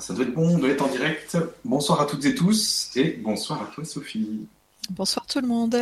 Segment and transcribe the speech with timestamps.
[0.00, 1.36] ça doit être bon, on doit être en direct.
[1.64, 4.46] Bonsoir à toutes et tous et bonsoir à toi Sophie.
[4.90, 5.76] Bonsoir tout le monde.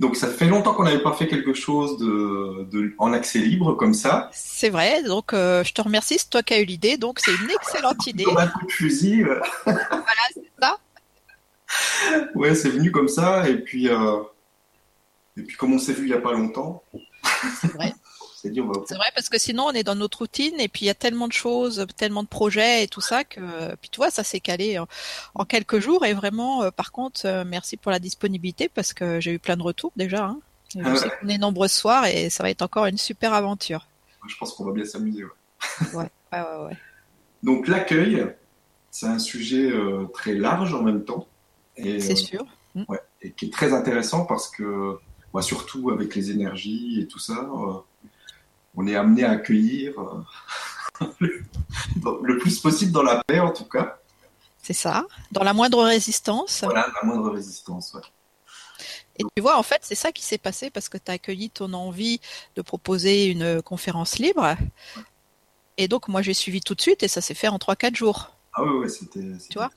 [0.00, 3.92] Donc ça fait longtemps qu'on n'avait pas fait quelque chose de, en accès libre comme
[3.92, 4.30] ça.
[4.32, 7.34] C'est vrai, donc euh, je te remercie, c'est toi qui as eu l'idée, donc c'est
[7.34, 8.24] une excellente idée.
[8.24, 9.24] Comme un coup de fusil.
[9.64, 10.78] voilà, c'est ça.
[12.34, 14.22] Ouais, c'est venu comme ça et puis euh,
[15.36, 16.82] et puis comme on s'est vu il n'y a pas longtemps.
[17.60, 17.94] C'est vrai.
[18.42, 20.94] C'est vrai parce que sinon on est dans notre routine et puis il y a
[20.94, 24.40] tellement de choses, tellement de projets et tout ça que puis tu vois ça s'est
[24.40, 28.94] calé en, quelques jours et vraiment euh, par contre euh, merci pour la disponibilité parce
[28.94, 30.24] que j'ai eu plein de retours déjà.
[30.24, 30.40] Hein.
[30.82, 33.86] Ah on est nombreux ce soir et ça va être encore une super aventure.
[34.28, 35.24] Je pense qu'on va bien s'amuser.
[35.92, 36.10] Ouais.
[36.32, 36.76] ouais, ouais, ouais,
[37.42, 38.26] Donc l'accueil,
[38.90, 41.26] c'est un sujet euh, très large en même temps.
[41.76, 42.46] C'est sûr.
[42.74, 42.84] Mm.
[42.88, 44.98] Ouais, et qui est très intéressant parce que,
[45.32, 47.48] moi, surtout avec les énergies et tout ça,
[48.80, 53.98] on est amené à accueillir euh, le, plus possible dans la paix, en tout cas.
[54.62, 56.64] C'est ça, dans la moindre résistance.
[56.64, 58.02] Voilà, la moindre résistance, ouais.
[59.18, 61.50] Et tu vois, en fait, c'est ça qui s'est passé parce que tu as accueilli
[61.50, 62.20] ton envie
[62.56, 64.56] de proposer une conférence libre.
[65.76, 68.30] Et donc, moi, j'ai suivi tout de suite et ça s'est fait en 3-4 jours.
[68.54, 69.20] Ah oui, oui, c'était.
[69.50, 69.70] Tu vois?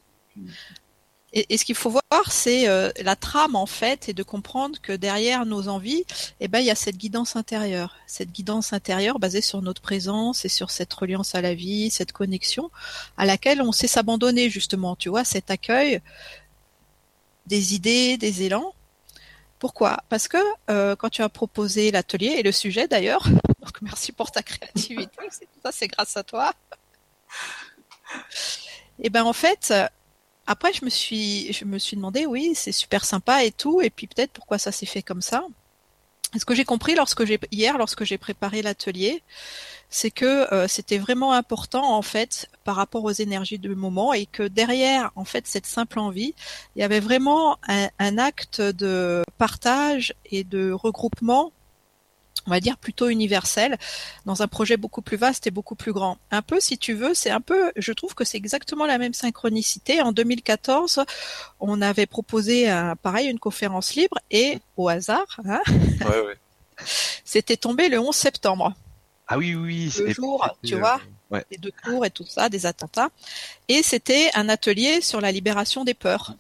[1.35, 4.93] Et, ce qu'il faut voir, c'est euh, la trame en fait, et de comprendre que
[4.93, 6.05] derrière nos envies,
[6.39, 10.45] eh ben, il y a cette guidance intérieure, cette guidance intérieure basée sur notre présence
[10.45, 12.69] et sur cette reliance à la vie, cette connexion
[13.17, 14.95] à laquelle on sait s'abandonner justement.
[14.95, 16.01] Tu vois, cet accueil
[17.47, 18.75] des idées, des élans.
[19.57, 20.03] Pourquoi?
[20.09, 20.37] Parce que
[20.69, 23.23] euh, quand tu as proposé l'atelier et le sujet d'ailleurs,
[23.59, 25.17] donc merci pour ta créativité,
[25.63, 26.53] ça c'est grâce à toi.
[28.99, 29.73] Et eh ben en fait,
[30.47, 33.89] après, je me suis, je me suis demandé, oui, c'est super sympa et tout, et
[33.89, 35.45] puis peut-être pourquoi ça s'est fait comme ça.
[36.37, 39.21] Ce que j'ai compris lorsque j'ai hier, lorsque j'ai préparé l'atelier,
[39.89, 44.25] c'est que euh, c'était vraiment important en fait par rapport aux énergies du moment et
[44.25, 46.33] que derrière en fait cette simple envie,
[46.75, 51.53] il y avait vraiment un acte de partage et de regroupement
[52.47, 53.77] on va dire plutôt universel
[54.25, 56.17] dans un projet beaucoup plus vaste et beaucoup plus grand.
[56.31, 59.13] Un peu, si tu veux, c'est un peu, je trouve que c'est exactement la même
[59.13, 60.01] synchronicité.
[60.01, 61.03] En 2014,
[61.59, 65.61] on avait proposé un, pareil une conférence libre et au hasard, hein,
[67.25, 68.73] c'était tombé le 11 septembre.
[69.27, 70.99] Ah oui, oui, le jour, tu vois,
[71.49, 73.09] les deux cours et tout ça, des attentats.
[73.69, 76.35] Et c'était un atelier sur la libération des peurs.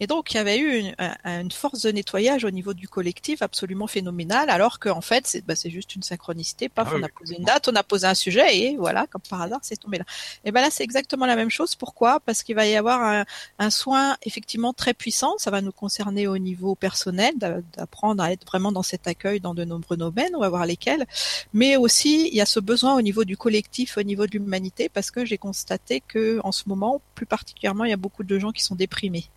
[0.00, 0.92] Et donc, il y avait eu
[1.24, 5.54] une, force de nettoyage au niveau du collectif absolument phénoménale, alors qu'en fait, c'est bah,
[5.64, 6.68] juste une synchronicité.
[6.68, 9.22] Paf, ah on a posé une date, on a posé un sujet, et voilà, comme
[9.28, 10.04] par hasard, c'est tombé là.
[10.44, 11.76] Et ben là, c'est exactement la même chose.
[11.76, 12.18] Pourquoi?
[12.20, 13.24] Parce qu'il va y avoir
[13.58, 15.34] un, soin effectivement très puissant.
[15.38, 19.54] Ça va nous concerner au niveau personnel, d'apprendre à être vraiment dans cet accueil dans
[19.54, 20.34] de nombreux domaines.
[20.34, 21.06] On va voir lesquels.
[21.52, 24.88] Mais aussi, il y a ce besoin au niveau du collectif, au niveau de l'humanité,
[24.88, 28.38] parce que j'ai constaté que en ce moment, plus particulièrement, il y a beaucoup de
[28.38, 29.30] gens qui sont déprimés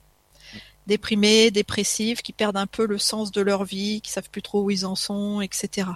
[0.87, 4.63] déprimés, dépressifs, qui perdent un peu le sens de leur vie, qui savent plus trop
[4.63, 5.87] où ils en sont, etc.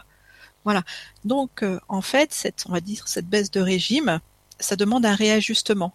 [0.64, 0.84] Voilà.
[1.26, 4.20] Donc, euh, en fait, cette, on va dire, cette baisse de régime,
[4.60, 5.94] ça demande un réajustement.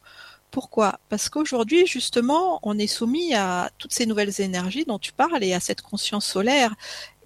[0.50, 1.00] Pourquoi?
[1.08, 5.52] Parce qu'aujourd'hui, justement, on est soumis à toutes ces nouvelles énergies dont tu parles et
[5.52, 6.74] à cette conscience solaire.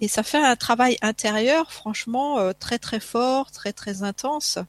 [0.01, 4.59] Et ça fait un travail intérieur, franchement, euh, très très fort, très très intense.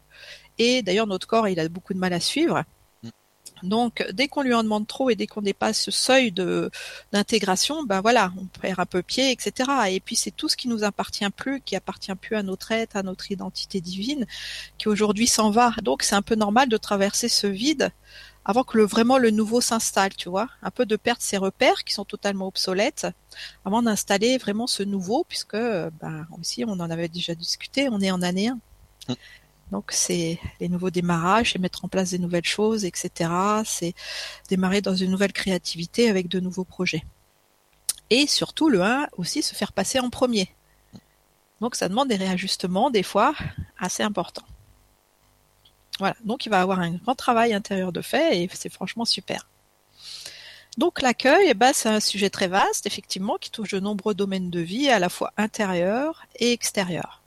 [0.58, 2.64] Et d'ailleurs, notre corps, il a beaucoup de mal à suivre.
[3.62, 6.70] Donc, dès qu'on lui en demande trop et dès qu'on dépasse ce seuil de
[7.12, 9.70] d'intégration, ben voilà, on perd un peu pied, etc.
[9.90, 12.96] Et puis c'est tout ce qui nous appartient plus, qui appartient plus à notre être,
[12.96, 14.26] à notre identité divine,
[14.78, 15.72] qui aujourd'hui s'en va.
[15.82, 17.92] Donc, c'est un peu normal de traverser ce vide
[18.44, 21.84] avant que le, vraiment le nouveau s'installe, tu vois, un peu de perdre ses repères
[21.84, 23.06] qui sont totalement obsolètes,
[23.64, 28.10] avant d'installer vraiment ce nouveau, puisque ben aussi on en avait déjà discuté, on est
[28.10, 29.14] en année 1.
[29.72, 33.30] Donc c'est les nouveaux démarrages, c'est mettre en place des nouvelles choses, etc.
[33.64, 33.94] C'est
[34.50, 37.04] démarrer dans une nouvelle créativité avec de nouveaux projets.
[38.10, 40.54] Et surtout le 1 aussi se faire passer en premier.
[41.62, 43.34] Donc ça demande des réajustements des fois
[43.78, 44.44] assez importants.
[45.98, 49.48] Voilà, donc il va avoir un grand travail intérieur de fait et c'est franchement super.
[50.76, 54.50] Donc l'accueil, eh ben, c'est un sujet très vaste, effectivement, qui touche de nombreux domaines
[54.50, 57.21] de vie, à la fois intérieur et extérieur.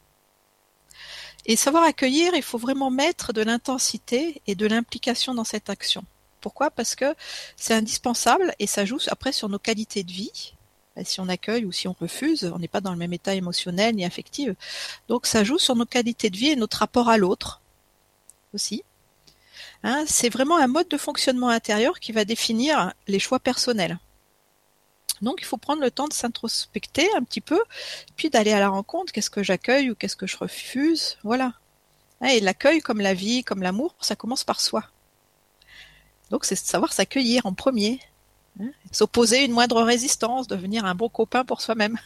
[1.45, 6.03] Et savoir accueillir, il faut vraiment mettre de l'intensité et de l'implication dans cette action.
[6.41, 6.71] Pourquoi?
[6.71, 7.15] Parce que
[7.55, 10.53] c'est indispensable et ça joue après sur nos qualités de vie.
[10.95, 13.35] Ben, si on accueille ou si on refuse, on n'est pas dans le même état
[13.35, 14.51] émotionnel ni affectif.
[15.07, 17.61] Donc ça joue sur nos qualités de vie et notre rapport à l'autre
[18.53, 18.83] aussi.
[19.83, 23.99] Hein, c'est vraiment un mode de fonctionnement intérieur qui va définir les choix personnels.
[25.25, 27.59] Donc il faut prendre le temps de s'introspecter un petit peu,
[28.15, 31.53] puis d'aller à la rencontre, qu'est-ce que j'accueille ou qu'est-ce que je refuse, voilà.
[32.21, 34.85] Hein, et l'accueil, comme la vie, comme l'amour, ça commence par soi.
[36.29, 37.99] Donc c'est savoir s'accueillir en premier,
[38.61, 41.97] hein, s'opposer une moindre résistance, devenir un bon copain pour soi-même.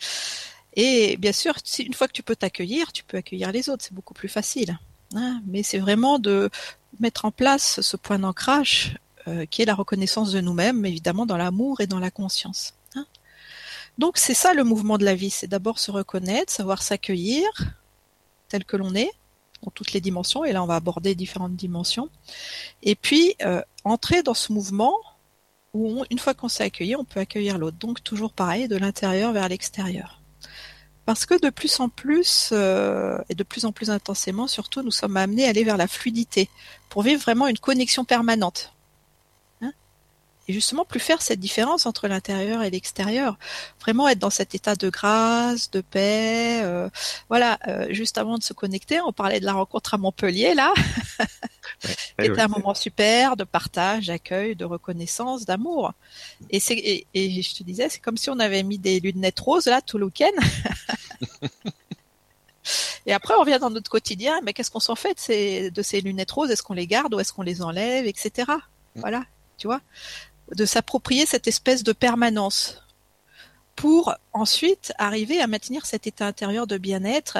[0.74, 3.94] Et bien sûr, une fois que tu peux t'accueillir, tu peux accueillir les autres, c'est
[3.94, 4.76] beaucoup plus facile.
[5.14, 5.40] Hein.
[5.46, 6.50] mais c'est vraiment de
[7.00, 11.36] mettre en place ce point d'ancrage euh, qui est la reconnaissance de nous-mêmes, évidemment dans
[11.36, 12.74] l'amour et dans la conscience.
[12.96, 13.06] Hein.
[13.98, 17.44] Donc c'est ça le mouvement de la vie, c'est d'abord se reconnaître, savoir s'accueillir
[18.48, 19.10] tel que l'on est,
[19.62, 22.08] dans toutes les dimensions, et là on va aborder différentes dimensions,
[22.82, 24.94] et puis euh, entrer dans ce mouvement
[25.74, 27.76] où une fois qu'on s'est accueilli, on peut accueillir l'autre.
[27.78, 30.22] Donc toujours pareil, de l'intérieur vers l'extérieur.
[31.04, 34.90] Parce que de plus en plus, euh, et de plus en plus intensément surtout, nous
[34.90, 36.48] sommes amenés à aller vers la fluidité,
[36.88, 38.72] pour vivre vraiment une connexion permanente
[40.48, 43.38] et justement plus faire cette différence entre l'intérieur et l'extérieur.
[43.80, 46.60] Vraiment être dans cet état de grâce, de paix.
[46.62, 46.88] Euh,
[47.28, 50.72] voilà, euh, juste avant de se connecter, on parlait de la rencontre à Montpellier là.
[52.18, 55.92] C'était un moment super de partage, d'accueil, de reconnaissance, d'amour.
[56.50, 59.66] Et c'est et, je te disais, c'est comme si on avait mis des lunettes roses
[59.66, 60.32] là tout le week-end.
[63.06, 64.40] Et après, on revient dans notre quotidien.
[64.42, 65.14] Mais qu'est-ce qu'on s'en fait
[65.72, 66.50] de ces lunettes roses?
[66.50, 68.52] Est-ce qu'on les garde ou est-ce qu'on les enlève, etc.
[68.94, 69.00] Mm.
[69.00, 69.24] Voilà,
[69.56, 69.80] tu vois?
[70.54, 72.82] De s'approprier cette espèce de permanence
[73.76, 77.38] pour ensuite arriver à maintenir cet état intérieur de bien-être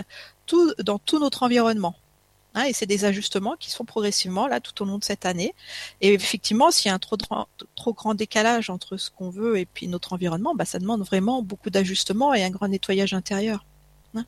[0.79, 1.97] dans tout notre environnement.
[2.55, 5.55] Hein, et c'est des ajustements qui sont progressivement là tout au long de cette année.
[6.01, 7.17] Et effectivement, s'il y a un trop,
[7.75, 11.43] trop grand décalage entre ce qu'on veut et puis notre environnement, bah, ça demande vraiment
[11.43, 13.65] beaucoup d'ajustements et un grand nettoyage intérieur.
[14.15, 14.25] Hein.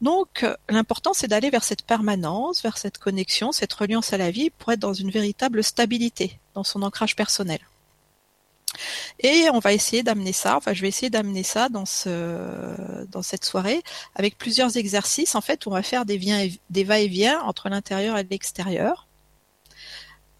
[0.00, 4.50] Donc, l'important, c'est d'aller vers cette permanence, vers cette connexion, cette reliance à la vie
[4.50, 7.60] pour être dans une véritable stabilité dans son ancrage personnel.
[9.18, 13.22] Et on va essayer d'amener ça, enfin je vais essayer d'amener ça dans ce dans
[13.22, 13.82] cette soirée
[14.14, 19.06] avec plusieurs exercices en fait on va faire des, des va-et-vient entre l'intérieur et l'extérieur.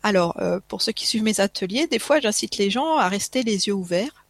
[0.02, 3.42] Alors euh, pour ceux qui suivent mes ateliers, des fois j'incite les gens à rester
[3.42, 4.24] les yeux ouverts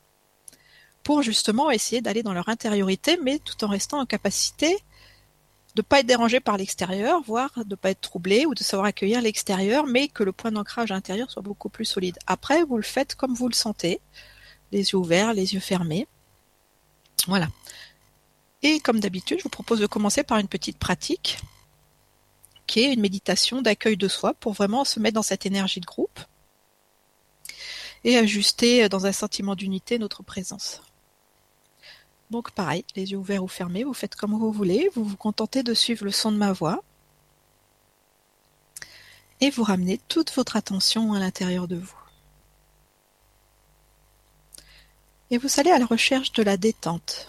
[1.02, 4.76] pour justement essayer d'aller dans leur intériorité mais tout en restant en capacité
[5.74, 9.20] de pas être dérangé par l'extérieur, voire de pas être troublé ou de savoir accueillir
[9.22, 12.18] l'extérieur, mais que le point d'ancrage intérieur soit beaucoup plus solide.
[12.26, 14.00] Après, vous le faites comme vous le sentez,
[14.72, 16.06] les yeux ouverts, les yeux fermés.
[17.26, 17.48] Voilà.
[18.62, 21.38] Et comme d'habitude, je vous propose de commencer par une petite pratique
[22.66, 25.86] qui est une méditation d'accueil de soi pour vraiment se mettre dans cette énergie de
[25.86, 26.20] groupe
[28.04, 30.80] et ajuster dans un sentiment d'unité notre présence.
[32.30, 35.62] Donc pareil, les yeux ouverts ou fermés, vous faites comme vous voulez, vous vous contentez
[35.62, 36.82] de suivre le son de ma voix
[39.40, 41.96] et vous ramenez toute votre attention à l'intérieur de vous.
[45.30, 47.28] Et vous allez à la recherche de la détente.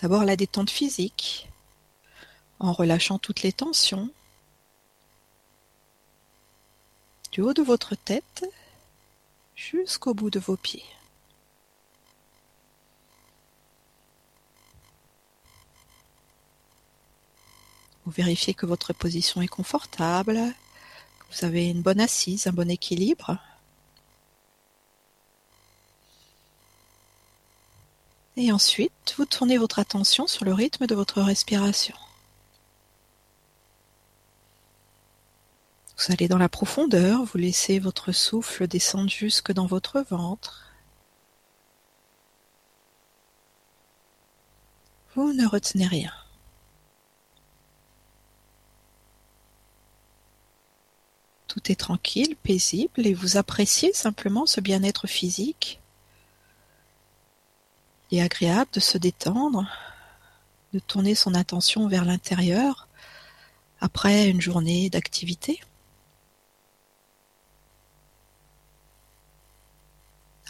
[0.00, 1.48] D'abord la détente physique,
[2.58, 4.10] en relâchant toutes les tensions,
[7.30, 8.44] du haut de votre tête
[9.54, 10.84] jusqu'au bout de vos pieds.
[18.04, 20.34] Vous vérifiez que votre position est confortable,
[21.20, 23.38] que vous avez une bonne assise, un bon équilibre.
[28.36, 31.94] Et ensuite, vous tournez votre attention sur le rythme de votre respiration.
[35.98, 40.72] Vous allez dans la profondeur, vous laissez votre souffle descendre jusque dans votre ventre.
[45.14, 46.12] Vous ne retenez rien.
[51.52, 55.82] Tout est tranquille, paisible et vous appréciez simplement ce bien-être physique.
[58.10, 59.66] Il est agréable de se détendre,
[60.72, 62.88] de tourner son attention vers l'intérieur
[63.82, 65.60] après une journée d'activité.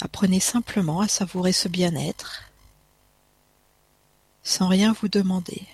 [0.02, 2.44] Apprenez simplement à savourer ce bien-être
[4.44, 5.66] sans rien vous demander.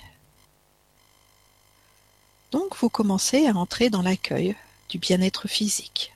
[2.50, 4.56] Donc vous commencez à entrer dans l'accueil
[4.88, 6.12] du bien-être physique.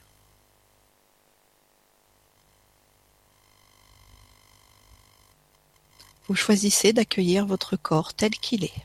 [6.29, 8.85] Vous choisissez d'accueillir votre corps tel qu'il est.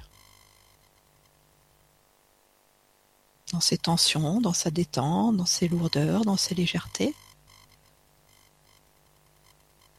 [3.53, 7.13] Dans ses tensions, dans sa détente, dans ses lourdeurs, dans ses légèretés.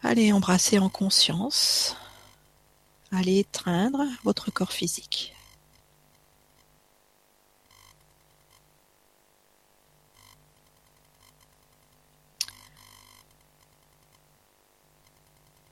[0.03, 1.97] Allez embrasser en conscience.
[3.11, 5.35] Allez étreindre votre corps physique.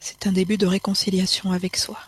[0.08, 1.98] C'est un début de réconciliation avec soi.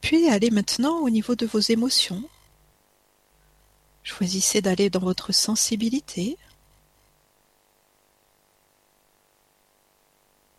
[0.00, 2.28] Puis allez maintenant au niveau de vos émotions.
[4.02, 6.36] Choisissez d'aller dans votre sensibilité.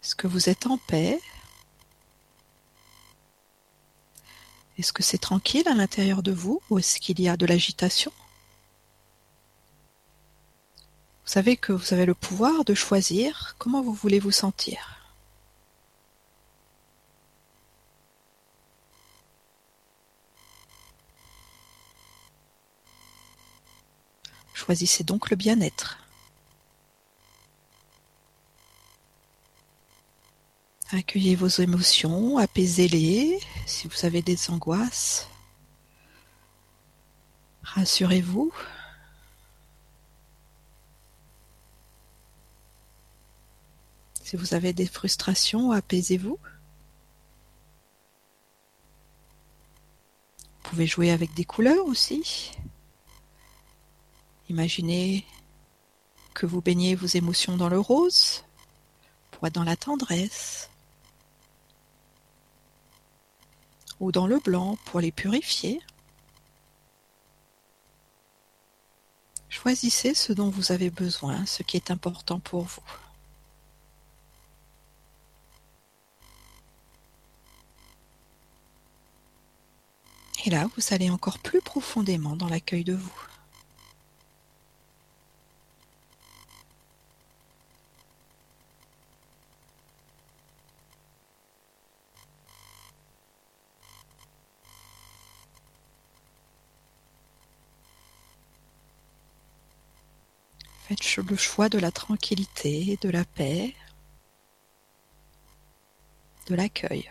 [0.01, 1.19] Est-ce que vous êtes en paix?
[4.77, 8.13] Est-ce que c'est tranquille à l'intérieur de vous ou est-ce qu'il y a de l'agitation?
[11.25, 14.95] Vous savez que vous avez le pouvoir de choisir comment vous voulez vous sentir.
[24.53, 25.97] Choisissez donc le bien-être.
[30.91, 35.27] Accueillez vos émotions, apaisez-les si vous avez des angoisses.
[37.63, 38.53] Rassurez-vous.
[44.25, 46.39] Si vous avez des frustrations, apaisez-vous.
[50.39, 52.51] Vous pouvez jouer avec des couleurs aussi.
[54.49, 55.27] Imaginez
[56.33, 58.43] que vous baignez vos émotions dans le rose,
[59.29, 60.71] pour dans la tendresse,
[63.99, 65.83] ou dans le blanc pour les purifier.
[69.49, 73.04] Choisissez ce dont vous avez besoin, ce qui est important pour vous.
[80.45, 83.11] Et là, vous allez encore plus profondément dans l'accueil de vous.
[100.87, 103.73] Faites le choix de la tranquillité, de la paix,
[106.47, 107.09] de l'accueil.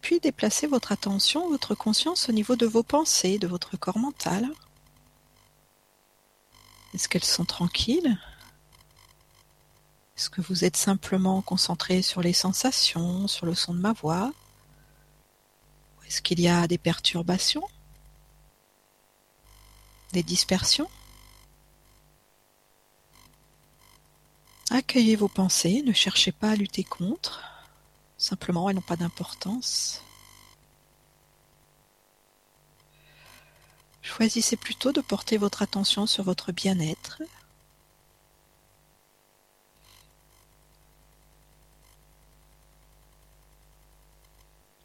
[0.00, 4.48] Puis déplacez votre attention, votre conscience au niveau de vos pensées, de votre corps mental.
[6.94, 8.18] Est-ce qu'elles sont tranquilles?
[10.16, 14.32] Est-ce que vous êtes simplement concentré sur les sensations, sur le son de ma voix?
[16.06, 17.66] Est-ce qu'il y a des perturbations?
[20.12, 20.90] Des dispersions?
[24.70, 27.42] Accueillez vos pensées, ne cherchez pas à lutter contre,
[28.20, 30.02] simplement elles n'ont pas d'importance.
[34.02, 37.22] Choisissez plutôt de porter votre attention sur votre bien-être.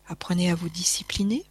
[0.08, 1.46] Apprenez à vous discipliner.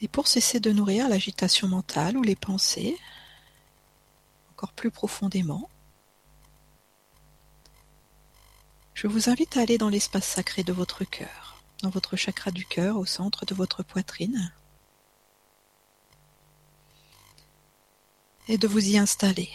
[0.00, 2.96] Et pour cesser de nourrir l'agitation mentale ou les pensées,
[4.72, 5.68] plus profondément,
[8.94, 12.64] je vous invite à aller dans l'espace sacré de votre cœur, dans votre chakra du
[12.64, 14.52] cœur au centre de votre poitrine,
[18.48, 19.50] et de vous y installer.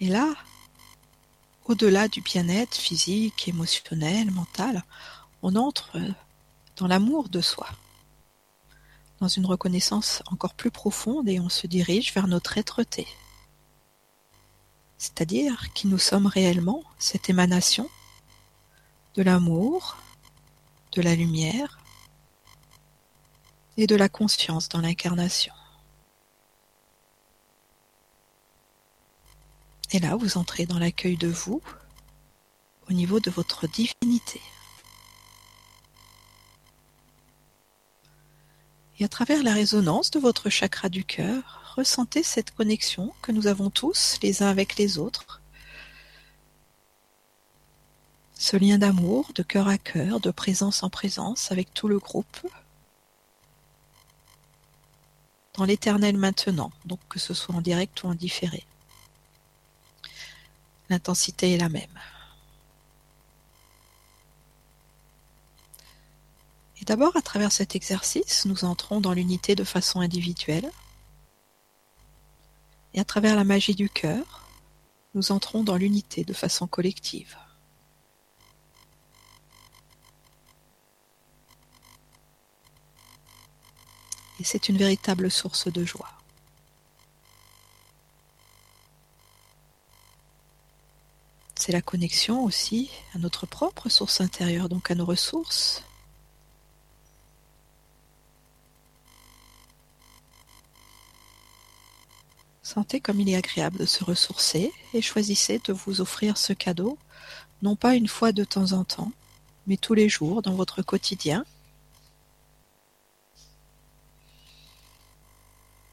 [0.00, 0.34] Et là,
[1.64, 4.84] au-delà du bien-être physique, émotionnel, mental,
[5.42, 5.98] on entre
[6.76, 7.68] dans l'amour de soi,
[9.20, 13.06] dans une reconnaissance encore plus profonde et on se dirige vers notre être-té.
[14.98, 17.88] C'est-à-dire qui nous sommes réellement, cette émanation
[19.14, 19.96] de l'amour,
[20.92, 21.78] de la lumière
[23.76, 25.52] et de la conscience dans l'incarnation.
[29.92, 31.62] Et là, vous entrez dans l'accueil de vous
[32.88, 34.40] au niveau de votre divinité.
[38.98, 43.46] Et à travers la résonance de votre chakra du cœur, ressentez cette connexion que nous
[43.46, 45.42] avons tous les uns avec les autres.
[48.34, 52.46] Ce lien d'amour, de cœur à cœur, de présence en présence avec tout le groupe.
[55.54, 58.64] Dans l'éternel maintenant, donc que ce soit en direct ou en différé.
[60.88, 61.98] L'intensité est la même.
[66.86, 70.70] D'abord, à travers cet exercice, nous entrons dans l'unité de façon individuelle.
[72.94, 74.46] Et à travers la magie du cœur,
[75.14, 77.36] nous entrons dans l'unité de façon collective.
[84.38, 86.12] Et c'est une véritable source de joie.
[91.56, 95.82] C'est la connexion aussi à notre propre source intérieure, donc à nos ressources,
[102.66, 106.98] Sentez comme il est agréable de se ressourcer et choisissez de vous offrir ce cadeau,
[107.62, 109.12] non pas une fois de temps en temps,
[109.68, 111.44] mais tous les jours dans votre quotidien,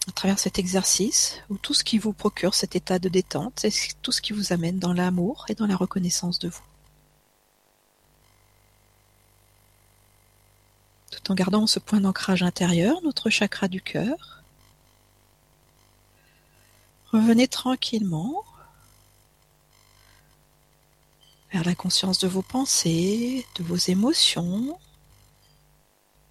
[0.08, 3.72] à travers cet exercice où tout ce qui vous procure cet état de détente, c'est
[4.01, 6.65] tout ce qui vous amène dans l'amour et dans la reconnaissance de vous.
[11.12, 14.43] Tout en gardant ce point d'ancrage intérieur, notre chakra du cœur,
[17.13, 18.43] Revenez tranquillement
[21.51, 24.79] vers la conscience de vos pensées, de vos émotions,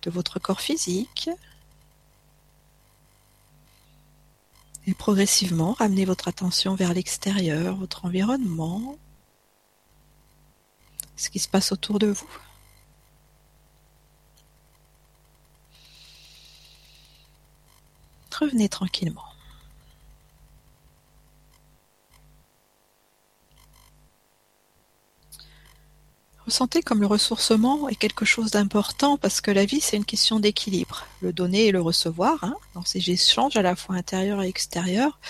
[0.02, 1.30] de votre corps physique.
[4.88, 8.98] Et progressivement, ramenez votre attention vers l'extérieur, votre environnement,
[11.14, 12.38] ce qui se passe autour de vous.
[18.32, 19.31] Revenez tranquillement.
[26.46, 30.40] Ressentez comme le ressourcement est quelque chose d'important parce que la vie c'est une question
[30.40, 34.49] d'équilibre, le donner et le recevoir, hein, dans ces échanges à la fois intérieurs et
[34.49, 35.20] extérieurs.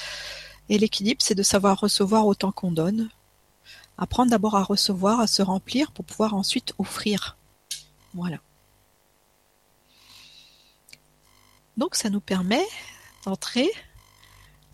[0.71, 3.11] Et l'équilibre c'est de savoir recevoir autant qu'on donne,
[3.99, 7.37] apprendre d'abord à recevoir, à se remplir pour pouvoir ensuite offrir.
[8.14, 8.38] Voilà.
[11.76, 12.64] Donc ça nous permet
[13.26, 13.71] d'entrer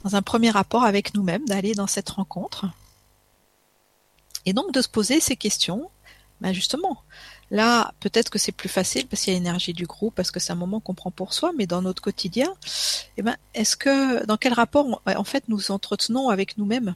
[0.04, 2.66] dans un premier rapport avec nous-mêmes, d'aller dans cette rencontre.
[4.47, 5.90] Et donc de se poser ces questions
[6.40, 7.02] ben justement,
[7.50, 10.38] là, peut-être que c'est plus facile parce qu'il y a l'énergie du groupe, parce que
[10.38, 12.52] c'est un moment qu'on prend pour soi, mais dans notre quotidien,
[13.16, 16.95] eh ben, est-ce que, dans quel rapport, en fait, nous entretenons avec nous-mêmes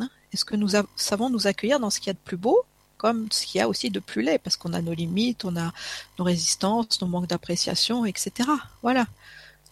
[0.00, 0.08] hein?
[0.32, 2.64] Est-ce que nous savons nous accueillir dans ce qu'il y a de plus beau,
[2.96, 5.56] comme ce qu'il y a aussi de plus laid, parce qu'on a nos limites, on
[5.56, 5.72] a
[6.18, 8.48] nos résistances, nos manques d'appréciation, etc.
[8.82, 9.06] Voilà.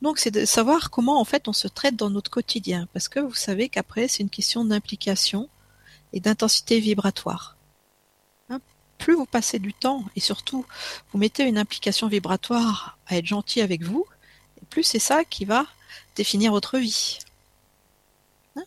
[0.02, 3.20] Donc, c'est de savoir comment, en fait, on se traite dans notre quotidien, parce que
[3.20, 5.48] vous savez qu'après, c'est une question d'implication
[6.12, 7.56] et d'intensité vibratoire
[9.00, 10.64] plus vous passez du temps et surtout
[11.10, 14.06] vous mettez une implication vibratoire à être gentil avec vous,
[14.68, 15.66] plus c'est ça qui va
[16.14, 17.18] définir votre vie.
[18.56, 18.62] Hein?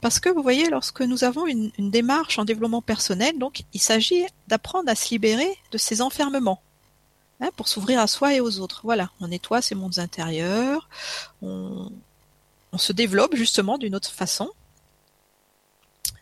[0.00, 4.26] Parce que vous voyez, lorsque nous avons une, démarche en développement personnel, donc il s'agit
[4.46, 6.62] d'apprendre à se libérer de ces enfermements.
[7.40, 8.82] Hein, pour s'ouvrir à soi et aux autres.
[8.84, 10.88] Voilà, on nettoie ses mondes intérieurs,
[11.42, 11.90] on,
[12.72, 14.52] on se développe justement d'une autre façon,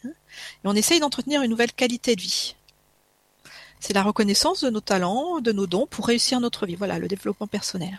[0.04, 2.54] hein, et on essaye d'entretenir une nouvelle qualité de vie.
[3.82, 6.76] C'est la reconnaissance de nos talents, de nos dons pour réussir notre vie.
[6.76, 7.98] Voilà, le développement personnel.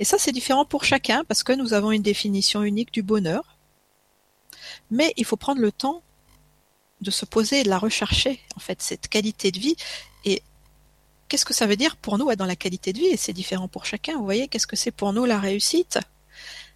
[0.00, 3.56] Et ça, c'est différent pour chacun parce que nous avons une définition unique du bonheur.
[4.90, 6.02] Mais il faut prendre le temps
[7.02, 9.76] de se poser et de la rechercher, en fait, cette qualité de vie.
[10.24, 10.42] Et
[11.28, 13.06] qu'est-ce que ça veut dire pour nous dans la qualité de vie?
[13.06, 14.18] Et c'est différent pour chacun.
[14.18, 16.00] Vous voyez, qu'est-ce que c'est pour nous la réussite?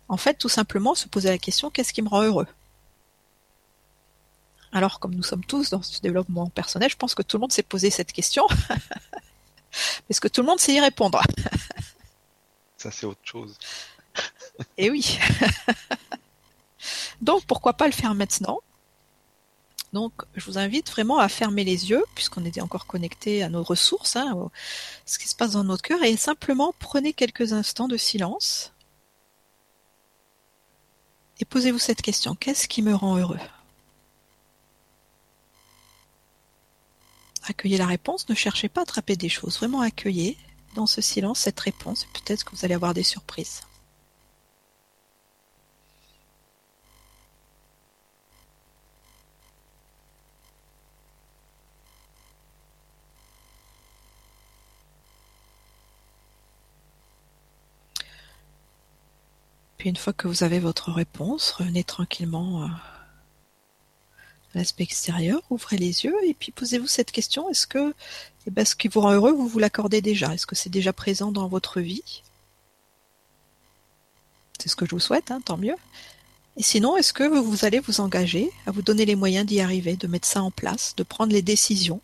[0.09, 2.47] En fait, tout simplement se poser la question, qu'est-ce qui me rend heureux?
[4.77, 7.53] Alors, comme nous sommes tous dans ce développement personnel, je pense que tout le monde
[7.53, 8.47] s'est posé cette question.
[10.09, 11.23] Parce que tout le monde sait y répondre?
[12.77, 13.57] Ça, c'est autre chose.
[14.77, 15.19] Et eh oui.
[17.23, 18.61] Donc, pourquoi pas le faire maintenant?
[19.95, 23.63] Donc, je vous invite vraiment à fermer les yeux, puisqu'on est encore connecté à nos
[23.63, 24.51] ressources, hein,
[25.07, 28.75] ce qui se passe dans notre cœur, et simplement prenez quelques instants de silence
[31.41, 33.41] et posez-vous cette question qu'est-ce qui me rend heureux?
[37.47, 40.37] Accueillez la réponse, ne cherchez pas à attraper des choses, vraiment accueillez
[40.75, 42.07] dans ce silence cette réponse.
[42.13, 43.63] Peut-être que vous allez avoir des surprises.
[59.79, 62.67] Puis une fois que vous avez votre réponse, revenez tranquillement euh,
[64.57, 67.95] l'aspect extérieur, ouvrez les yeux et puis posez-vous cette question est-ce que
[68.47, 70.33] eh ben, ce qui vous rend heureux, vous vous l'accordez déjà?
[70.33, 72.23] Est-ce que c'est déjà présent dans votre vie?
[74.59, 75.75] C'est ce que je vous souhaite, hein, tant mieux.
[76.57, 79.97] Et sinon, est-ce que vous allez vous engager à vous donner les moyens d'y arriver,
[79.97, 82.01] de mettre ça en place, de prendre les décisions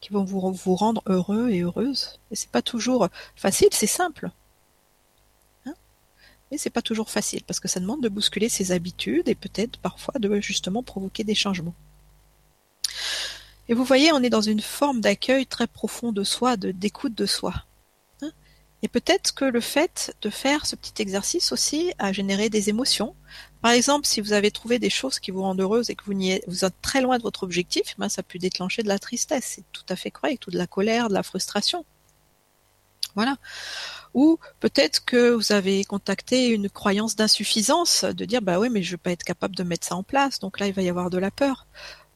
[0.00, 2.18] qui vont vous, rendre heureux et heureuse?
[2.30, 4.30] Et c'est pas toujours facile, c'est simple.
[6.50, 9.78] Mais c'est pas toujours facile parce que ça demande de bousculer ses habitudes et peut-être
[9.78, 11.74] parfois de justement provoquer des changements.
[13.68, 17.14] Et vous voyez, on est dans une forme d'accueil très profond de soi, de d'écoute
[17.14, 17.54] de soi.
[18.22, 18.30] Hein.
[18.82, 23.14] et peut-être que le fait de faire ce petit exercice aussi a généré des émotions.
[23.60, 26.64] Par exemple, si vous avez trouvé des choses qui vous rendent heureuse et que vous,
[26.64, 29.54] êtes très loin de votre objectif, ben ça peut déclencher de la tristesse.
[29.56, 31.84] C'est tout à fait correct, ou de la colère, de la frustration.
[33.16, 33.36] Voilà
[34.14, 38.92] Ou peut-être que vous avez contacté une croyance d'insuffisance, de dire bah oui mais je
[38.92, 41.10] vais pas être capable de mettre ça en place, donc là il va y avoir
[41.10, 41.66] de la peur.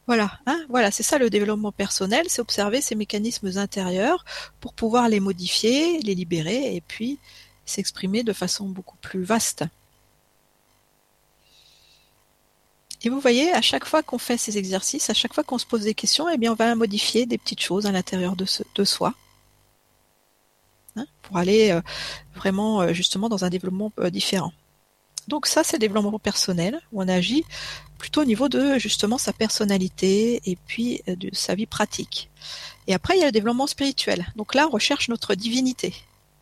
[0.07, 4.25] Voilà, hein, voilà, c'est ça le développement personnel, c'est observer ces mécanismes intérieurs
[4.61, 7.19] pour pouvoir les modifier, les libérer et puis
[7.65, 9.65] s'exprimer de façon beaucoup plus vaste.
[13.03, 15.65] Et vous voyez, à chaque fois qu'on fait ces exercices, à chaque fois qu'on se
[15.67, 19.15] pose des questions, eh bien, on va modifier des petites choses à l'intérieur de, soi.
[20.97, 21.81] Hein, pour aller euh,
[22.35, 24.53] vraiment euh, justement dans un développement euh, différent.
[25.29, 27.45] Donc ça, c'est le développement personnel, où on agit
[27.99, 32.31] plutôt au niveau de justement sa personnalité et puis de sa vie pratique.
[32.87, 34.27] Et après, il y a le développement spirituel.
[34.35, 35.95] Donc là, on recherche notre divinité,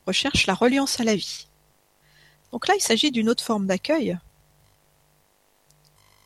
[0.06, 1.48] on recherche la reliance à la vie.
[2.52, 4.16] Donc là, il s'agit d'une autre forme d'accueil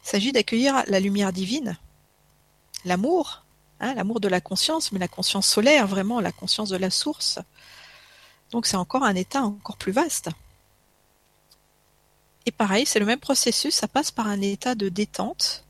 [0.04, 1.78] il s'agit d'accueillir la lumière divine,
[2.85, 3.44] l'amour,
[3.80, 7.38] hein, l'amour de la conscience, mais la conscience solaire, vraiment la conscience de la source.
[8.53, 10.29] Donc c'est encore un état encore plus vaste.
[12.47, 15.65] Et pareil, c'est le même processus, ça passe par un état de détente,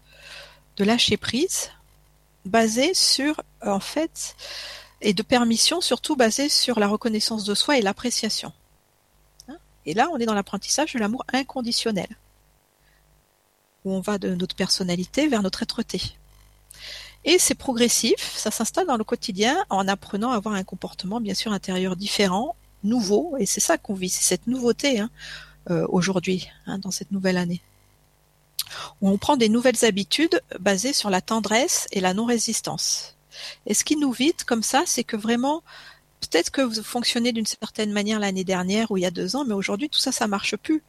[0.76, 1.70] de lâcher prise,
[2.44, 4.36] basé sur, en fait,
[5.00, 8.52] et de permission, surtout basé sur la reconnaissance de soi et l'appréciation.
[9.48, 9.56] Hein?
[9.86, 12.08] Et là, on est dans l'apprentissage de l'amour inconditionnel
[13.84, 16.00] où on va de notre personnalité vers notre êtreté.
[17.24, 21.34] Et c'est progressif, ça s'installe dans le quotidien en apprenant à avoir un comportement bien
[21.34, 25.10] sûr intérieur différent, nouveau, et c'est ça qu'on vit, c'est cette nouveauté hein,
[25.70, 27.62] euh, aujourd'hui, hein, dans cette nouvelle année.
[29.00, 33.16] On prend des nouvelles habitudes basées sur la tendresse et la non-résistance.
[33.66, 35.62] Et ce qui nous vide comme ça, c'est que vraiment,
[36.20, 39.44] peut-être que vous fonctionnez d'une certaine manière l'année dernière ou il y a deux ans,
[39.44, 40.82] mais aujourd'hui tout ça, ça marche plus.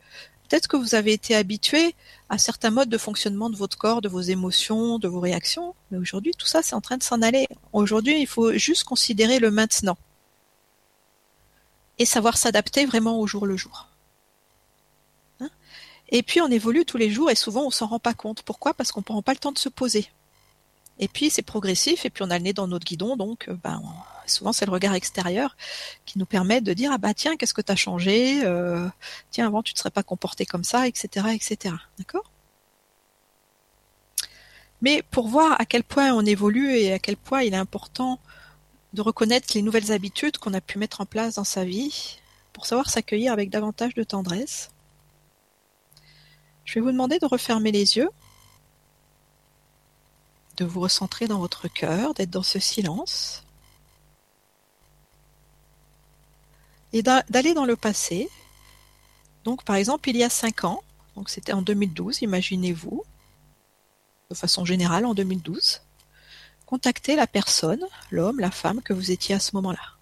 [0.49, 1.95] Peut-être que vous avez été habitué
[2.29, 5.97] à certains modes de fonctionnement de votre corps, de vos émotions, de vos réactions, mais
[5.97, 7.47] aujourd'hui tout ça c'est en train de s'en aller.
[7.71, 9.97] Aujourd'hui il faut juste considérer le maintenant
[11.99, 13.87] et savoir s'adapter vraiment au jour le jour.
[15.39, 15.49] Hein?
[16.09, 18.43] Et puis on évolue tous les jours et souvent on s'en rend pas compte.
[18.43, 18.73] Pourquoi?
[18.73, 20.09] Parce qu'on ne prend pas le temps de se poser.
[20.99, 23.57] Et puis c'est progressif et puis on a le nez dans notre guidon, donc euh,
[23.63, 23.81] ben,
[24.27, 25.57] souvent c'est le regard extérieur
[26.05, 28.87] qui nous permet de dire ah bah tiens qu'est-ce que tu as changé, euh,
[29.31, 31.27] tiens avant tu ne serais pas comporté comme ça, etc.
[31.33, 31.75] etc.
[31.97, 32.29] D'accord?
[34.81, 38.19] Mais pour voir à quel point on évolue et à quel point il est important
[38.93, 42.19] de reconnaître les nouvelles habitudes qu'on a pu mettre en place dans sa vie,
[42.53, 44.69] pour savoir s'accueillir avec davantage de tendresse,
[46.65, 48.09] je vais vous demander de refermer les yeux
[50.57, 53.43] de vous recentrer dans votre cœur, d'être dans ce silence
[56.91, 58.29] et d'aller dans le passé.
[59.43, 60.83] Donc par exemple, il y a cinq ans,
[61.15, 63.03] donc c'était en 2012, imaginez-vous,
[64.29, 65.81] de façon générale en 2012,
[66.73, 69.93] contactez la personne, l'homme, la femme que vous étiez à ce moment-là.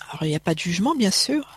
[0.00, 1.48] Alors il n'y a pas de jugement bien sûr,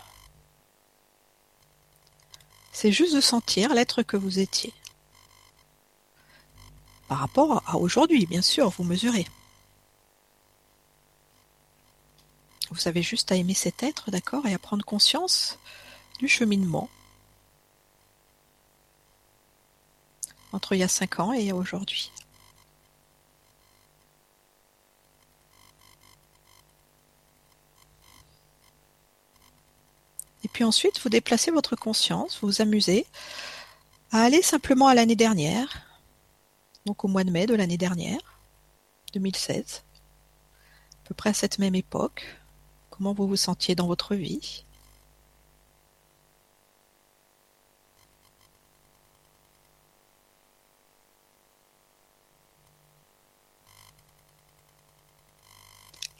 [2.72, 4.74] c'est juste de sentir l'être que vous étiez.
[7.10, 9.28] Par rapport à aujourd'hui, bien sûr, vous mesurez.
[12.70, 15.60] Vous avez juste à aimer cet être, d'accord, et à prendre conscience
[16.20, 16.90] du cheminement
[20.52, 22.12] entre il y a cinq ans et aujourd'hui.
[30.44, 33.06] Et puis ensuite, vous déplacez votre conscience, vous vous amusez
[34.12, 35.88] à aller simplement à l'année dernière,
[36.86, 38.20] donc au mois de mai de l'année dernière,
[39.14, 39.84] 2016,
[41.06, 42.26] à peu près à cette même époque,
[42.90, 44.66] comment vous vous sentiez dans votre vie.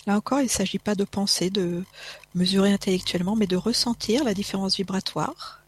[0.08, 1.84] Là encore, il ne s'agit pas de penser, de
[2.34, 5.62] mesurer intellectuellement, mais de ressentir la différence vibratoire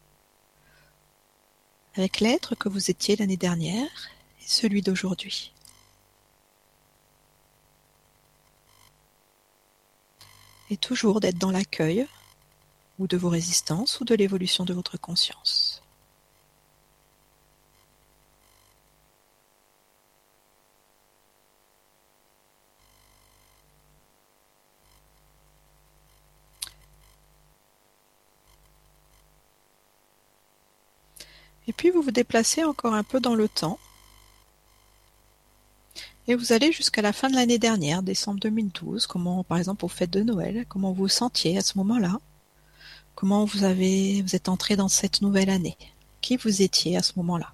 [1.96, 5.52] avec l'être que vous étiez l'année dernière et celui d'aujourd'hui.
[10.70, 12.06] Et toujours d'être dans l'accueil
[12.98, 15.73] ou de vos résistances ou de l'évolution de votre conscience.
[31.66, 33.78] Et puis vous vous déplacez encore un peu dans le temps.
[36.26, 39.88] Et vous allez jusqu'à la fin de l'année dernière, décembre 2012, comment, par exemple, aux
[39.88, 42.18] fêtes de Noël, comment vous vous sentiez à ce moment-là,
[43.14, 45.76] comment vous avez, vous êtes entré dans cette nouvelle année,
[46.22, 47.52] qui vous étiez à ce moment-là?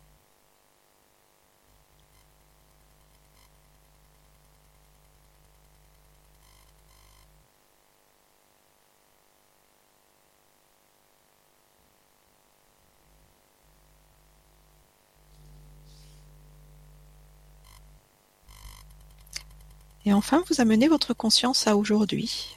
[20.11, 22.53] Et enfin, vous amenez votre conscience à aujourd'hui,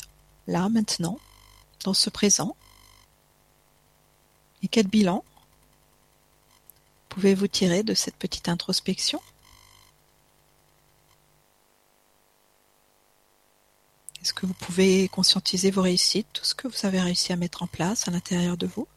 [0.47, 1.19] là, maintenant,
[1.83, 2.55] dans ce présent.
[4.63, 5.23] Et quel bilan
[7.09, 9.21] pouvez-vous tirer de cette petite introspection?
[14.23, 17.61] Est-ce que vous pouvez conscientiser vos réussites, tout ce que vous avez réussi à mettre
[17.61, 18.87] en place à l'intérieur de vous?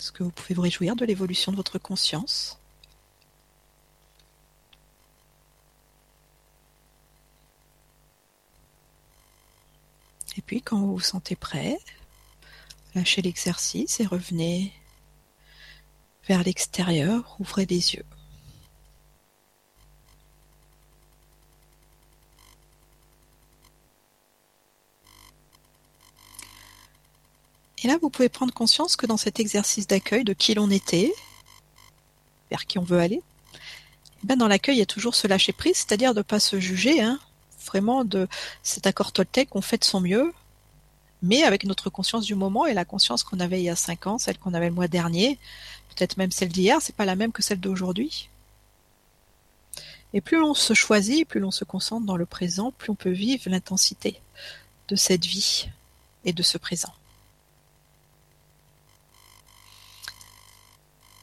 [0.00, 2.58] Est-ce que vous pouvez vous réjouir de l'évolution de votre conscience?
[10.36, 11.78] Et puis quand vous vous sentez prêt,
[12.94, 14.72] lâchez l'exercice et revenez
[16.28, 18.04] vers l'extérieur, ouvrez les yeux.
[27.82, 31.12] Et là, vous pouvez prendre conscience que dans cet exercice d'accueil de qui l'on était,
[32.50, 33.22] vers qui on veut aller,
[34.22, 36.40] eh ben dans l'accueil, il y a toujours ce lâcher prise, c'est-à-dire de ne pas
[36.40, 37.20] se juger, hein,
[37.66, 38.28] vraiment de
[38.62, 40.32] cet accord Toltec, on fait de son mieux,
[41.22, 44.06] mais avec notre conscience du moment et la conscience qu'on avait il y a cinq
[44.06, 45.38] ans, celle qu'on avait le mois dernier,
[45.94, 48.28] peut-être même celle d'hier, c'est pas la même que celle d'aujourd'hui.
[50.14, 53.10] Et plus on se choisit, plus l'on se concentre dans le présent, plus on peut
[53.10, 54.20] vivre l'intensité
[54.88, 55.68] de cette vie
[56.24, 56.92] et de ce présent.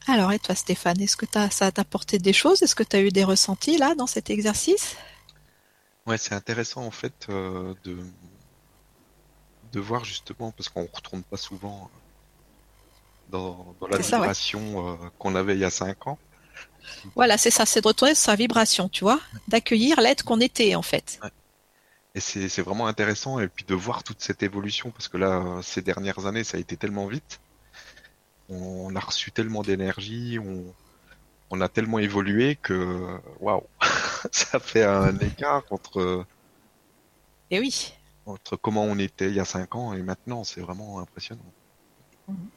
[0.06, 2.62] Alors, et toi Stéphane, est-ce que ça t'a apporté des choses?
[2.62, 4.96] Est-ce que tu as eu des ressentis là dans cet exercice?
[6.06, 7.96] Ouais, c'est intéressant en fait euh, de,
[9.72, 11.90] de voir justement, parce qu'on ne retourne pas souvent
[13.30, 16.18] dans, la vibration euh, qu'on avait il y a cinq ans.
[17.14, 20.74] Voilà, c'est ça, c'est de retourner sur sa vibration, tu vois, d'accueillir l'être qu'on était
[20.74, 21.18] en fait.
[22.14, 25.82] Et c'est vraiment intéressant, et puis de voir toute cette évolution, parce que là, ces
[25.82, 27.40] dernières années, ça a été tellement vite.
[28.48, 30.72] On a reçu tellement d'énergie, on,
[31.50, 33.62] on a tellement évolué que waouh,
[34.30, 36.24] ça fait un écart entre.
[37.50, 37.92] Et oui.
[38.26, 41.42] Entre comment on était il y a cinq ans et maintenant, c'est vraiment impressionnant.
[42.28, 42.48] Mhm.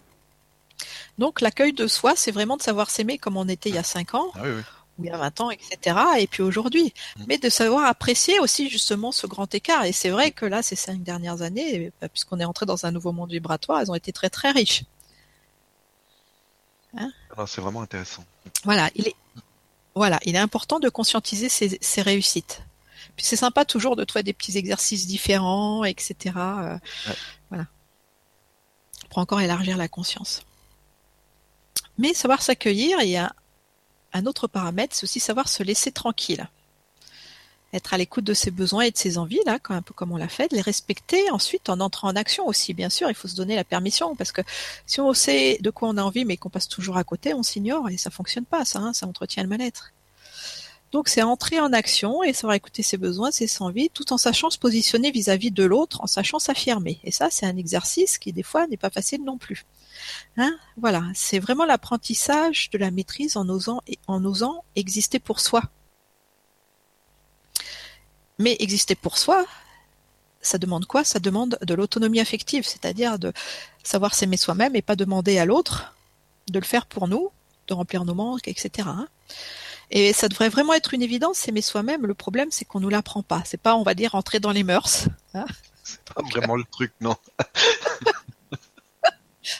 [1.18, 3.84] Donc l'accueil de soi, c'est vraiment de savoir s'aimer comme on était il y a
[3.84, 4.44] cinq ans, ah
[4.98, 5.96] ou il y a 20 ans, etc.
[6.20, 7.26] Et puis aujourd'hui, mhm.
[7.28, 9.86] mais de savoir apprécier aussi justement ce grand écart.
[9.86, 12.92] Et c'est vrai que là, ces cinq dernières années, bah, puisqu'on est entré dans un
[12.92, 14.86] nouveau monde vibratoire, elles ont été très très riches.
[16.96, 18.24] Hein ah, c'est vraiment intéressant.
[18.64, 19.16] Voilà, il est,
[19.96, 22.62] voilà, il est important de conscientiser ses, réussites.
[23.16, 26.36] Puis c'est sympa toujours de trouver des petits exercices différents, etc.
[26.36, 26.78] Euh,
[27.50, 27.66] voilà.
[29.10, 30.44] Pour encore élargir la conscience.
[31.98, 33.34] Mais savoir s'accueillir, il y a
[34.14, 36.48] un autre paramètre, c'est aussi savoir se laisser tranquille
[37.74, 40.18] être à l'écoute de ses besoins et de ses envies, là, un peu comme on
[40.18, 43.28] l'a fait, de les respecter ensuite en entrant en action aussi, bien sûr, il faut
[43.28, 44.42] se donner la permission, parce que
[44.86, 47.44] si on sait de quoi on a envie mais qu'on passe toujours à côté, on
[47.44, 49.92] s'ignore et ça fonctionne pas, ça, hein, ça entretient le mal-être.
[50.94, 54.50] Donc c'est entrer en action et savoir écouter ses besoins, ses envies, tout en sachant
[54.50, 57.00] se positionner vis-à-vis de l'autre, en sachant s'affirmer.
[57.04, 59.66] Et ça, c'est un exercice qui des fois n'est pas facile non plus.
[60.38, 65.64] Hein voilà, c'est vraiment l'apprentissage de la maîtrise en osant, en osant exister pour soi
[68.40, 69.46] mais exister pour soi,
[70.42, 71.04] ça demande quoi?
[71.04, 73.34] Ça demande de l'autonomie affective, c'est-à-dire de
[73.84, 75.94] savoir s'aimer soi-même et pas demander à l'autre
[76.50, 77.32] de le faire pour nous,
[77.68, 78.88] de remplir nos manques, etc.
[78.88, 79.08] Hein.
[79.92, 82.06] et ça devrait vraiment être une évidence, s'aimer soi-même.
[82.06, 83.42] Le problème, c'est qu'on nous l'apprend pas.
[83.46, 85.08] C'est pas, on va dire, entrer dans les mœurs.
[85.34, 85.46] Hein.
[85.84, 87.16] c'est pas vraiment le truc, non.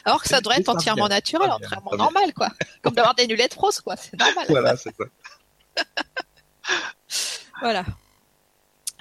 [0.04, 2.50] Alors que ça devrait être entièrement naturel, entièrement normal, quoi.
[2.82, 3.96] Comme d'avoir des nulettes roses, quoi.
[3.96, 4.46] C'est normal.
[4.48, 5.04] Voilà, c'est ça.
[7.60, 7.84] voilà.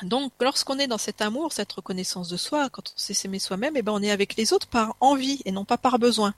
[0.03, 3.75] Donc, lorsqu'on est dans cet amour, cette reconnaissance de soi, quand on sait s'aimer soi-même,
[3.77, 6.35] eh ben, on est avec les autres par envie et non pas par besoin.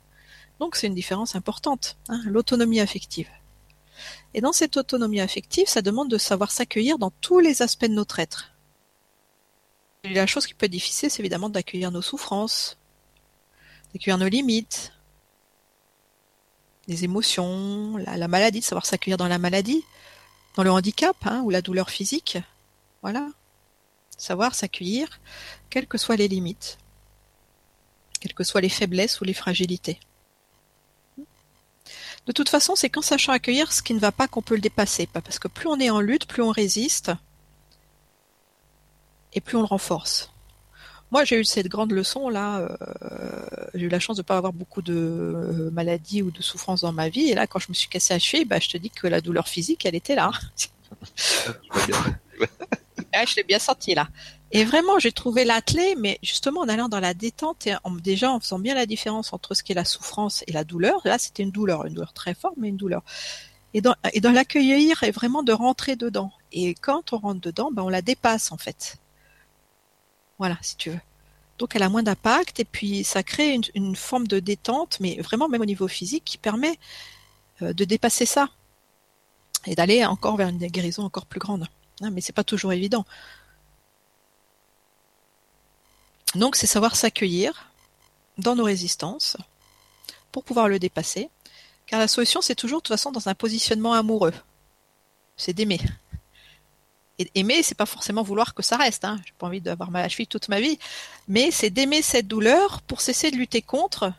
[0.59, 3.29] Donc, c'est une différence importante, hein, l'autonomie affective.
[4.33, 7.93] Et dans cette autonomie affective, ça demande de savoir s'accueillir dans tous les aspects de
[7.93, 8.51] notre être.
[10.05, 12.77] La chose qui peut être difficile, c'est évidemment d'accueillir nos souffrances,
[13.93, 14.93] d'accueillir nos limites,
[16.87, 19.83] les émotions, la, maladie, de savoir s'accueillir dans la maladie,
[20.55, 22.37] dans le handicap hein, ou la douleur physique.
[23.01, 23.29] Voilà
[24.19, 25.19] savoir s'accueillir,
[25.69, 26.77] quelles que soient les limites,
[28.19, 29.99] quelles que soient les faiblesses ou les fragilités.
[32.25, 34.62] De toute façon, c'est qu'en sachant accueillir ce qui ne va pas qu'on peut le
[34.62, 37.12] dépasser, pas parce que plus on est en lutte, plus on résiste,
[39.34, 40.32] et plus on le renforce.
[41.12, 42.60] Moi, j'ai eu cette grande leçon là.
[42.60, 42.77] Euh,
[43.73, 46.82] j'ai eu la chance de ne pas avoir beaucoup de euh, maladies ou de souffrances
[46.82, 47.29] dans ma vie.
[47.29, 49.21] Et là, quand je me suis cassé la cheville, bah, je te dis que la
[49.21, 50.32] douleur physique, elle était là.
[53.13, 54.07] Ah, je l'ai bien senti là.
[54.51, 57.91] Et vraiment, j'ai trouvé la clé, mais justement en allant dans la détente et en,
[57.91, 61.01] déjà en faisant bien la différence entre ce qui est la souffrance et la douleur.
[61.05, 63.03] Là, c'était une douleur, une douleur très forte, mais une douleur.
[63.75, 66.31] Et dans, et dans l'accueillir est vraiment de rentrer dedans.
[66.51, 68.97] Et quand on rentre dedans, ben on la dépasse en fait.
[70.39, 70.99] Voilà, si tu veux.
[71.59, 75.17] Donc elle a moins d'impact et puis ça crée une, une, forme de détente, mais
[75.21, 76.79] vraiment même au niveau physique, qui permet
[77.61, 78.49] euh, de dépasser ça
[79.65, 81.67] et d'aller encore vers une guérison encore plus grande.
[82.01, 83.05] Mais c'est pas toujours évident.
[86.35, 87.71] Donc c'est savoir s'accueillir
[88.38, 89.38] dans nos résistances
[90.31, 91.29] pour pouvoir le dépasser.
[91.88, 94.33] Car la solution, c'est toujours de toute façon dans un positionnement amoureux.
[95.38, 95.81] C'est d'aimer.
[97.17, 99.03] Et aimer, c'est pas forcément vouloir que ça reste.
[99.03, 99.19] Hein.
[99.25, 100.79] J'ai pas envie d'avoir mal à la cheville toute ma vie,
[101.27, 104.13] mais c'est d'aimer cette douleur pour cesser de lutter contre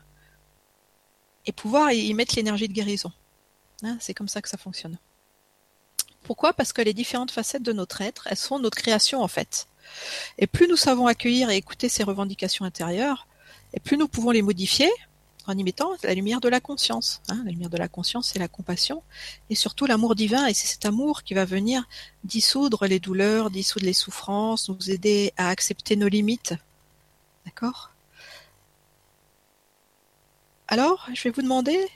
[1.47, 3.13] et pouvoir y mettre l'énergie de guérison.
[3.83, 4.99] Hein, c'est comme ça que ça fonctionne.
[6.31, 6.53] Pourquoi?
[6.53, 9.67] Parce que les différentes facettes de notre être, elles sont notre création en fait.
[10.39, 13.27] Et plus nous savons accueillir et écouter ces revendications intérieures,
[13.75, 14.89] et plus nous pouvons les modifier
[15.49, 17.21] en y mettant la lumière de la conscience.
[17.27, 17.43] Hein.
[17.45, 19.03] La lumière de la conscience, c'est la compassion
[19.51, 20.47] et surtout l'amour divin.
[20.47, 21.89] Et c'est cet amour qui va venir
[22.23, 26.55] dissoudre les douleurs, dissoudre les souffrances, nous aider à accepter nos limites.
[27.45, 27.91] D'accord?
[30.69, 31.89] Alors, je vais vous demander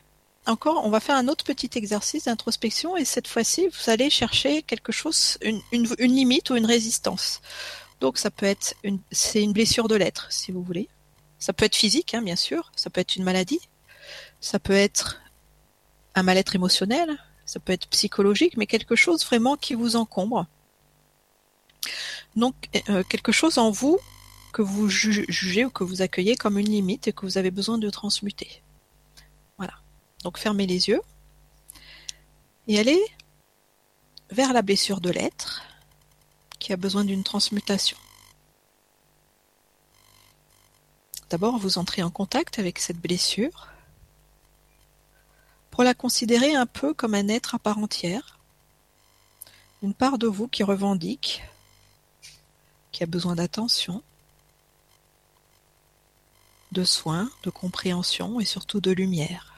[0.47, 4.63] encore, on va faire un autre petit exercice d'introspection et cette fois-ci, vous allez chercher
[4.63, 7.41] quelque chose, une, limite ou une résistance.
[8.01, 10.89] Donc ça peut être une, c'est une blessure de l'être, si vous voulez.
[11.39, 12.73] Ça peut être physique, hein, bien sûr.
[12.77, 13.61] Ça peut être une maladie.
[14.41, 15.21] Ça peut être
[16.15, 17.19] un mal-être émotionnel.
[17.47, 20.47] Ça peut être psychologique, mais quelque chose vraiment qui vous encombre.
[22.37, 22.55] Donc,
[22.89, 23.99] euh, quelque chose en vous
[24.53, 27.77] que vous jugez ou que vous accueillez comme une limite et que vous avez besoin
[27.77, 28.64] de transmuter.
[30.25, 31.03] Donc, fermez les yeux
[32.67, 33.01] et allez
[34.31, 35.63] vers la blessure de l'être
[36.59, 37.99] qui a besoin d'une transmutation.
[41.29, 43.69] D'abord, vous entrez en contact avec cette blessure
[45.71, 48.39] pour la considérer un peu comme un être à part entière,
[49.83, 51.43] une part de vous qui revendique,
[52.93, 54.03] qui a besoin d'attention,
[56.73, 59.54] de soins, de compréhension et surtout de lumière.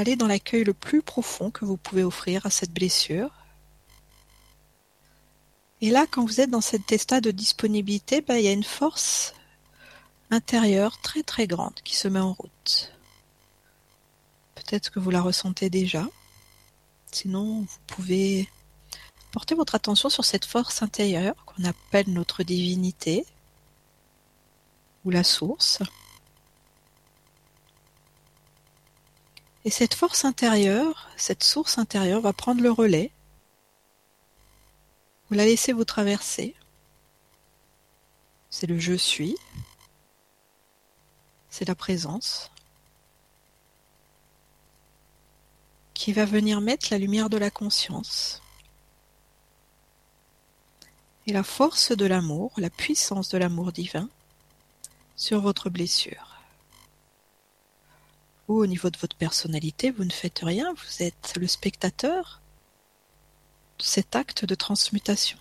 [0.00, 3.28] Allez dans l'accueil le plus profond que vous pouvez offrir à cette blessure.
[5.82, 8.64] Et là, quand vous êtes dans cet état de disponibilité, bah, il y a une
[8.64, 9.34] force
[10.30, 12.94] intérieure très très grande qui se met en route.
[14.54, 16.08] Peut-être que vous la ressentez déjà.
[17.12, 18.48] Sinon, vous pouvez
[19.32, 23.26] porter votre attention sur cette force intérieure qu'on appelle notre divinité
[25.04, 25.82] ou la source.
[29.64, 33.10] Et cette force intérieure, cette source intérieure va prendre le relais.
[35.28, 36.54] Vous la laissez vous traverser.
[38.48, 39.36] C'est le je suis.
[41.50, 42.50] C'est la présence.
[45.92, 48.40] Qui va venir mettre la lumière de la conscience.
[51.26, 54.08] Et la force de l'amour, la puissance de l'amour divin
[55.16, 56.29] sur votre blessure
[58.58, 62.40] au niveau de votre personnalité, vous ne faites rien, vous êtes le spectateur
[63.78, 65.38] de cet acte de transmutation.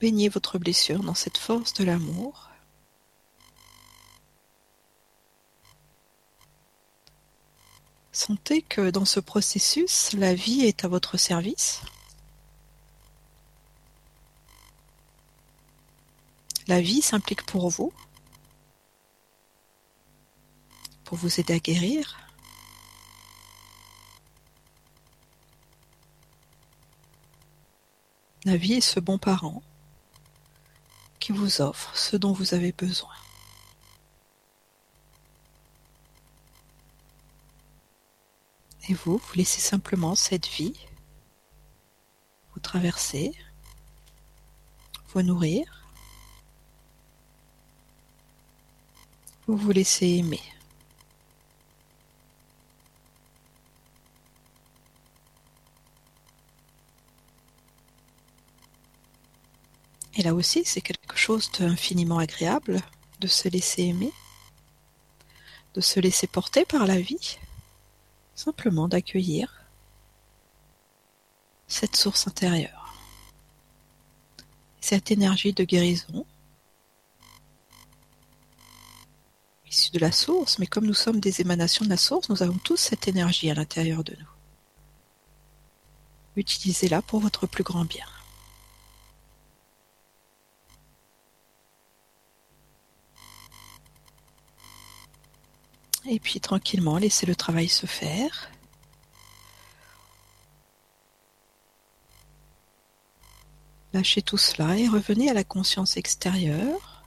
[0.00, 2.50] Baignez votre blessure dans cette force de l'amour.
[8.16, 11.82] Sentez que dans ce processus, la vie est à votre service.
[16.66, 17.92] La vie s'implique pour vous,
[21.04, 22.16] pour vous aider à guérir.
[28.46, 29.62] La vie est ce bon parent
[31.20, 33.12] qui vous offre ce dont vous avez besoin.
[38.88, 40.74] Et vous, vous laissez simplement cette vie.
[42.54, 43.32] Vous traverser,
[45.08, 45.84] vous nourrir,
[49.46, 50.40] vous vous laissez aimer.
[60.14, 62.80] Et là aussi, c'est quelque chose d'infiniment agréable
[63.20, 64.12] de se laisser aimer,
[65.74, 67.38] de se laisser porter par la vie
[68.36, 69.64] simplement d'accueillir
[71.66, 72.94] cette source intérieure.
[74.80, 76.24] cette énergie de guérison
[79.68, 82.58] issue de la source, mais comme nous sommes des émanations de la source, nous avons
[82.58, 84.28] tous cette énergie à l'intérieur de nous.
[86.36, 88.06] Utilisez-la pour votre plus grand bien.
[96.08, 98.50] Et puis tranquillement, laissez le travail se faire.
[103.92, 107.04] Lâchez tout cela et revenez à la conscience extérieure.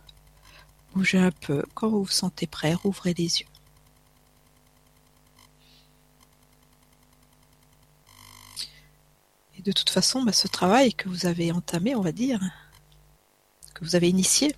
[0.94, 1.64] Bougez un peu.
[1.76, 3.48] Quand vous vous sentez prêt, rouvrez les yeux.
[9.58, 12.40] Et de toute façon, bah, ce travail que vous avez entamé, on va dire,
[13.74, 14.56] que vous avez initié,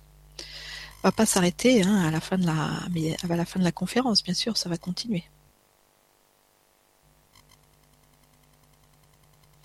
[1.02, 3.72] va pas s'arrêter hein, à la fin de la, mais à la fin de la
[3.72, 5.24] conférence, bien sûr, ça va continuer.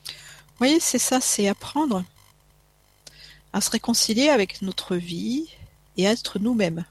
[0.05, 2.03] Vous voyez, c'est ça, c'est apprendre
[3.53, 5.47] à se réconcilier avec notre vie
[5.95, 6.85] et à être nous-mêmes,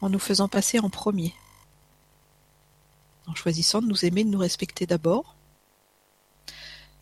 [0.00, 1.34] en nous faisant passer en premier,
[3.26, 5.34] en choisissant de nous aimer, de nous respecter d'abord.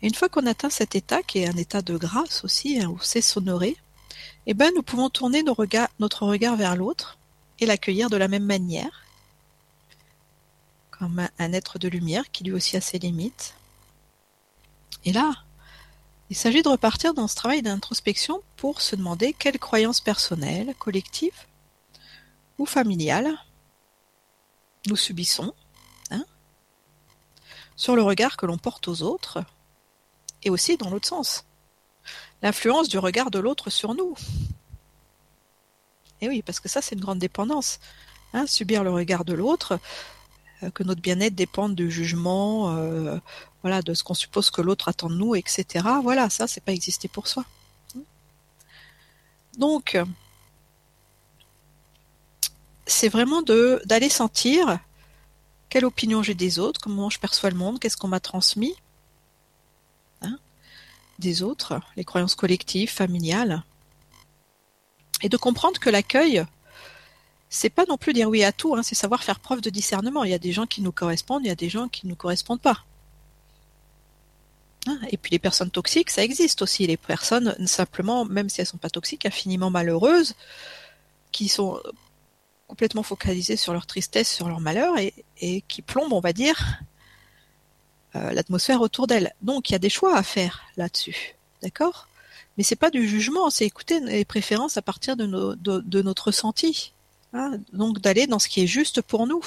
[0.01, 2.89] Et une fois qu'on atteint cet état, qui est un état de grâce aussi, hein,
[2.89, 3.77] où c'est s'honorer,
[4.45, 7.17] eh ben, nous pouvons tourner notre regard vers l'autre
[7.59, 9.03] et l'accueillir de la même manière,
[10.91, 13.55] comme un, un être de lumière qui lui aussi a ses limites.
[15.05, 15.33] Et là,
[16.29, 21.45] il s'agit de repartir dans ce travail d'introspection pour se demander quelles croyances personnelles, collectives
[22.57, 23.37] ou familiales
[24.87, 25.53] nous subissons
[26.11, 26.25] hein,
[27.75, 29.43] sur le regard que l'on porte aux autres
[30.43, 31.45] et aussi dans l'autre sens.
[32.41, 34.15] L'influence du regard de l'autre sur nous.
[36.21, 37.79] Et oui, parce que ça c'est une grande dépendance.
[38.33, 39.79] Hein, subir le regard de l'autre,
[40.63, 43.17] euh, que notre bien-être dépende du jugement, euh,
[43.61, 45.85] voilà, de ce qu'on suppose que l'autre attend de nous, etc.
[46.03, 47.45] Voilà, ça, c'est pas exister pour soi.
[49.57, 49.97] Donc,
[52.85, 54.79] c'est vraiment d'aller sentir
[55.69, 58.75] quelle opinion j'ai des autres, comment je perçois le monde, qu'est-ce qu'on m'a transmis
[61.19, 63.63] des autres, les croyances collectives, familiales,
[65.21, 66.45] et de comprendre que l'accueil,
[67.49, 70.23] c'est pas non plus dire oui à tout, hein, c'est savoir faire preuve de discernement.
[70.23, 72.11] Il y a des gens qui nous correspondent, il y a des gens qui ne
[72.11, 72.83] nous correspondent pas.
[74.87, 76.87] Hein, et puis les personnes toxiques, ça existe aussi.
[76.87, 80.35] Les personnes, simplement, même si elles sont pas toxiques, infiniment malheureuses,
[81.31, 81.79] qui sont
[82.67, 86.81] complètement focalisées sur leur tristesse, sur leur malheur, et, qui plombent, on va dire,
[88.15, 89.33] euh, l'atmosphère autour d'elles.
[89.41, 91.35] Donc il y a des choix à faire là-dessus.
[91.61, 92.07] D'accord?
[92.57, 96.93] Mais c'est pas du jugement, c'est écouter les préférences à partir de, de notre ressenti.
[97.33, 99.43] Hein, donc d'aller dans ce qui est juste pour nous.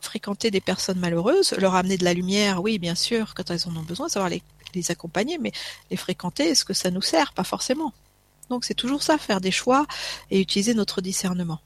[0.00, 3.76] Fréquenter des personnes malheureuses, leur amener de la lumière, oui, bien sûr, quand elles en
[3.76, 4.42] ont besoin, savoir les,
[4.74, 5.52] les accompagner, mais
[5.90, 7.32] les fréquenter, est-ce que ça nous sert?
[7.34, 7.92] Pas forcément.
[8.48, 9.86] Donc c'est toujours ça, faire des choix
[10.30, 11.60] et utiliser notre discernement.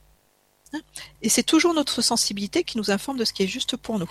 [1.23, 4.11] Et c'est toujours notre sensibilité qui nous informe de ce qui est juste pour nous.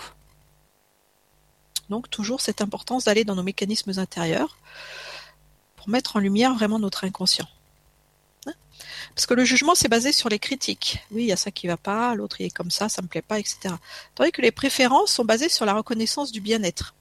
[1.90, 4.56] Donc toujours cette importance d'aller dans nos mécanismes intérieurs
[5.76, 7.48] pour mettre en lumière vraiment notre inconscient.
[9.14, 10.98] Parce que le jugement, c'est basé sur les critiques.
[11.12, 13.06] Oui, il y a ça qui va pas, l'autre il est comme ça, ça me
[13.06, 13.74] plaît pas, etc.
[14.14, 16.94] Tandis que les préférences sont basées sur la reconnaissance du bien-être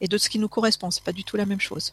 [0.00, 0.90] et de ce qui nous correspond.
[0.90, 1.92] C'est pas du tout la même chose.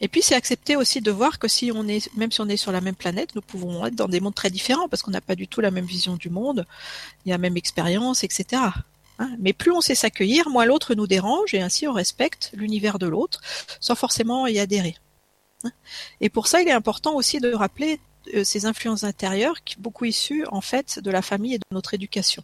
[0.00, 2.56] Et puis c'est accepter aussi de voir que si on est, même si on est
[2.56, 5.20] sur la même planète, nous pouvons être dans des mondes très différents parce qu'on n'a
[5.20, 6.66] pas du tout la même vision du monde,
[7.24, 8.62] il y a la même expérience, etc.
[9.18, 9.30] Hein.
[9.38, 13.06] Mais plus on sait s'accueillir, moins l'autre nous dérange et ainsi on respecte l'univers de
[13.06, 13.40] l'autre
[13.80, 14.96] sans forcément y adhérer.
[16.20, 18.00] Et pour ça, il est important aussi de rappeler
[18.34, 21.94] euh, ces influences intérieures, qui beaucoup issues en fait de la famille et de notre
[21.94, 22.42] éducation,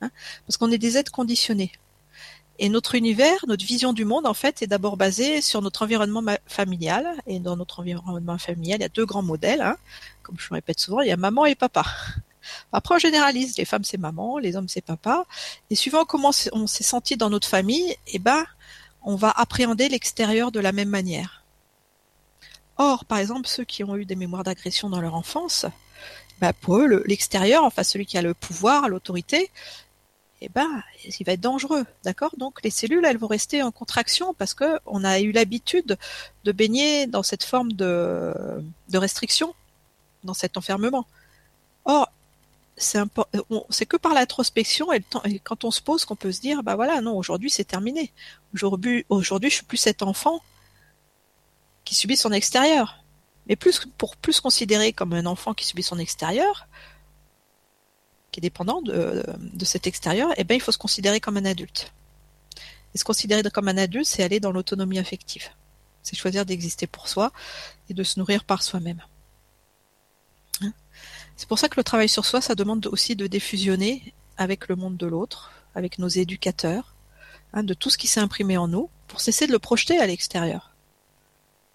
[0.00, 0.10] hein.
[0.46, 1.72] parce qu'on est des êtres conditionnés.
[2.58, 6.22] Et notre univers, notre vision du monde, en fait, est d'abord basée sur notre environnement
[6.46, 7.16] familial.
[7.26, 9.62] Et dans notre environnement familial, il y a deux grands modèles.
[9.62, 9.76] Hein.
[10.22, 11.84] Comme je le répète souvent, il y a maman et papa.
[12.72, 13.56] Après, on généralise.
[13.56, 15.24] Les femmes, c'est maman, les hommes, c'est papa.
[15.70, 18.44] Et suivant comment on s'est senti dans notre famille, eh ben,
[19.02, 21.42] on va appréhender l'extérieur de la même manière.
[22.78, 25.66] Or, par exemple, ceux qui ont eu des mémoires d'agression dans leur enfance,
[26.40, 29.50] bah pour eux, l'extérieur, enfin celui qui a le pouvoir, l'autorité,
[30.44, 32.32] eh ben, il va être dangereux, d'accord?
[32.36, 35.96] Donc les cellules, elles vont rester en contraction parce que on a eu l'habitude
[36.44, 38.34] de baigner dans cette forme de,
[38.92, 39.54] restriction,
[40.24, 41.06] dans cet enfermement.
[41.84, 42.10] Or,
[42.76, 46.74] c'est que par l'introspection et, et, quand on se pose qu'on peut se dire, bah
[46.74, 48.12] voilà, non, aujourd'hui c'est terminé.
[48.52, 50.42] Aujourd'hui, aujourd'hui, je suis plus cet enfant
[51.84, 52.98] qui subit son extérieur.
[53.46, 56.66] Mais plus pour plus considérer comme un enfant qui subit son extérieur,
[58.32, 61.44] qui est dépendant de, de cet extérieur, eh ben il faut se considérer comme un
[61.44, 61.92] adulte.
[62.94, 65.50] Et se considérer comme un adulte, c'est aller dans l'autonomie affective.
[66.02, 67.32] C'est choisir d'exister pour soi
[67.88, 69.02] et de se nourrir par soi-même.
[70.62, 70.72] Hein
[71.36, 74.76] c'est pour ça que le travail sur soi, ça demande aussi de défusionner avec le
[74.76, 76.94] monde de l'autre, avec nos éducateurs,
[77.52, 80.06] hein, de tout ce qui s'est imprimé en nous, pour cesser de le projeter à
[80.06, 80.72] l'extérieur.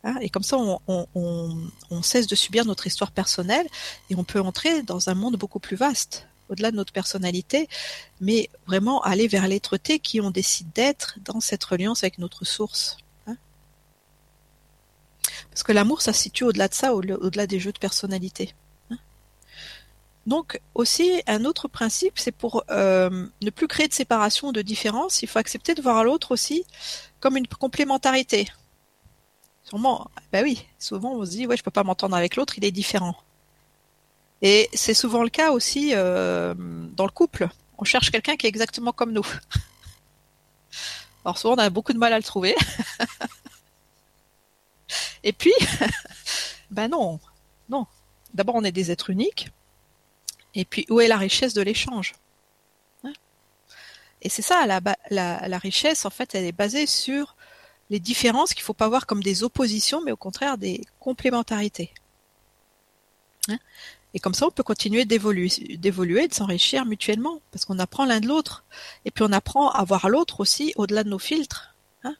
[0.03, 3.67] Hein, et comme ça, on, cesse de subir notre histoire personnelle
[4.09, 7.67] et on peut entrer dans un monde beaucoup plus vaste, au-delà de notre personnalité,
[8.21, 12.97] mais vraiment aller vers l'être-té qui on décide d'être dans cette reliance avec notre source.
[13.27, 13.37] Hein.
[15.49, 18.53] Parce que l'amour, ça se situe au-delà de ça, au-delà des jeux de personnalité.
[18.91, 18.97] Hein.
[20.25, 25.21] Donc aussi, un autre principe, c'est pour euh, ne plus créer de séparation, de différence,
[25.21, 26.65] il faut accepter de voir l'autre aussi
[27.19, 28.47] comme une complémentarité.
[29.63, 32.63] Sûrement, bah oui, souvent on se dit ouais je peux pas m'entendre avec l'autre, il
[32.63, 33.17] est différent.
[34.41, 37.49] Et c'est souvent le cas aussi euh, dans le couple.
[37.77, 39.25] On cherche quelqu'un qui est exactement comme nous.
[41.25, 42.55] Alors souvent on a beaucoup de mal à le trouver.
[45.23, 45.53] Et puis,
[46.71, 47.19] ben non,
[47.69, 47.85] non.
[48.33, 49.49] D'abord on est des êtres uniques.
[50.53, 52.13] Et puis où est la richesse de l'échange?
[53.03, 53.13] Hein?
[54.21, 57.35] Et c'est ça, la, richesse en fait, elle est basée sur
[57.89, 61.93] les différences qu'il ne faut pas voir comme des oppositions, mais au contraire des complémentarités.
[63.49, 63.59] Hein?
[64.13, 68.19] Et comme ça, on peut continuer d'évoluer, d'évoluer, de s'enrichir mutuellement, parce qu'on apprend l'un
[68.19, 68.63] de l'autre.
[69.05, 71.75] Et puis on apprend à voir l'autre aussi au-delà de nos filtres.
[72.03, 72.15] Hein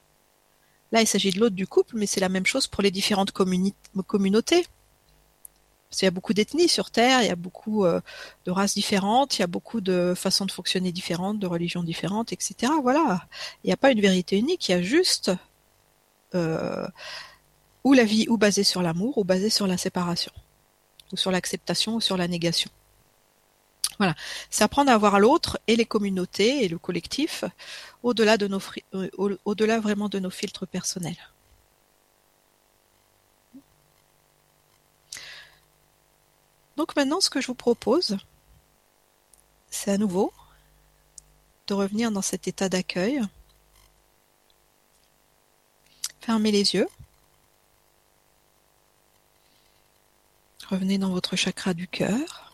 [0.91, 3.31] Là, il s'agit de l'autre du couple, mais c'est la même chose pour les différentes
[3.31, 4.67] communautés.
[5.89, 8.01] Parce qu'il y a beaucoup d'ethnies sur Terre, il y a beaucoup euh,
[8.45, 12.33] de races différentes, il y a beaucoup de façons de fonctionner différentes, de religions différentes,
[12.33, 12.73] etc.
[12.83, 13.25] Voilà.
[13.63, 15.31] Il n'y a pas une vérité unique, il y a juste
[16.35, 16.85] euh,
[17.85, 20.33] ou la vie ou basée sur l'amour ou basée sur la séparation
[21.11, 22.69] ou sur l'acceptation ou sur la négation.
[23.97, 24.15] Voilà,
[24.49, 27.43] c'est apprendre à voir l'autre et les communautés et le collectif
[28.03, 28.61] au-delà de nos
[28.93, 29.09] euh,
[29.45, 31.17] au-delà vraiment de nos filtres personnels.
[36.75, 38.17] Donc maintenant, ce que je vous propose,
[39.71, 40.31] c'est à nouveau
[41.67, 43.21] de revenir dans cet état d'accueil
[46.27, 46.89] Fermez les yeux.
[50.69, 52.51] Revenez dans votre chakra du cœur.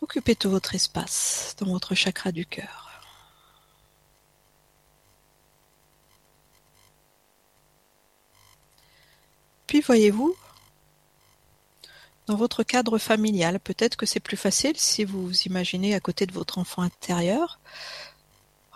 [0.00, 3.02] Occupez tout votre espace dans votre chakra du cœur.
[9.66, 10.36] Puis voyez-vous
[12.28, 16.26] dans votre cadre familial, peut-être que c'est plus facile si vous vous imaginez à côté
[16.26, 17.60] de votre enfant intérieur.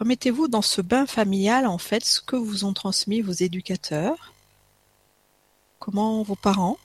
[0.01, 4.33] Remettez-vous dans ce bain familial, en fait, ce que vous ont transmis vos éducateurs,
[5.79, 6.79] comment vos parents?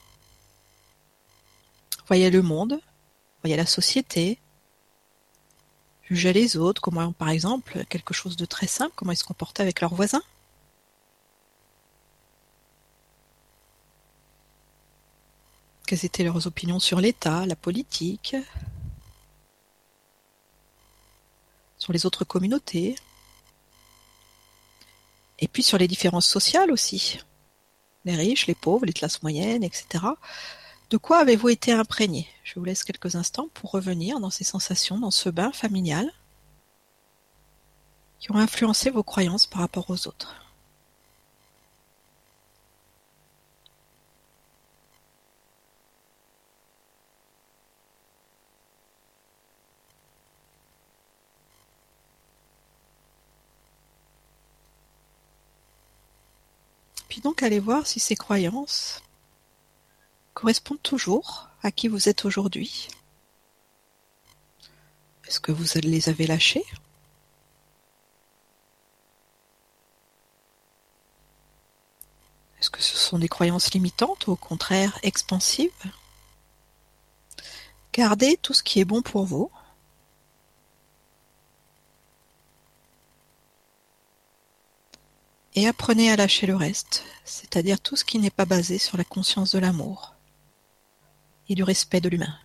[2.08, 2.78] Voyaient le monde,
[3.42, 4.38] voyaient la société,
[6.02, 9.62] jugeaient les autres, comment, par exemple, quelque chose de très simple, comment ils se comportaient
[9.62, 10.22] avec leurs voisins.
[15.86, 18.36] Quelles étaient leurs opinions sur l'État, la politique,
[21.78, 22.94] sur les autres communautés,
[25.38, 27.20] et puis sur les différences sociales aussi,
[28.04, 30.04] les riches, les pauvres, les classes moyennes, etc.
[30.90, 32.28] De quoi avez-vous été imprégné?
[32.44, 36.10] Je vous laisse quelques instants pour revenir dans ces sensations, dans ce bain familial
[38.18, 40.45] qui ont influencé vos croyances par rapport aux autres.
[57.20, 59.02] Donc aller voir si ces croyances
[60.34, 62.88] correspondent toujours à qui vous êtes aujourd'hui.
[65.26, 66.64] Est-ce que vous les avez lâchées?
[72.60, 75.70] Est-ce que ce sont des croyances limitantes ou au contraire expansives?
[77.92, 79.50] Gardez tout ce qui est bon pour vous
[85.56, 89.04] et apprenez à lâcher le reste, c'est-à-dire tout ce qui n'est pas basé sur la
[89.04, 90.14] conscience de l'amour
[91.48, 92.38] et du respect de l'humain.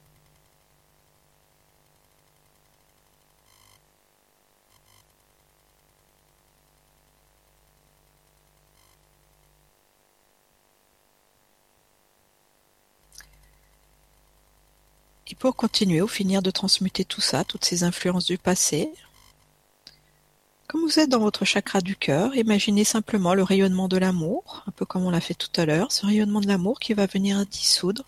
[15.28, 18.90] Et pour continuer, au finir de transmuter tout ça, toutes ces influences du passé,
[20.72, 24.72] comme vous êtes dans votre chakra du cœur, imaginez simplement le rayonnement de l'amour, un
[24.72, 27.46] peu comme on l'a fait tout à l'heure, ce rayonnement de l'amour qui va venir
[27.46, 28.06] dissoudre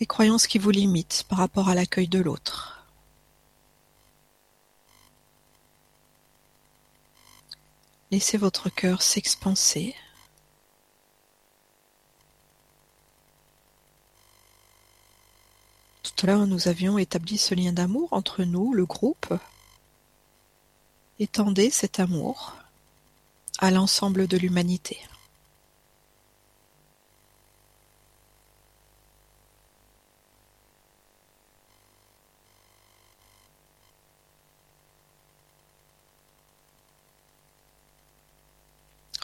[0.00, 2.84] les croyances qui vous limitent par rapport à l'accueil de l'autre.
[8.10, 9.94] Laissez votre cœur s'expanser.
[16.02, 19.32] Tout à l'heure, nous avions établi ce lien d'amour entre nous, le groupe.
[21.18, 22.56] Étendez cet amour
[23.58, 24.98] à l'ensemble de l'humanité.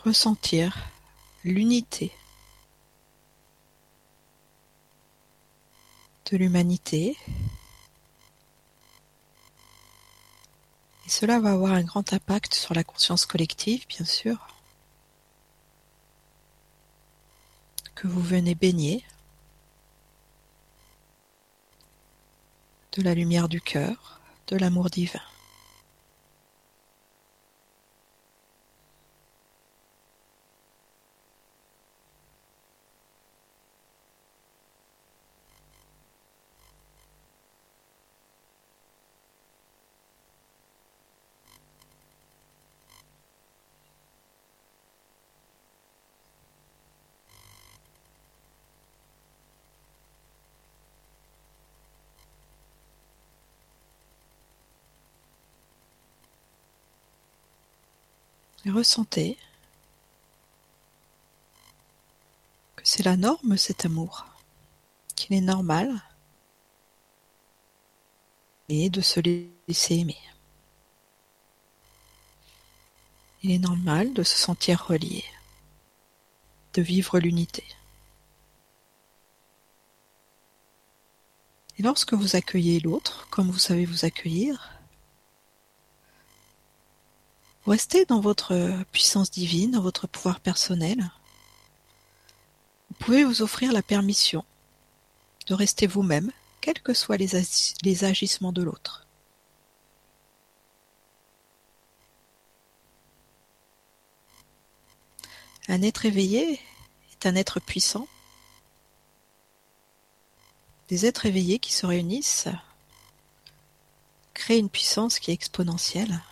[0.08, 0.74] ressentir
[1.44, 2.10] l'unité
[6.30, 7.16] de l'humanité.
[11.08, 14.46] Cela va avoir un grand impact sur la conscience collective, bien sûr,
[17.94, 19.02] que vous venez baigner
[22.92, 25.22] de la lumière du cœur, de l'amour divin.
[58.70, 59.38] Ressentez
[62.76, 64.26] que c'est la norme cet amour,
[65.14, 66.02] qu'il est normal
[68.68, 70.18] et de se laisser aimer.
[73.42, 75.24] Il est normal de se sentir relié,
[76.74, 77.64] de vivre l'unité.
[81.78, 84.77] Et lorsque vous accueillez l'autre, comme vous savez vous accueillir,
[87.68, 91.10] restez dans votre puissance divine, dans votre pouvoir personnel?
[92.90, 94.44] Vous pouvez vous offrir la permission
[95.46, 97.40] de rester vous-même, quels que soient les,
[97.82, 99.06] les agissements de l'autre.
[105.68, 106.60] Un être éveillé
[107.12, 108.08] est un être puissant.
[110.88, 112.48] Des êtres éveillés qui se réunissent
[114.32, 116.22] créent une puissance qui est exponentielle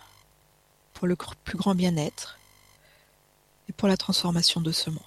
[0.97, 2.39] pour le plus grand bien-être
[3.69, 5.03] et pour la transformation de ce monde.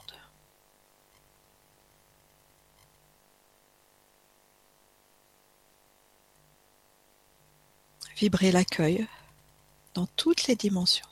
[8.16, 9.09] Vibrez l'accueil
[9.95, 11.09] dans toutes les dimensions.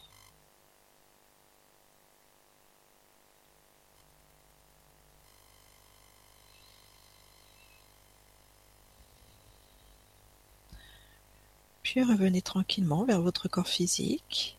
[11.83, 14.58] Puis revenez tranquillement vers votre corps physique.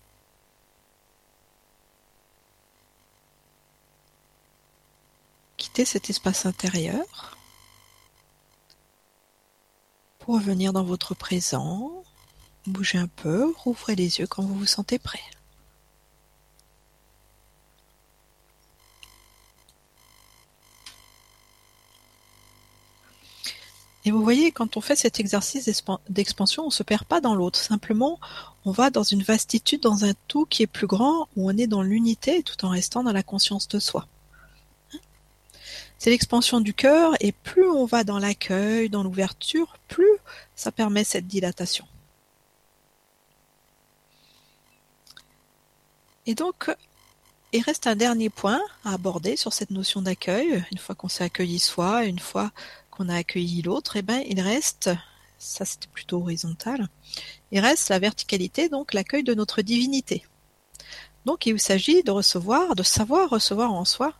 [5.85, 7.37] Cet espace intérieur
[10.19, 12.03] pour revenir dans votre présent.
[12.67, 15.21] Bougez un peu, rouvrez les yeux quand vous vous sentez prêt.
[24.05, 27.35] Et vous voyez, quand on fait cet exercice d'expansion, on ne se perd pas dans
[27.35, 27.59] l'autre.
[27.59, 28.19] Simplement,
[28.65, 31.67] on va dans une vastitude, dans un tout qui est plus grand, où on est
[31.67, 34.07] dans l'unité tout en restant dans la conscience de soi.
[35.99, 40.17] C'est l'expansion du cœur et plus on va dans l'accueil, dans l'ouverture, plus
[40.55, 41.85] ça permet cette dilatation.
[46.25, 46.71] Et donc,
[47.51, 50.63] il reste un dernier point à aborder sur cette notion d'accueil.
[50.71, 52.51] Une fois qu'on s'est accueilli soi, une fois
[52.91, 54.89] qu'on a accueilli l'autre, eh ben, il reste,
[55.37, 56.87] ça c'était plutôt horizontal,
[57.51, 60.25] il reste la verticalité, donc l'accueil de notre divinité.
[61.25, 64.13] Donc il s'agit de recevoir, de savoir recevoir en soi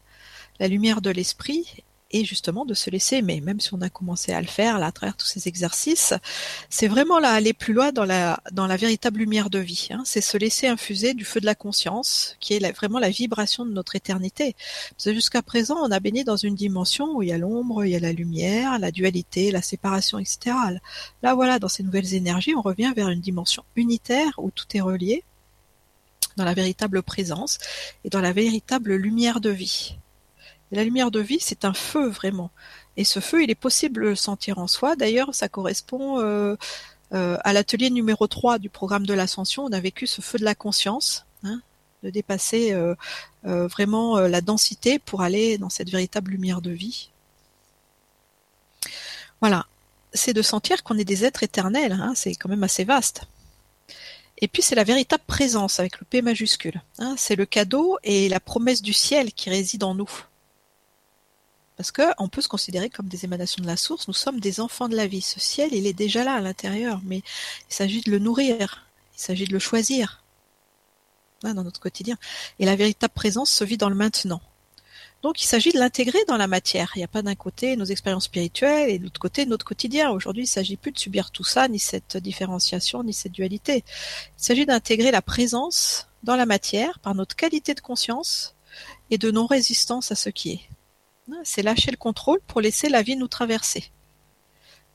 [0.60, 4.32] la lumière de l'esprit et justement de se laisser aimer, même si on a commencé
[4.32, 6.14] à le faire là, à travers tous ces exercices,
[6.70, 9.89] c'est vraiment là aller plus loin dans la véritable lumière de vie.
[9.91, 10.01] Hein.
[10.05, 13.72] C'est se laisser infuser du feu de la conscience, qui est vraiment la vibration de
[13.72, 14.55] notre éternité.
[15.03, 17.95] Jusqu'à présent, on a baigné dans une dimension où il y a l'ombre, il y
[17.95, 20.55] a la lumière, la dualité, la séparation, etc.
[21.22, 24.82] Là, voilà, dans ces nouvelles énergies, on revient vers une dimension unitaire où tout est
[24.82, 25.24] relié
[26.38, 27.60] dans la véritable présence
[28.03, 29.97] et dans la véritable lumière de vie
[30.72, 32.51] la lumière de vie, c'est un feu vraiment.
[32.97, 34.95] Et ce feu, il est possible de le sentir en soi.
[34.95, 36.55] D'ailleurs, ça correspond euh,
[37.13, 39.65] euh, à l'atelier numéro 3 du programme de l'ascension.
[39.65, 41.61] On a vécu ce feu de la conscience, hein,
[42.03, 42.95] de dépasser euh,
[43.43, 47.09] vraiment la densité pour aller dans cette véritable lumière de vie.
[49.41, 49.65] Voilà,
[50.13, 53.24] c'est de sentir qu'on est des êtres éternels, hein, c'est quand même assez vaste.
[54.41, 56.82] Et puis c'est la véritable présence avec le P majuscule.
[56.97, 60.09] Hein, c'est le cadeau et la promesse du ciel qui réside en nous.
[61.80, 64.89] Parce qu'on peut se considérer comme des émanations de la source, nous sommes des enfants
[64.89, 65.21] de la vie.
[65.21, 67.19] Ce ciel, il est déjà là à l'intérieur, mais
[67.69, 70.25] il s'agit de le nourrir, il s'agit de le choisir
[71.41, 72.17] dans notre quotidien.
[72.59, 74.41] Et la véritable présence se vit dans le maintenant.
[75.21, 76.91] Donc il s'agit de l'intégrer dans la matière.
[76.95, 80.11] Il n'y a pas d'un côté nos expériences spirituelles et de l'autre côté notre quotidien.
[80.11, 83.86] Aujourd'hui, il ne s'agit plus de subir tout ça, ni cette différenciation, ni cette dualité.
[84.38, 88.57] Il s'agit d'intégrer la présence dans la matière par notre qualité de conscience
[89.11, 90.78] et de non-résistance à ce qui est.
[91.43, 93.91] C'est lâcher le contrôle pour laisser la vie nous traverser.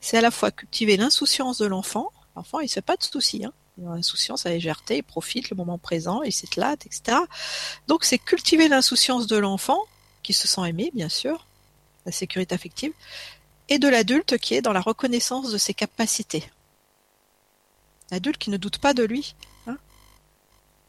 [0.01, 2.11] C'est à la fois cultiver l'insouciance de l'enfant.
[2.37, 3.45] L'enfant, il ne fait pas de soucis.
[3.45, 3.53] Hein.
[3.79, 7.19] L'insouciance, la légèreté, il profite le moment présent, il s'éclate, etc.
[7.89, 9.81] Donc c'est cultiver l'insouciance de l'enfant,
[10.23, 11.47] qui se sent aimé, bien sûr,
[12.07, 12.93] la sécurité affective,
[13.69, 16.45] et de l'adulte qui est dans la reconnaissance de ses capacités.
[18.11, 19.35] L'adulte qui ne doute pas de lui,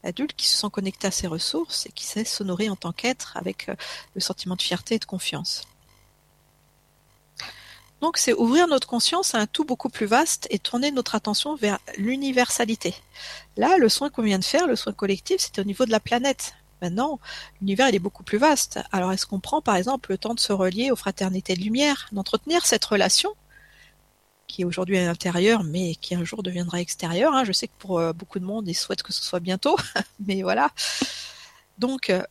[0.06, 3.36] adulte qui se sent connecté à ses ressources et qui sait s'honorer en tant qu'être
[3.36, 3.74] avec euh,
[4.14, 5.62] le sentiment de fierté et de confiance.
[8.00, 11.54] Donc c'est ouvrir notre conscience à un tout beaucoup plus vaste et tourner notre attention
[11.56, 12.94] vers l'universalité.
[13.56, 16.00] Là, le soin qu'on vient de faire, le soin collectif, c'était au niveau de la
[16.00, 16.54] planète.
[16.82, 17.18] Maintenant,
[17.60, 18.78] l'univers il est beaucoup plus vaste.
[18.92, 22.08] Alors est-ce qu'on prend par exemple le temps de se relier aux fraternités de lumière,
[22.12, 23.34] d'entretenir cette relation
[24.46, 27.34] qui est aujourd'hui à l'intérieur, mais qui un jour deviendra extérieur.
[27.34, 27.44] Hein.
[27.44, 29.76] Je sais que pour euh, beaucoup de monde, ils souhaitent que ce soit bientôt,
[30.20, 30.70] mais voilà.
[31.78, 32.22] Donc, euh,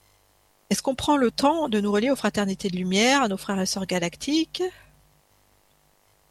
[0.69, 3.59] est-ce qu'on prend le temps de nous relier aux fraternités de lumière, à nos frères
[3.59, 4.63] et sœurs galactiques?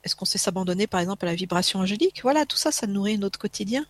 [0.03, 2.21] Est-ce qu'on sait s'abandonner, par exemple, à la vibration angélique?
[2.23, 3.87] Voilà, tout ça, ça nourrit notre quotidien.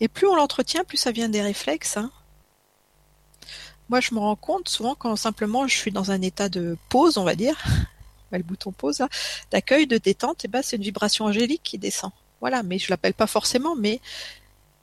[0.00, 1.96] Et plus on l'entretient, plus ça vient des réflexes.
[1.96, 2.10] Hein.
[3.88, 7.18] Moi, je me rends compte souvent quand simplement je suis dans un état de pause,
[7.18, 7.62] on va dire,
[8.32, 9.02] le bouton pause,
[9.50, 12.10] d'accueil, de détente, et ben c'est une vibration angélique qui descend.
[12.40, 14.00] Voilà, mais je l'appelle pas forcément, mais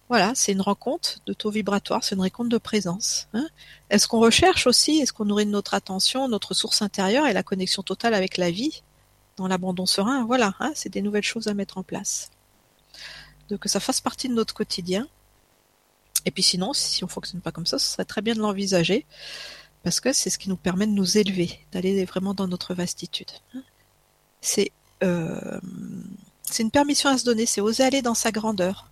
[0.10, 3.28] voilà, c'est une rencontre de taux vibratoire, c'est une rencontre de présence.
[3.34, 3.48] Hein.
[3.90, 7.82] Est-ce qu'on recherche aussi, est-ce qu'on nourrit notre attention, notre source intérieure et la connexion
[7.82, 8.84] totale avec la vie
[9.38, 10.26] dans l'abandon serein?
[10.26, 12.30] Voilà, hein, c'est des nouvelles choses à mettre en place.
[13.50, 15.08] Donc que ça fasse partie de notre quotidien.
[16.26, 19.06] Et puis sinon, si on fonctionne pas comme ça, ce serait très bien de l'envisager
[19.84, 23.32] parce que c'est ce qui nous permet de nous élever, d'aller vraiment dans notre vastitude.
[24.42, 24.72] C'est
[25.04, 25.60] euh,
[26.60, 28.90] une permission à se donner, c'est oser aller dans sa grandeur.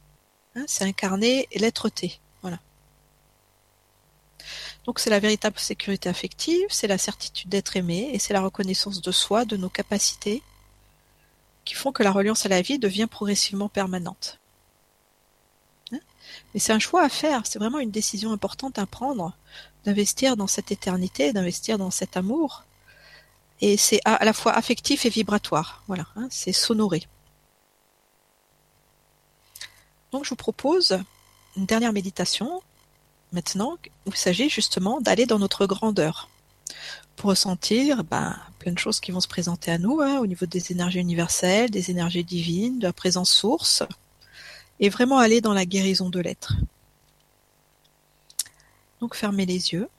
[0.56, 2.20] Hein, c'est incarner l'être-té.
[2.42, 2.60] Voilà.
[4.86, 9.02] Donc c'est la véritable sécurité affective, c'est la certitude d'être aimé et c'est la reconnaissance
[9.02, 10.42] de soi, de nos capacités,
[11.66, 14.40] qui font que la reliance à la vie devient progressivement permanente.
[15.92, 16.00] Hein
[16.54, 19.36] Mais c'est un choix à faire, c'est vraiment une décision importante à prendre
[19.86, 22.64] d'investir dans cette éternité, d'investir dans cet amour.
[23.62, 25.84] Et c'est à, la fois affectif et vibratoire.
[25.88, 27.04] Voilà, hein, c'est sonoré.
[30.12, 31.00] Donc je vous propose
[31.58, 32.62] une dernière méditation.
[33.32, 36.30] Maintenant, il s'agit justement d'aller dans notre grandeur
[37.16, 40.46] pour ressentir ben, plein de choses qui vont se présenter à nous hein, au niveau
[40.46, 43.84] des énergies universelles, des énergies divines, de la présence source,
[44.80, 46.54] et vraiment aller dans la guérison de l'être.
[49.00, 49.90] Donc fermez les yeux.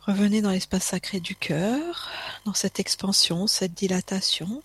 [0.00, 2.10] Revenez dans l'espace sacré du cœur,
[2.44, 4.62] dans cette expansion, cette dilatation.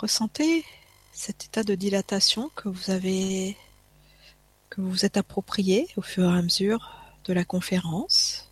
[0.00, 0.64] Ressentez
[1.12, 3.56] cet état de dilatation que vous avez,
[4.68, 6.92] que vous vous êtes approprié au fur et à mesure
[7.24, 8.50] de la conférence.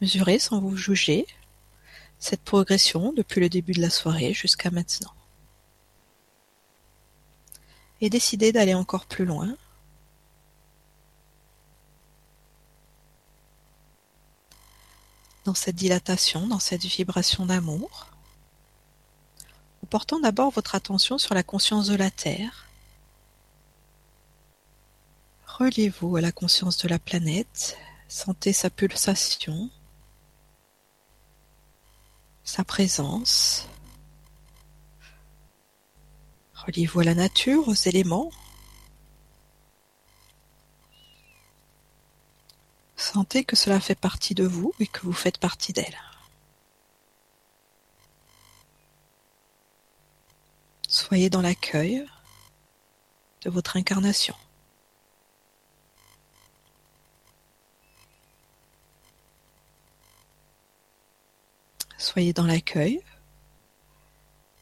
[0.00, 1.26] Mesurez sans vous juger
[2.20, 5.12] cette progression depuis le début de la soirée jusqu'à maintenant.
[8.00, 9.56] Et décidez d'aller encore plus loin.
[15.44, 18.08] dans cette dilatation, dans cette vibration d'amour,
[19.82, 22.68] en portant d'abord votre attention sur la conscience de la Terre.
[25.46, 29.70] Reliez-vous à la conscience de la planète, sentez sa pulsation,
[32.44, 33.68] sa présence.
[36.54, 38.30] Reliez-vous à la nature, aux éléments.
[42.96, 45.98] Sentez que cela fait partie de vous et que vous faites partie d'elle.
[50.86, 52.04] Soyez dans l'accueil
[53.42, 54.34] de votre incarnation.
[62.00, 63.02] Soyez dans l'accueil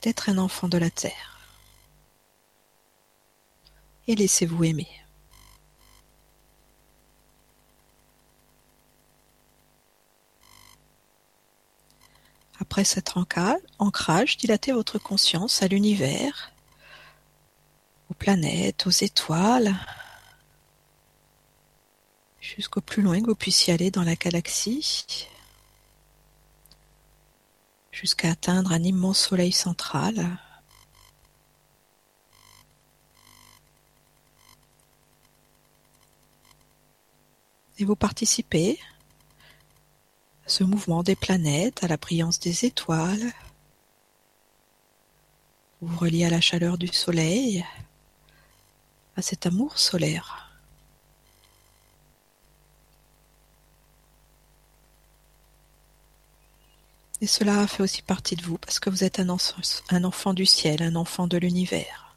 [0.02, 1.38] d'être un enfant de la terre.
[4.08, 4.88] Et laissez-vous aimer.
[12.58, 16.50] Après cet ancrage, dilatez votre conscience à l'univers,
[18.10, 19.76] aux planètes, aux étoiles,
[22.40, 25.28] jusqu'au plus loin que vous puissiez aller dans la galaxie
[28.00, 30.38] jusqu'à atteindre un immense soleil central.
[37.78, 38.78] Et vous participez
[40.46, 43.32] ce mouvement des planètes, à la brillance des étoiles.
[45.80, 47.66] Vous reliez à la chaleur du soleil,
[49.16, 50.47] à cet amour solaire.
[57.20, 60.82] Et cela fait aussi partie de vous parce que vous êtes un enfant, du ciel,
[60.82, 62.16] un enfant de l'univers.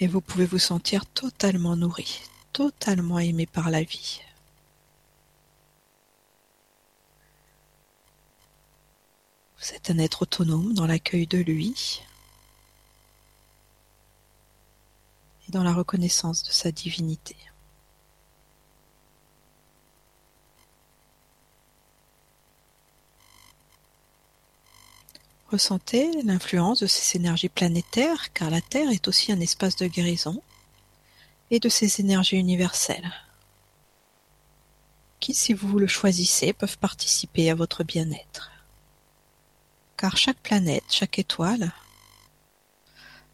[0.00, 2.20] Et vous pouvez vous sentir totalement nourri,
[2.52, 4.20] totalement aimé par la vie.
[9.60, 12.00] Vous êtes un être autonome dans l'accueil de lui
[15.48, 17.36] et dans la reconnaissance de sa divinité.
[25.50, 30.42] Ressentez l'influence de ces énergies planétaires car la Terre est aussi un espace de guérison
[31.50, 33.10] et de ces énergies universelles,
[35.20, 38.50] qui, si vous le choisissez, peuvent participer à votre bien-être.
[39.96, 41.72] Car chaque planète, chaque étoile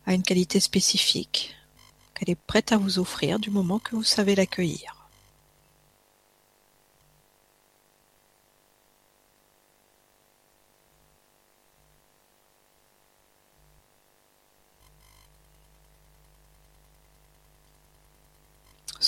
[0.07, 1.57] a une qualité spécifique
[2.15, 5.04] qu'elle est prête à vous offrir du moment que vous savez l'accueillir.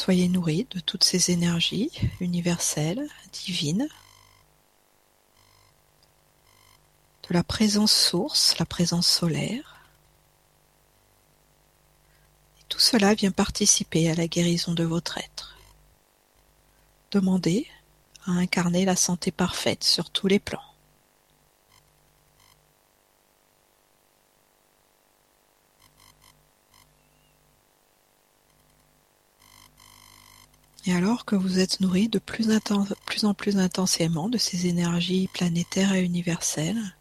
[0.07, 1.91] Soyez nourris de toutes ces énergies
[2.21, 3.89] universelles, divines,
[7.29, 9.81] de la présence source, la présence solaire.
[12.69, 15.59] Tout cela vient participer à la guérison de votre être.
[17.11, 17.67] Demandez
[18.27, 20.76] à incarner la santé parfaite sur tous les plans.
[30.87, 32.49] Et alors que vous êtes nourri de plus,
[33.25, 36.97] en plus intensément de ces énergies planétaires et universelles,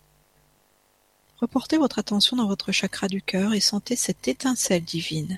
[1.39, 5.37] reportez votre attention dans votre chakra du cœur et sentez cette étincelle divine.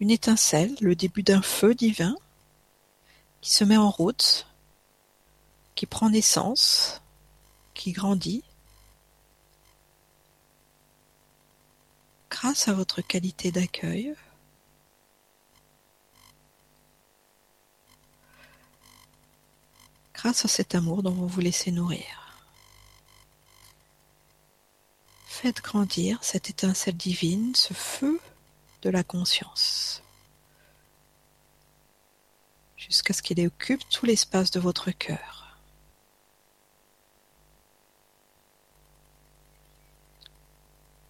[0.00, 2.16] Une étincelle, le début d'un feu divin,
[3.40, 4.46] qui se met en route,
[5.74, 7.00] qui prend naissance,
[7.72, 8.42] qui grandit,
[12.28, 14.14] grâce à votre qualité d'accueil,
[20.18, 22.36] grâce à cet amour dont vous vous laissez nourrir.
[25.26, 28.20] Faites grandir cette étincelle divine, ce feu
[28.82, 30.02] de la conscience,
[32.76, 35.56] jusqu'à ce qu'il occupe tout l'espace de votre cœur.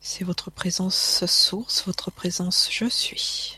[0.01, 3.58] C'est votre présence source, votre présence je suis.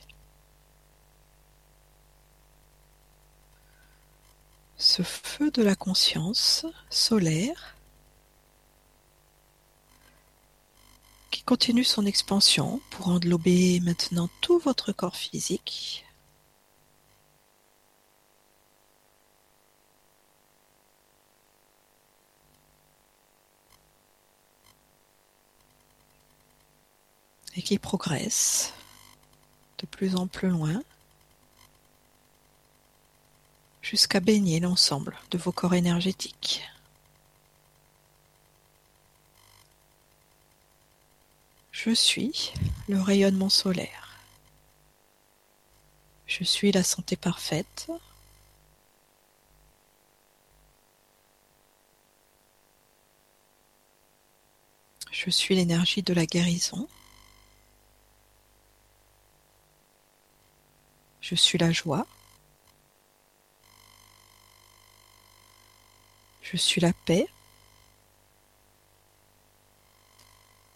[4.81, 7.77] Ce feu de la conscience solaire
[11.31, 16.05] qui continue son expansion pour englober maintenant tout votre corps physique.
[27.57, 28.73] et qui progresse
[29.79, 30.81] de plus en plus loin
[33.91, 36.63] jusqu'à baigner l'ensemble de vos corps énergétiques.
[41.73, 42.53] Je suis
[42.89, 44.21] le rayonnement solaire.
[46.29, 47.91] Je suis la santé parfaite.
[55.11, 56.89] Je suis l'énergie de la guérison.
[61.21, 62.07] Je suis la joie.
[66.43, 67.27] Je suis la paix.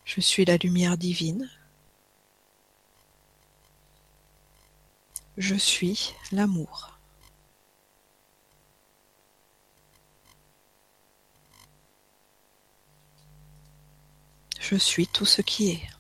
[0.05, 1.51] Je suis la lumière divine.
[5.37, 6.99] Je suis l'amour.
[14.61, 15.94] Je suis tout ce qui est.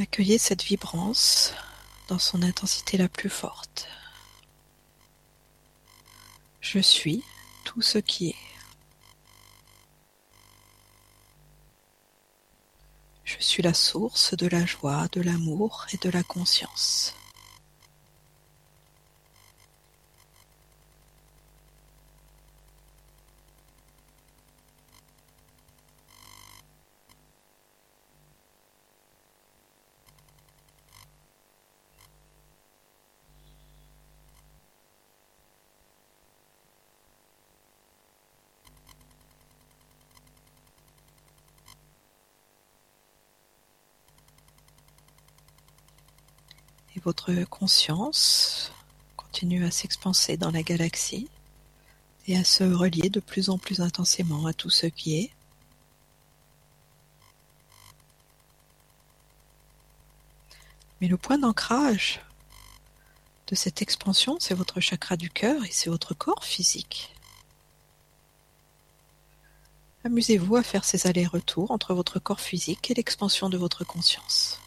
[0.00, 1.54] accueillez cette vibrance
[2.08, 3.88] dans son intensité la plus forte.
[6.60, 7.22] Je suis
[7.64, 8.36] tout ce qui est.
[13.24, 17.14] Je suis la source de la joie, de l'amour et de la conscience.
[47.04, 48.72] Votre conscience
[49.16, 51.28] continue à s'expanser dans la galaxie
[52.26, 55.30] et à se relier de plus en plus intensément à tout ce qui est.
[61.00, 62.20] Mais le point d'ancrage
[63.46, 67.14] de cette expansion, c'est votre chakra du cœur et c'est votre corps physique.
[70.04, 74.58] Amusez-vous à faire ces allers-retours entre votre corps physique et l'expansion de votre conscience,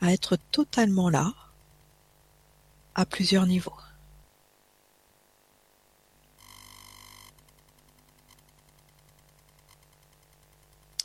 [0.00, 1.34] à être totalement là,
[3.04, 3.76] plusieurs niveaux.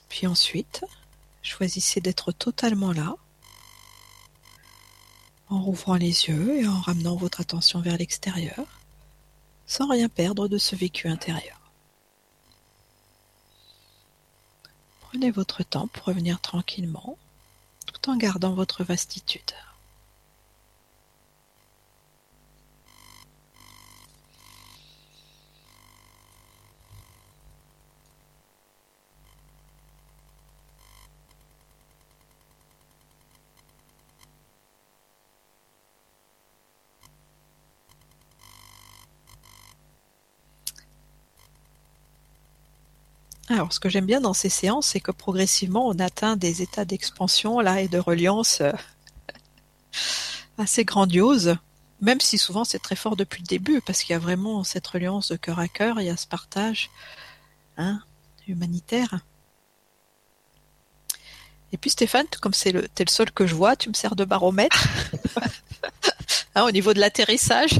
[0.10, 0.86] Puis ensuite,
[1.42, 3.16] choisissez d'être totalement là,
[5.50, 8.66] en rouvrant les yeux et en ramenant votre attention vers l'extérieur,
[9.68, 11.60] sans rien perdre de ce vécu intérieur.
[15.02, 17.18] Prenez votre temps pour revenir tranquillement,
[17.86, 19.52] tout en gardant votre vastitude.
[43.56, 46.84] Alors, ce que j'aime bien dans ces séances, c'est que progressivement, on atteint des états
[46.84, 48.74] d'expansion là et de reliance euh,
[50.58, 51.56] assez grandioses,
[52.02, 54.86] même si souvent c'est très fort depuis le début, parce qu'il y a vraiment cette
[54.86, 56.90] reliance de cœur à cœur, il y a ce partage
[57.78, 58.02] hein,
[58.46, 59.20] humanitaire.
[61.72, 64.18] Et puis Stéphane, comme c'est le, t'es le seul que je vois, tu me sers
[64.18, 64.86] de baromètre
[66.56, 67.80] hein, au niveau de l'atterrissage.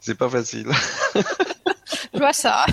[0.00, 0.70] c'est pas facile.
[2.14, 2.64] je vois ça.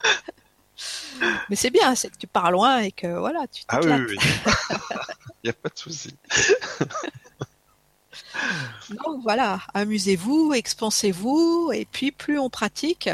[1.48, 4.18] Mais c'est bien, c'est que tu pars loin et que voilà, tu Ah oui, oui,
[5.42, 6.14] Il n'y a pas de souci.
[8.90, 13.08] Donc voilà, amusez-vous, expansez-vous, et puis plus on pratique,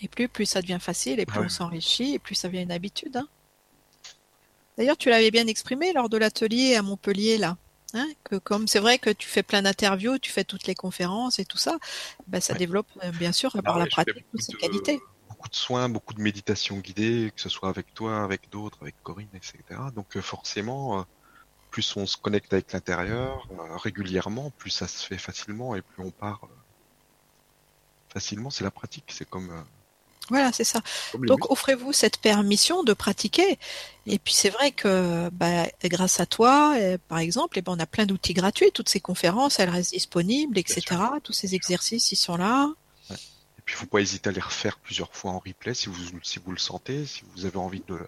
[0.00, 2.72] et plus, plus ça devient facile, et plus on s'enrichit, et plus ça devient une
[2.72, 3.16] habitude.
[3.16, 3.28] Hein.
[4.78, 7.56] D'ailleurs, tu l'avais bien exprimé lors de l'atelier à Montpellier, là.
[7.92, 11.40] Hein, que comme c'est vrai que tu fais plein d'interviews, tu fais toutes les conférences
[11.40, 11.76] et tout ça,
[12.28, 15.00] ben ça développe euh, bien sûr par la pratique toutes ces qualités
[15.40, 18.94] beaucoup de soins, beaucoup de méditation guidée, que ce soit avec toi, avec d'autres, avec
[19.02, 19.54] Corinne, etc.
[19.94, 21.02] Donc euh, forcément, euh,
[21.70, 26.04] plus on se connecte avec l'intérieur euh, régulièrement, plus ça se fait facilement et plus
[26.04, 26.42] on part
[28.12, 28.50] facilement.
[28.50, 29.64] C'est la pratique, c'est comme
[30.28, 30.80] voilà, c'est ça.
[31.14, 33.58] Donc offrez-vous cette permission de pratiquer.
[34.06, 36.76] Et puis c'est vrai que bah, grâce à toi,
[37.08, 38.70] par exemple, eh ben, on a plein d'outils gratuits.
[38.72, 40.82] Toutes ces conférences, elles restent disponibles, etc.
[41.24, 42.72] Tous ces exercices, ils sont là.
[43.70, 46.40] Il ne faut pas hésiter à les refaire plusieurs fois en replay si vous, si
[46.40, 47.98] vous le sentez, si vous avez envie de,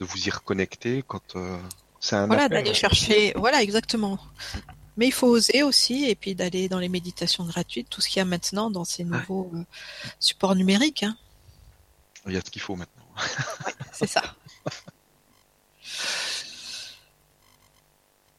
[0.00, 1.58] de vous y reconnecter quand euh,
[1.98, 4.18] c'est un Voilà, d'aller chercher, voilà, exactement.
[4.98, 8.18] Mais il faut oser aussi, et puis d'aller dans les méditations gratuites, tout ce qu'il
[8.18, 9.64] y a maintenant dans ces nouveaux euh,
[10.20, 11.04] supports numériques.
[11.04, 11.16] Hein.
[12.26, 13.04] Il y a ce qu'il faut maintenant.
[13.92, 14.22] c'est ça.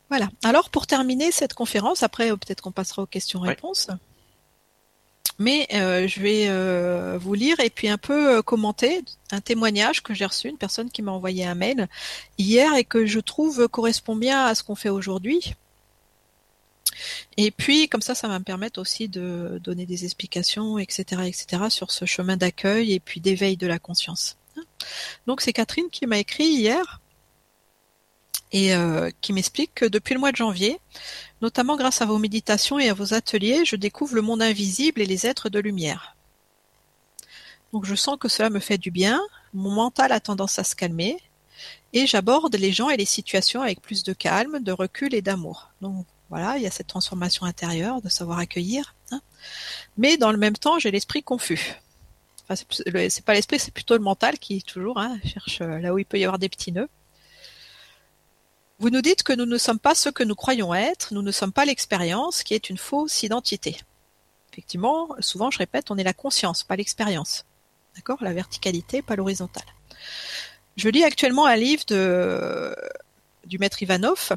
[0.09, 0.29] Voilà.
[0.43, 3.89] Alors pour terminer cette conférence, après peut-être qu'on passera aux questions-réponses.
[5.37, 10.01] Mais euh, je vais euh, vous lire et puis un peu euh, commenter un témoignage
[10.01, 11.89] que j'ai reçu, une personne qui m'a envoyé un mail
[12.37, 15.53] hier et que je trouve correspond bien à ce qu'on fait aujourd'hui.
[17.35, 21.63] Et puis, comme ça, ça va me permettre aussi de donner des explications, etc., etc.,
[21.69, 24.37] sur ce chemin d'accueil et puis d'éveil de la conscience.
[25.27, 27.01] Donc, c'est Catherine qui m'a écrit hier
[28.53, 28.71] et
[29.19, 30.79] qui m'explique que depuis le mois de janvier,
[31.41, 35.05] Notamment grâce à vos méditations et à vos ateliers, je découvre le monde invisible et
[35.05, 36.15] les êtres de lumière.
[37.73, 39.21] Donc je sens que cela me fait du bien,
[39.53, 41.17] mon mental a tendance à se calmer,
[41.93, 45.69] et j'aborde les gens et les situations avec plus de calme, de recul et d'amour.
[45.81, 48.95] Donc voilà, il y a cette transformation intérieure de savoir accueillir.
[49.11, 49.21] Hein.
[49.97, 51.75] Mais dans le même temps, j'ai l'esprit confus.
[52.47, 52.61] Enfin,
[53.09, 56.05] c'est pas l'esprit, c'est plutôt le mental qui toujours hein, cherche euh, là où il
[56.05, 56.89] peut y avoir des petits nœuds.
[58.79, 61.31] Vous nous dites que nous ne sommes pas ce que nous croyons être, nous ne
[61.31, 63.77] sommes pas l'expérience, qui est une fausse identité.
[64.51, 67.45] Effectivement, souvent je répète, on est la conscience, pas l'expérience.
[67.95, 68.17] D'accord?
[68.21, 69.65] La verticalité, pas l'horizontale.
[70.75, 72.75] Je lis actuellement un livre de,
[73.45, 74.33] du maître Ivanov,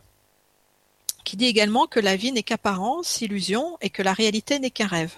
[1.24, 4.86] qui dit également que la vie n'est qu'apparence, illusion, et que la réalité n'est qu'un
[4.86, 5.14] rêve.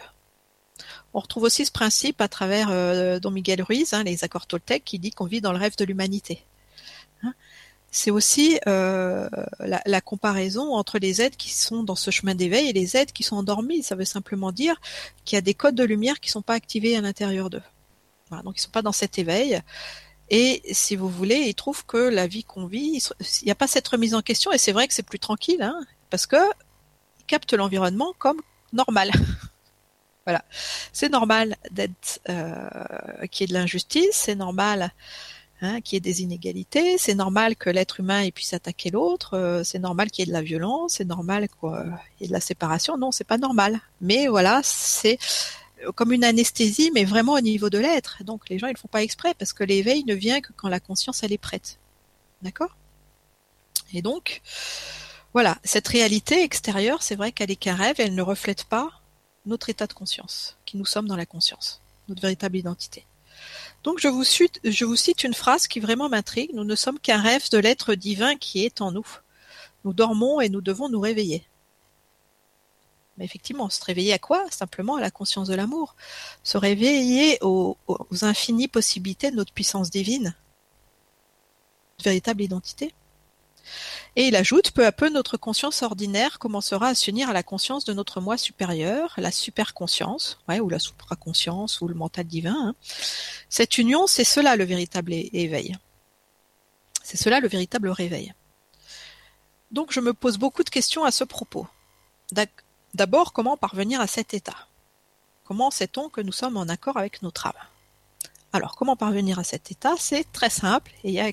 [1.13, 4.85] On retrouve aussi ce principe à travers euh, Don Miguel Ruiz, hein, les accords Toltec,
[4.85, 6.45] qui dit qu'on vit dans le rêve de l'humanité.
[7.23, 7.35] Hein?
[7.91, 9.29] C'est aussi euh,
[9.59, 13.25] la, comparaison entre les êtres qui sont dans ce chemin d'éveil et les êtres qui
[13.25, 13.83] sont endormis.
[13.83, 14.81] Ça veut simplement dire
[15.25, 17.63] qu'il y a des codes de lumière qui sont pas activés à l'intérieur d'eux.
[18.31, 19.61] donc ils ne sont pas dans cet éveil.
[20.29, 23.03] Et si vous voulez, ils trouvent que la vie qu'on vit,
[23.43, 24.53] il n'y a pas cette remise en question.
[24.53, 26.37] Et c'est vrai que c'est plus tranquille, hein, parce que
[27.19, 28.41] ils captent l'environnement comme
[28.73, 29.11] normal.
[30.27, 30.45] voilà,
[30.93, 34.93] c'est normal d'être euh, qu'il y de l'injustice, c'est normal
[35.61, 39.65] hein, qu'il y ait des inégalités, c'est normal que l'être humain puisse attaquer l'autre, euh,
[39.65, 42.41] c'est normal qu'il y ait de la violence, c'est normal qu'il y ait de la
[42.41, 42.97] séparation.
[42.97, 43.81] Non, c'est pas normal.
[44.01, 45.19] Mais voilà, c'est
[45.95, 48.23] comme une anesthésie, mais vraiment au niveau de l'être.
[48.25, 50.69] Donc les gens ils le font pas exprès parce que l'éveil ne vient que quand
[50.69, 51.79] la conscience elle est prête.
[52.43, 52.77] D'accord?
[53.93, 54.43] Et donc
[55.33, 58.91] voilà, cette réalité extérieure, c'est vrai qu'elle est qu'un rêve, elle ne reflète pas
[59.47, 63.05] notre état de conscience, qui nous sommes dans la conscience, notre véritable identité.
[63.83, 66.51] Donc je vous, cite, une phrase qui vraiment m'intrigue.
[66.53, 69.07] Nous ne sommes qu'un rêve de l'être divin qui est en nous.
[69.85, 71.47] Nous dormons et nous devons nous réveiller.
[73.17, 74.45] Mais effectivement, se réveiller à quoi?
[74.51, 75.97] Simplement à la conscience de l'amour.
[76.43, 80.35] Se réveiller aux, aux infinies possibilités de notre puissance divine.
[81.99, 82.95] Notre véritable identité.
[84.17, 87.85] Et il ajoute, peu à peu, notre conscience ordinaire commencera à s'unir à la conscience
[87.85, 92.57] de notre moi supérieur, la superconscience, ou la supraconscience, ou le mental divin.
[92.57, 92.75] Hein.
[93.49, 95.77] Cette union, c'est cela le véritable éveil.
[97.03, 98.35] C'est cela le véritable réveil.
[99.71, 101.67] Donc je me pose beaucoup de questions à ce propos.
[102.95, 104.67] D'abord, comment parvenir à cet état?
[105.45, 107.55] Comment sait-on que nous sommes en accord avec notre âme
[108.53, 109.95] Alors, comment parvenir à cet état?
[109.99, 111.33] C'est très simple et il y a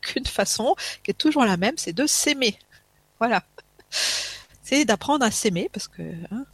[0.00, 2.58] qu'une façon, qui est toujours la même, c'est de s'aimer.
[3.18, 3.42] Voilà.
[4.62, 6.44] C'est d'apprendre à s'aimer, parce que hein,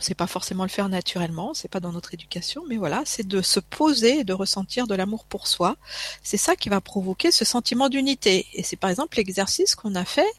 [0.00, 3.42] c'est pas forcément le faire naturellement, c'est pas dans notre éducation, mais voilà, c'est de
[3.42, 5.76] se poser et de ressentir de l'amour pour soi.
[6.22, 8.46] C'est ça qui va provoquer ce sentiment d'unité.
[8.54, 10.30] Et c'est par exemple l'exercice qu'on a fait,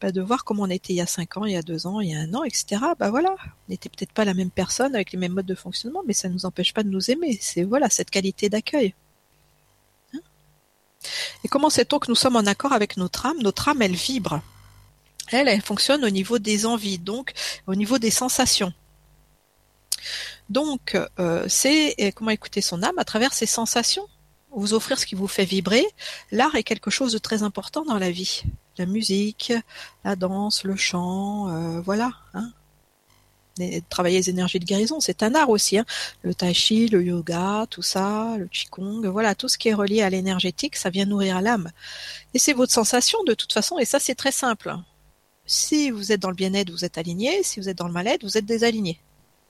[0.00, 1.86] bah, de voir comment on était il y a cinq ans, il y a deux
[1.86, 2.82] ans, il y a un an, etc.
[2.98, 6.02] Bah voilà, on n'était peut-être pas la même personne avec les mêmes modes de fonctionnement,
[6.06, 7.38] mais ça ne nous empêche pas de nous aimer.
[7.40, 8.94] C'est voilà cette qualité d'accueil.
[11.44, 13.38] Et comment sait-on que nous sommes en accord avec notre âme?
[13.42, 14.40] Notre âme, elle vibre.
[15.30, 17.32] Elle, elle fonctionne au niveau des envies, donc
[17.66, 18.72] au niveau des sensations.
[20.50, 22.98] Donc, euh, c'est comment écouter son âme?
[22.98, 24.06] À travers ses sensations.
[24.50, 25.84] Vous offrir ce qui vous fait vibrer.
[26.30, 28.42] L'art est quelque chose de très important dans la vie.
[28.78, 29.52] La musique,
[30.04, 32.12] la danse, le chant, euh, voilà.
[32.34, 32.52] Hein
[33.88, 35.78] travailler les énergies de guérison, c'est un art aussi.
[35.78, 35.84] Hein.
[36.22, 40.02] Le tai chi, le yoga, tout ça, le qigong, voilà, tout ce qui est relié
[40.02, 41.70] à l'énergétique, ça vient nourrir l'âme.
[42.34, 44.74] Et c'est votre sensation de toute façon, et ça c'est très simple.
[45.46, 47.42] Si vous êtes dans le bien-être, vous êtes aligné.
[47.42, 48.98] Si vous êtes dans le mal-être, vous êtes désaligné.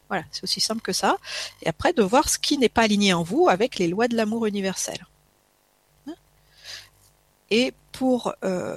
[0.08, 1.16] Voilà, c'est aussi simple que ça.
[1.62, 4.16] Et après, de voir ce qui n'est pas aligné en vous avec les lois de
[4.16, 4.98] l'amour universel.
[7.50, 8.76] Et pour euh,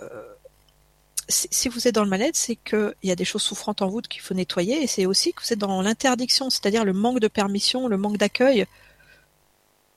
[1.30, 4.02] si vous êtes dans le mal-être, c'est qu'il y a des choses souffrantes en vous
[4.02, 7.28] qu'il faut nettoyer, et c'est aussi que vous êtes dans l'interdiction, c'est-à-dire le manque de
[7.28, 8.66] permission, le manque d'accueil,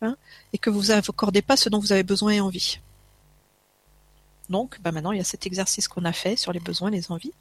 [0.03, 0.17] hein,
[0.53, 2.81] et que vous accordez pas ce dont vous avez besoin et envie.
[4.49, 7.13] Donc, bah maintenant, il y a cet exercice qu'on a fait sur les besoins, les
[7.13, 7.33] envies.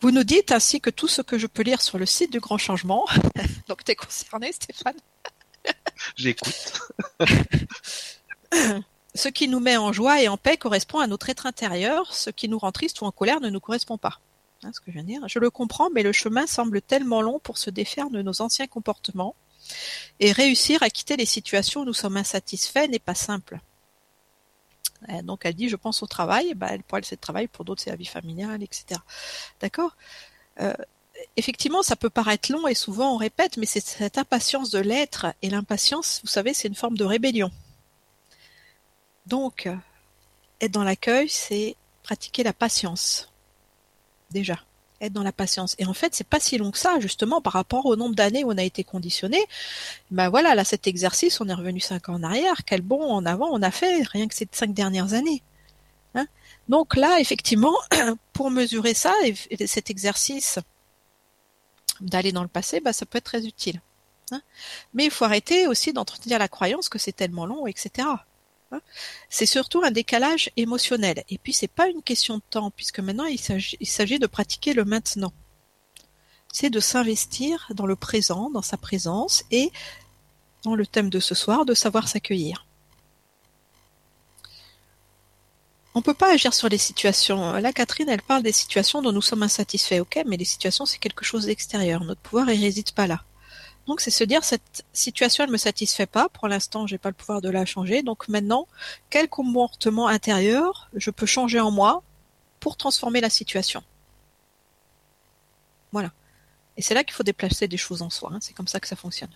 [0.00, 2.40] Vous nous dites ainsi que tout ce que je peux lire sur le site du
[2.40, 3.06] Grand Changement.
[3.68, 4.96] Donc, tu es concerné, Stéphane?
[6.16, 6.80] J'écoute.
[9.16, 12.30] Ce qui nous met en joie et en paix correspond à notre être intérieur, ce
[12.30, 14.20] qui nous rend triste ou en colère ne nous correspond pas.
[14.62, 15.28] Hein, ce que je, viens de dire.
[15.28, 18.66] je le comprends, mais le chemin semble tellement long pour se défaire de nos anciens
[18.66, 19.34] comportements
[20.20, 23.58] et réussir à quitter les situations où nous sommes insatisfaits n'est pas simple.
[25.24, 27.82] Donc elle dit je pense au travail, bah, pour elle c'est le travail, pour d'autres
[27.82, 29.00] c'est la vie familiale, etc.
[29.60, 29.96] D'accord?
[30.60, 30.74] Euh,
[31.36, 35.26] Effectivement, ça peut paraître long et souvent on répète, mais c'est cette impatience de l'être
[35.42, 37.50] et l'impatience, vous savez, c'est une forme de rébellion.
[39.26, 39.68] Donc,
[40.60, 43.30] être dans l'accueil, c'est pratiquer la patience.
[44.30, 44.60] Déjà,
[45.00, 45.74] être dans la patience.
[45.78, 48.44] Et en fait, c'est pas si long que ça, justement, par rapport au nombre d'années
[48.44, 49.44] où on a été conditionné.
[50.10, 52.64] Ben voilà, là, cet exercice, on est revenu cinq ans en arrière.
[52.64, 55.42] Quel bon en avant on a fait, rien que ces cinq dernières années.
[56.14, 56.26] Hein
[56.68, 57.76] Donc là, effectivement,
[58.32, 60.58] pour mesurer ça, et cet exercice
[62.00, 63.80] d'aller dans le passé, ben, ça peut être très utile.
[64.32, 64.42] Hein
[64.94, 68.08] Mais il faut arrêter aussi d'entretenir la croyance que c'est tellement long, etc.
[68.72, 68.80] Hein.
[69.30, 71.22] c'est surtout un décalage émotionnel.
[71.28, 74.84] Et puis c'est pas une question de temps, puisque maintenant il s'agit de pratiquer le
[74.84, 75.32] maintenant.
[76.52, 79.70] C'est de s'investir dans le présent, dans sa présence et
[80.64, 82.66] dans le thème de ce soir, de savoir s'accueillir.
[85.94, 87.52] On peut pas agir sur les situations.
[87.54, 90.00] Là, Catherine, elle parle des situations dont nous sommes insatisfaits.
[90.00, 92.04] Ok, mais les situations, c'est quelque chose d'extérieur.
[92.04, 93.22] Notre pouvoir, il réside pas là.
[93.86, 96.28] Donc, c'est se dire, cette situation, elle me satisfait pas.
[96.28, 98.02] Pour l'instant, j'ai pas le pouvoir de la changer.
[98.02, 98.66] Donc, maintenant,
[99.10, 102.02] quel comportement intérieur je peux changer en moi
[102.58, 103.82] pour transformer la situation?
[105.92, 106.10] Voilà.
[106.76, 108.30] Et c'est là qu'il faut déplacer des choses en soi.
[108.32, 108.38] Hein.
[108.40, 109.30] C'est comme ça que ça fonctionne.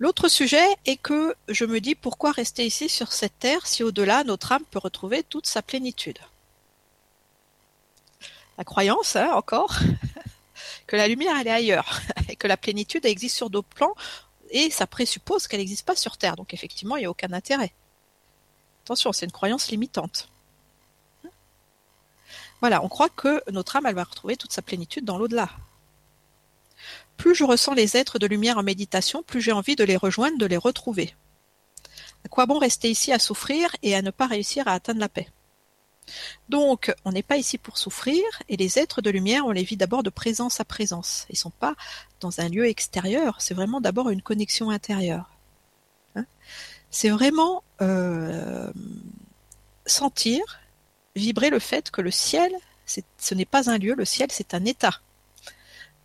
[0.00, 4.22] L'autre sujet est que je me dis pourquoi rester ici sur cette terre si au-delà
[4.22, 6.18] notre âme peut retrouver toute sa plénitude?
[8.58, 9.76] La croyance, hein, encore,
[10.88, 13.94] que la lumière elle est ailleurs et que la plénitude existe sur d'autres plans
[14.50, 16.34] et ça présuppose qu'elle n'existe pas sur Terre.
[16.34, 17.72] Donc effectivement, il n'y a aucun intérêt.
[18.84, 20.28] Attention, c'est une croyance limitante.
[22.60, 25.50] Voilà, on croit que notre âme, elle va retrouver toute sa plénitude dans l'au-delà.
[27.16, 30.38] Plus je ressens les êtres de lumière en méditation, plus j'ai envie de les rejoindre,
[30.38, 31.14] de les retrouver.
[32.24, 35.08] À quoi bon rester ici à souffrir et à ne pas réussir à atteindre la
[35.08, 35.28] paix?
[36.48, 39.76] Donc, on n'est pas ici pour souffrir, et les êtres de lumière, on les vit
[39.76, 41.26] d'abord de présence à présence.
[41.30, 41.74] Ils ne sont pas
[42.20, 45.30] dans un lieu extérieur, c'est vraiment d'abord une connexion intérieure.
[46.16, 46.24] Hein?
[46.90, 48.72] C'est vraiment euh,
[49.86, 50.60] sentir,
[51.16, 52.52] vibrer le fait que le ciel,
[52.86, 55.00] ce n'est pas un lieu, le ciel c'est un état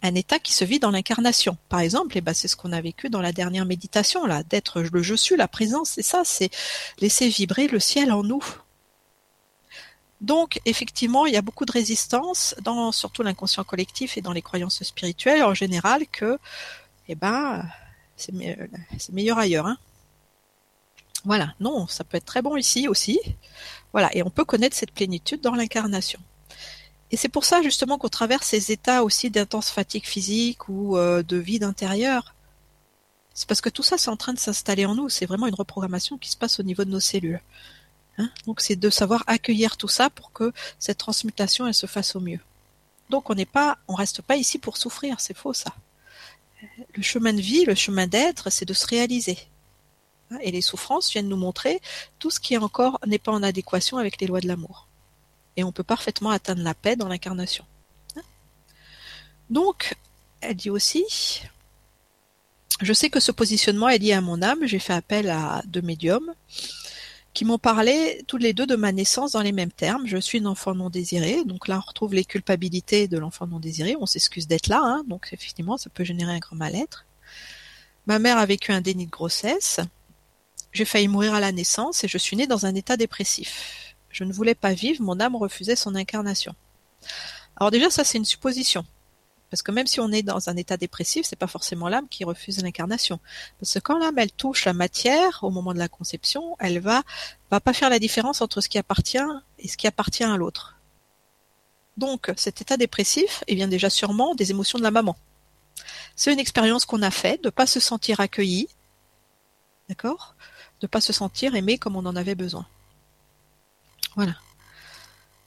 [0.03, 1.57] un état qui se vit dans l'incarnation.
[1.69, 4.43] Par exemple, et eh ben, c'est ce qu'on a vécu dans la dernière méditation, là,
[4.43, 6.49] d'être le je suis, la présence, c'est ça, c'est
[6.99, 8.43] laisser vibrer le ciel en nous.
[10.23, 14.41] Donc, effectivement, il y a beaucoup de résistance dans surtout l'inconscient collectif et dans les
[14.41, 16.39] croyances spirituelles en général que,
[17.09, 17.65] eh ben,
[18.15, 18.31] c'est
[19.11, 19.67] meilleur ailleurs.
[19.67, 19.77] Hein.
[21.25, 23.19] Voilà, non, ça peut être très bon ici aussi.
[23.91, 26.21] Voilà, et on peut connaître cette plénitude dans l'incarnation.
[27.11, 31.21] Et c'est pour ça justement qu'on traverse ces états aussi d'intense fatigue physique ou euh,
[31.21, 32.33] de vide intérieur.
[33.33, 35.09] C'est parce que tout ça, c'est en train de s'installer en nous.
[35.09, 37.41] C'est vraiment une reprogrammation qui se passe au niveau de nos cellules.
[38.17, 38.29] Hein?
[38.45, 42.19] Donc c'est de savoir accueillir tout ça pour que cette transmutation elle se fasse au
[42.19, 42.39] mieux.
[43.09, 45.73] Donc on n'est pas, on reste pas ici pour souffrir, c'est faux ça.
[46.95, 49.37] Le chemin de vie, le chemin d'être, c'est de se réaliser.
[50.31, 50.37] Hein?
[50.41, 51.81] Et les souffrances viennent nous montrer
[52.19, 54.87] tout ce qui encore n'est pas en adéquation avec les lois de l'amour
[55.55, 57.65] et on peut parfaitement atteindre la paix dans l'incarnation.
[59.49, 59.95] Donc,
[60.41, 61.41] elle dit aussi,
[62.81, 65.81] je sais que ce positionnement est lié à mon âme, j'ai fait appel à deux
[65.81, 66.33] médiums
[67.33, 70.05] qui m'ont parlé tous les deux de ma naissance dans les mêmes termes.
[70.05, 73.59] Je suis une enfant non désirée, donc là on retrouve les culpabilités de l'enfant non
[73.59, 75.03] désiré, on s'excuse d'être là, hein.
[75.07, 77.05] donc effectivement ça peut générer un grand mal-être.
[78.05, 79.79] Ma mère a vécu un déni de grossesse,
[80.73, 83.95] j'ai failli mourir à la naissance et je suis née dans un état dépressif.
[84.09, 86.55] Je ne voulais pas vivre, mon âme refusait son incarnation.
[87.55, 88.85] Alors déjà, ça c'est une supposition.
[89.53, 92.23] Parce que même si on est dans un état dépressif, c'est pas forcément l'âme qui
[92.23, 93.19] refuse l'incarnation.
[93.59, 97.03] Parce que quand l'âme elle touche la matière au moment de la conception, elle va
[97.51, 99.19] va pas faire la différence entre ce qui appartient
[99.59, 100.79] et ce qui appartient à l'autre.
[101.97, 105.15] Donc cet état dépressif, il vient déjà sûrement des émotions de la maman.
[106.15, 108.69] C'est une expérience qu'on a faite de pas se sentir accueilli,
[109.87, 110.33] d'accord,
[110.81, 112.65] de pas se sentir aimé comme on en avait besoin.
[114.15, 114.33] Voilà.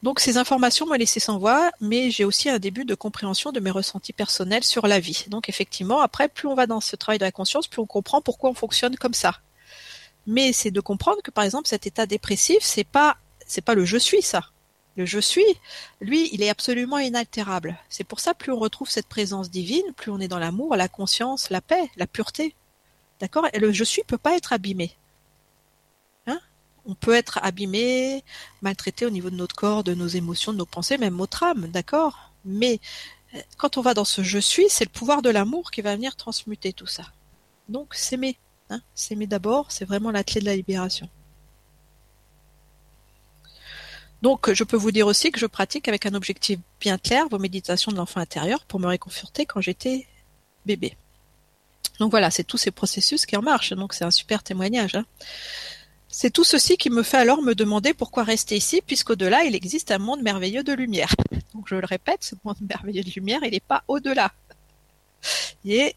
[0.02, 3.60] Donc ces informations m'ont laissé sans voix, mais j'ai aussi un début de compréhension de
[3.60, 5.24] mes ressentis personnels sur la vie.
[5.28, 8.20] Donc effectivement, après, plus on va dans ce travail de la conscience, plus on comprend
[8.20, 9.40] pourquoi on fonctionne comme ça.
[10.26, 13.16] Mais c'est de comprendre que par exemple cet état dépressif, c'est pas
[13.46, 14.50] c'est pas le je suis ça.
[14.96, 15.44] Le je suis,
[16.00, 17.76] lui, il est absolument inaltérable.
[17.90, 20.88] C'est pour ça plus on retrouve cette présence divine, plus on est dans l'amour, la
[20.88, 22.54] conscience, la paix, la pureté.
[23.20, 23.46] D'accord?
[23.52, 24.96] Et le je suis peut pas être abîmé
[26.86, 28.24] on peut être abîmé,
[28.62, 31.68] maltraité au niveau de notre corps, de nos émotions, de nos pensées, même notre âme,
[31.68, 32.32] d'accord?
[32.44, 32.80] Mais
[33.34, 35.94] euh, quand on va dans ce je suis, c'est le pouvoir de l'amour qui va
[35.96, 37.04] venir transmuter tout ça.
[37.68, 38.38] Donc s'aimer,
[38.70, 41.08] hein s'aimer d'abord, c'est vraiment la clé de la libération.
[44.22, 47.38] Donc je peux vous dire aussi que je pratique avec un objectif bien clair vos
[47.38, 50.06] méditations de l'enfant intérieur pour me réconforter quand j'étais
[50.64, 50.96] bébé.
[51.98, 54.94] Donc voilà, c'est tous ces processus qui en marchent, donc c'est un super témoignage.
[54.94, 55.04] Hein.
[56.18, 59.90] C'est tout ceci qui me fait alors me demander pourquoi rester ici, puisqu'au-delà, il existe
[59.90, 61.14] un monde merveilleux de lumière.
[61.52, 64.32] Donc je le répète, ce monde merveilleux de lumière, il n'est pas au-delà.
[65.62, 65.94] Il est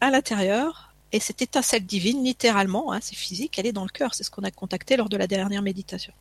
[0.00, 4.12] à l'intérieur, et cette étincelle divine, littéralement, hein, c'est physique, elle est dans le cœur.
[4.12, 6.12] C'est ce qu'on a contacté lors de la dernière méditation.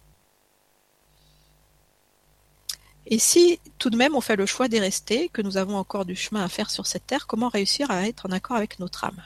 [3.07, 6.05] Et si tout de même on fait le choix d'y rester, que nous avons encore
[6.05, 9.05] du chemin à faire sur cette terre, comment réussir à être en accord avec notre
[9.05, 9.23] âme?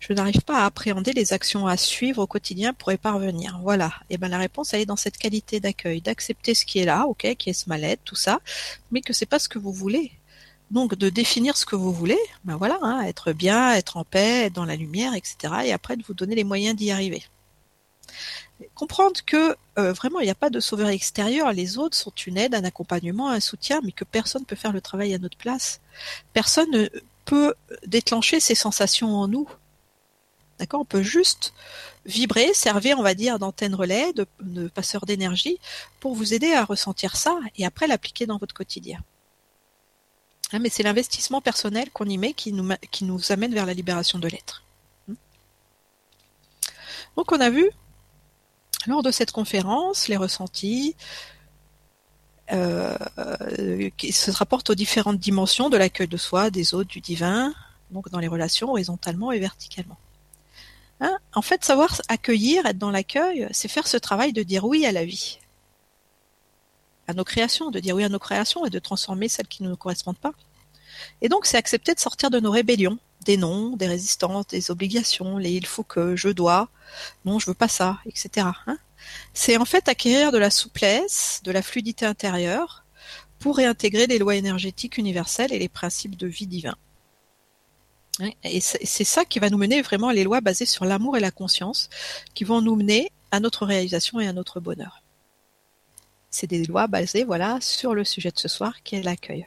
[0.00, 3.58] Je n'arrive pas à appréhender les actions à suivre au quotidien pour y parvenir.
[3.62, 3.92] Voilà.
[4.10, 6.84] Et eh ben la réponse elle est dans cette qualité d'accueil, d'accepter ce qui est
[6.84, 8.40] là, ok, qui est ce mal-être, tout ça,
[8.90, 10.12] mais que c'est pas ce que vous voulez.
[10.70, 14.46] Donc de définir ce que vous voulez, ben voilà, hein, être bien, être en paix,
[14.46, 15.54] être dans la lumière, etc.
[15.66, 17.22] Et après de vous donner les moyens d'y arriver.
[18.74, 22.38] Comprendre que euh, vraiment il n'y a pas de sauveur extérieur, les autres sont une
[22.38, 25.36] aide, un accompagnement, un soutien, mais que personne ne peut faire le travail à notre
[25.36, 25.80] place.
[26.32, 26.88] Personne ne
[27.24, 27.54] peut
[27.86, 29.48] déclencher ces sensations en nous.
[30.62, 31.54] D'accord On peut juste
[32.06, 35.58] vibrer, servir, on va dire, d'antenne relais, de, passeur d'énergie,
[35.98, 39.02] pour vous aider à ressentir ça et après l'appliquer dans votre quotidien.
[40.52, 44.28] Hein, mais c'est l'investissement personnel qu'on y met qui nous, amène vers la libération de
[44.28, 44.62] l'être.
[45.08, 45.14] Hmm.
[47.16, 47.68] Donc on a vu,
[48.86, 50.94] lors de cette conférence, les ressentis,
[52.52, 52.96] euh,
[53.96, 57.52] qui se rapportent aux différentes dimensions de l'accueil de soi, des autres, du divin,
[57.90, 59.98] donc dans les relations horizontalement et verticalement.
[61.02, 64.86] Hein en fait, savoir accueillir, être dans l'accueil, c'est faire ce travail de dire oui
[64.86, 65.40] à la vie,
[67.08, 69.68] à nos créations, de dire oui à nos créations et de transformer celles qui ne
[69.68, 70.32] nous correspondent pas.
[71.20, 75.38] Et donc, c'est accepter de sortir de nos rébellions, des noms, des résistances, des obligations,
[75.38, 76.68] les il faut que, je dois,
[77.24, 78.46] non, je veux pas ça, etc.
[78.68, 78.78] Hein
[79.34, 82.84] c'est en fait acquérir de la souplesse, de la fluidité intérieure
[83.40, 86.76] pour réintégrer les lois énergétiques universelles et les principes de vie divin.
[88.44, 91.20] Et c'est ça qui va nous mener vraiment à les lois basées sur l'amour et
[91.20, 91.88] la conscience,
[92.34, 95.02] qui vont nous mener à notre réalisation et à notre bonheur.
[96.30, 99.46] C'est des lois basées, voilà, sur le sujet de ce soir, qui est l'accueil.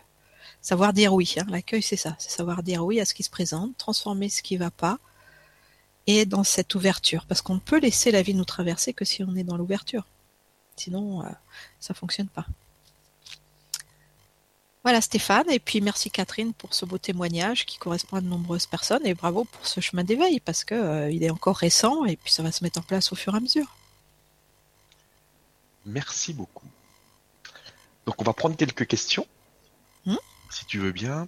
[0.61, 1.35] Savoir dire oui.
[1.37, 1.45] Hein.
[1.49, 2.15] L'accueil, c'est ça.
[2.17, 4.97] C'est savoir dire oui à ce qui se présente, transformer ce qui ne va pas,
[6.07, 7.25] et dans cette ouverture.
[7.27, 10.05] Parce qu'on ne peut laisser la vie nous traverser que si on est dans l'ouverture.
[10.75, 11.29] Sinon, euh,
[11.79, 12.47] ça fonctionne pas.
[14.85, 18.67] Voilà Stéphane, et puis merci Catherine pour ce beau témoignage qui correspond à de nombreuses
[18.67, 22.15] personnes, et bravo pour ce chemin d'éveil, parce que euh, il est encore récent, et
[22.15, 23.75] puis ça va se mettre en place au fur et à mesure.
[25.87, 26.67] Merci beaucoup.
[28.05, 29.27] Donc on va prendre quelques questions
[30.55, 31.27] si tu veux bien.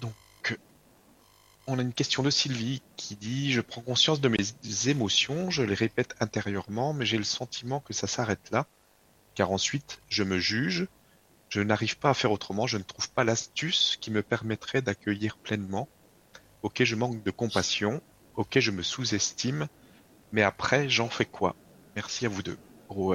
[0.00, 0.58] Donc,
[1.66, 5.62] on a une question de Sylvie qui dit Je prends conscience de mes émotions, je
[5.62, 8.66] les répète intérieurement, mais j'ai le sentiment que ça s'arrête là,
[9.34, 10.88] car ensuite je me juge,
[11.54, 15.36] je n'arrive pas à faire autrement, je ne trouve pas l'astuce qui me permettrait d'accueillir
[15.36, 15.88] pleinement.
[16.62, 18.02] Ok, je manque de compassion,
[18.34, 19.68] ok, je me sous-estime,
[20.32, 21.54] mais après, j'en fais quoi?
[21.94, 22.58] Merci à vous deux.
[22.88, 23.14] Gros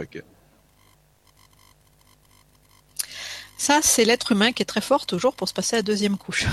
[3.57, 6.17] Ça, c'est l'être humain qui est très fort toujours pour se passer à la deuxième
[6.17, 6.45] couche.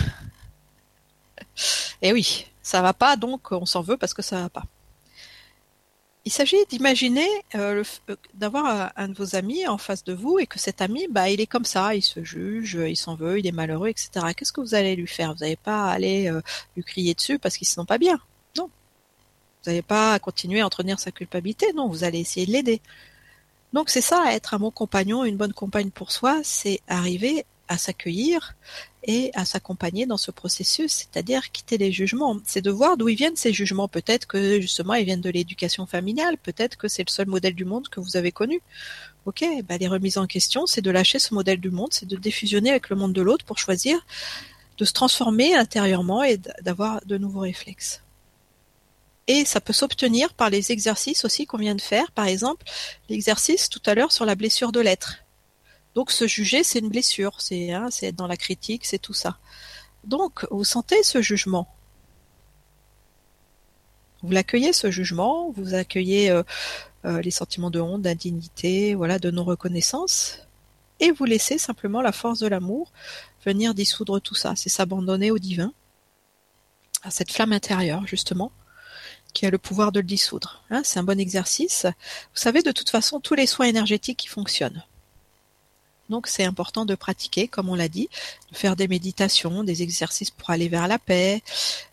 [2.03, 4.65] Et oui, ça va pas, donc on s'en veut parce que ça va pas.
[6.27, 10.49] Il s'agit d'imaginer euh, euh, d'avoir un de vos amis en face de vous et
[10.49, 13.47] que cet ami, bah, il est comme ça, il se juge, il s'en veut, il
[13.47, 14.11] est malheureux, etc.
[14.37, 15.35] Qu'est-ce que vous allez lui faire?
[15.35, 16.43] Vous n'allez pas aller euh,
[16.75, 18.19] lui crier dessus parce qu'il se sent pas bien?
[18.57, 18.65] Non.
[18.65, 21.73] Vous n'allez pas continuer à entretenir sa culpabilité?
[21.75, 22.81] Non, vous allez essayer de l'aider.
[23.73, 27.79] Donc c'est ça, être un bon compagnon, une bonne compagne pour soi, c'est arriver à
[27.79, 28.57] s'accueillir
[29.07, 32.39] et à s'accompagner dans ce processus, c'est-à-dire quitter les jugements.
[32.45, 33.87] C'est de voir d'où ils viennent ces jugements.
[33.89, 37.65] Peut-être que justement ils viennent de l'éducation familiale, peut-être que c'est le seul modèle du
[37.65, 38.61] monde que vous avez connu.
[39.25, 42.17] Ok, bah les remises en question, c'est de lâcher ce modèle du monde, c'est de
[42.17, 44.05] défusionner avec le monde de l'autre pour choisir
[44.79, 48.03] de se transformer intérieurement et d'avoir de nouveaux réflexes.
[49.29, 52.13] Et ça peut s'obtenir par les exercices aussi qu'on vient de faire.
[52.13, 52.65] Par exemple,
[53.09, 55.26] l'exercice tout à l'heure sur la blessure de l'être.
[55.97, 59.39] Donc se juger, c'est une blessure, c'est hein, être dans la critique, c'est tout ça.
[60.05, 61.75] Donc vous sentez ce jugement.
[64.23, 66.43] Vous l'accueillez ce jugement, vous accueillez euh,
[67.07, 70.41] euh, les sentiments de honte, d'indignité, voilà, de non-reconnaissance,
[71.01, 72.93] et vous laissez simplement la force de l'amour
[73.47, 74.53] venir dissoudre tout ça.
[74.55, 75.73] C'est s'abandonner au divin,
[77.05, 78.53] à cette flamme intérieure justement,
[79.33, 80.63] qui a le pouvoir de le dissoudre.
[80.69, 81.87] Hein, c'est un bon exercice.
[82.35, 84.85] Vous savez, de toute façon, tous les soins énergétiques qui fonctionnent.
[86.09, 88.09] Donc c'est important de pratiquer, comme on l'a dit,
[88.53, 91.43] de faire des méditations, des exercices pour aller vers la paix.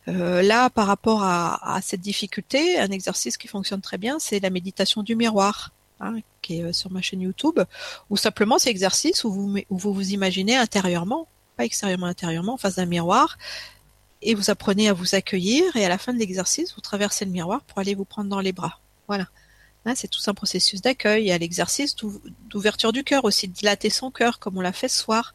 [0.07, 4.49] Euh, là, par rapport à, cette difficulté, un exercice qui fonctionne très bien, c'est la
[4.49, 7.59] méditation du miroir, hein, qui est euh, sur ma chaîne YouTube,
[8.09, 11.27] ou simplement c'est exercice où vous, vous vous imaginez intérieurement,
[11.57, 13.37] pas extérieurement, intérieurement, en face d'un miroir,
[14.21, 17.31] et vous apprenez à vous accueillir et à la fin de l'exercice, vous traversez le
[17.31, 18.79] miroir pour aller vous prendre dans les bras.
[19.07, 19.27] Voilà.
[19.95, 21.23] C'est tout un processus d'accueil.
[21.23, 21.95] Il y a l'exercice
[22.49, 25.33] d'ouverture du cœur aussi, de dilater son cœur comme on l'a fait ce soir.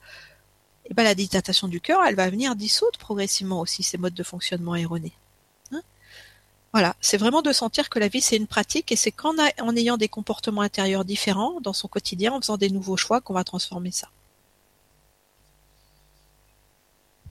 [0.87, 4.23] Et ben la dilatation du cœur, elle va venir dissoudre progressivement aussi ces modes de
[4.23, 5.13] fonctionnement erronés.
[5.71, 5.83] Hein?
[6.73, 9.77] Voilà, c'est vraiment de sentir que la vie c'est une pratique et c'est qu'en en
[9.77, 13.45] ayant des comportements intérieurs différents dans son quotidien, en faisant des nouveaux choix, qu'on va
[13.45, 14.09] transformer ça.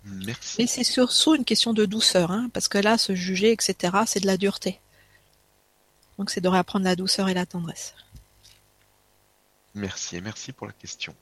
[0.06, 0.56] Merci.
[0.60, 4.22] Mais c'est surtout une question de douceur, hein, parce que là, se juger, etc., c'est
[4.22, 4.80] de la dureté.
[6.18, 7.96] Donc c'est de réapprendre la douceur et la tendresse.
[9.76, 11.16] Merci merci pour la question.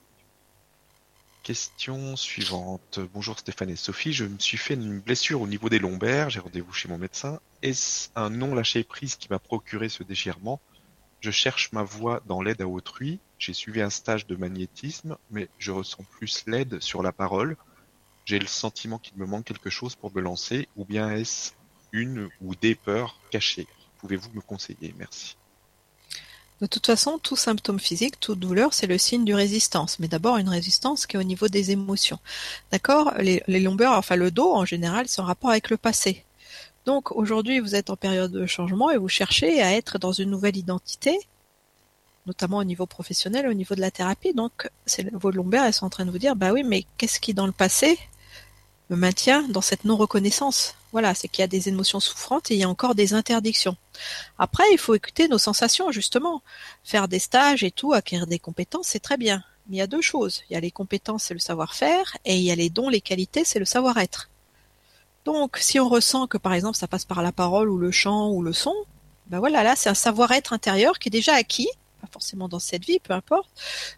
[1.42, 2.98] Question suivante.
[3.14, 6.40] Bonjour Stéphane et Sophie, je me suis fait une blessure au niveau des lombaires, j'ai
[6.40, 7.38] rendez-vous chez mon médecin.
[7.62, 10.60] Est-ce un non lâcher prise qui m'a procuré ce déchirement?
[11.20, 13.20] Je cherche ma voie dans l'aide à autrui.
[13.38, 17.56] J'ai suivi un stage de magnétisme, mais je ressens plus l'aide sur la parole.
[18.24, 21.52] J'ai le sentiment qu'il me manque quelque chose pour me lancer, ou bien est-ce
[21.92, 23.68] une ou des peurs cachées?
[24.06, 24.94] Pouvez-vous me conseiller?
[24.96, 25.36] Merci.
[26.60, 29.98] De toute façon, tout symptôme physique, toute douleur, c'est le signe d'une résistance.
[29.98, 32.20] Mais d'abord, une résistance qui est au niveau des émotions.
[32.70, 33.14] D'accord?
[33.18, 36.24] Les, les enfin le dos en général, c'est en rapport avec le passé.
[36.84, 40.30] Donc aujourd'hui, vous êtes en période de changement et vous cherchez à être dans une
[40.30, 41.18] nouvelle identité,
[42.26, 44.34] notamment au niveau professionnel, au niveau de la thérapie.
[44.34, 44.70] Donc
[45.14, 47.46] vos lombaires, elles sont en train de vous dire, bah oui, mais qu'est-ce qui dans
[47.46, 47.98] le passé
[48.90, 50.74] me maintient dans cette non-reconnaissance.
[50.92, 53.76] Voilà, c'est qu'il y a des émotions souffrantes et il y a encore des interdictions.
[54.38, 56.42] Après, il faut écouter nos sensations, justement.
[56.84, 59.42] Faire des stages et tout, acquérir des compétences, c'est très bien.
[59.68, 60.42] Mais il y a deux choses.
[60.48, 63.00] Il y a les compétences, c'est le savoir-faire, et il y a les dons, les
[63.00, 64.30] qualités, c'est le savoir-être.
[65.24, 68.30] Donc, si on ressent que, par exemple, ça passe par la parole ou le chant
[68.30, 68.74] ou le son,
[69.26, 71.68] ben voilà, là, c'est un savoir-être intérieur qui est déjà acquis,
[72.00, 73.50] pas forcément dans cette vie, peu importe,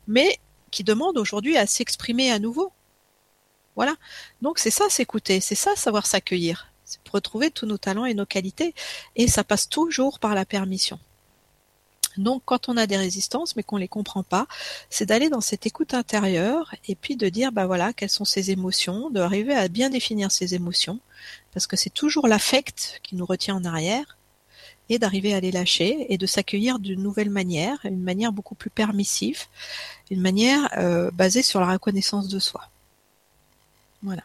[0.07, 0.39] mais
[0.71, 2.73] qui demande aujourd'hui à s'exprimer à nouveau.
[3.79, 3.95] Voilà.
[4.43, 6.67] Donc c'est ça s'écouter, c'est ça savoir s'accueillir.
[6.85, 8.75] C'est retrouver tous nos talents et nos qualités.
[9.15, 10.99] Et ça passe toujours par la permission.
[12.17, 14.49] Donc quand on a des résistances mais qu'on ne les comprend pas,
[14.91, 18.51] c'est d'aller dans cette écoute intérieure et puis de dire bah voilà quelles sont ces
[18.51, 20.99] émotions, d'arriver à bien définir ces émotions
[21.55, 24.19] parce que c'est toujours l'affect qui nous retient en arrière
[24.89, 28.71] et d'arriver à les lâcher et de s'accueillir d'une nouvelle manière, une manière beaucoup plus
[28.71, 29.43] permissive,
[30.11, 32.69] une manière euh, basée sur la reconnaissance de soi.
[34.03, 34.23] Voilà.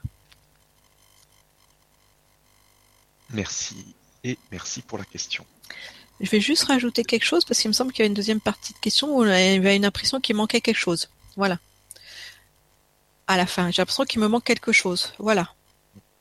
[3.29, 5.45] Merci et merci pour la question.
[6.19, 8.39] Je vais juste rajouter quelque chose parce qu'il me semble qu'il y a une deuxième
[8.39, 11.09] partie de question où il y a une impression qu'il manquait quelque chose.
[11.35, 11.59] Voilà.
[13.27, 15.13] À la fin, j'ai l'impression qu'il me manque quelque chose.
[15.17, 15.53] Voilà.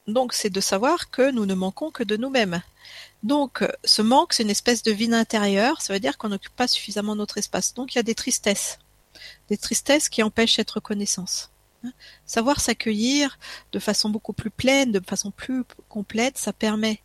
[0.06, 2.62] Donc c'est de savoir que nous ne manquons que de nous-mêmes.
[3.22, 6.66] Donc ce manque, c'est une espèce de vide intérieur, ça veut dire qu'on n'occupe pas
[6.66, 7.74] suffisamment notre espace.
[7.74, 8.78] Donc il y a des tristesses.
[9.48, 11.51] Des tristesses qui empêchent cette reconnaissance.
[12.26, 13.38] Savoir s'accueillir
[13.72, 17.00] de façon beaucoup plus pleine, de façon plus complète, ça permet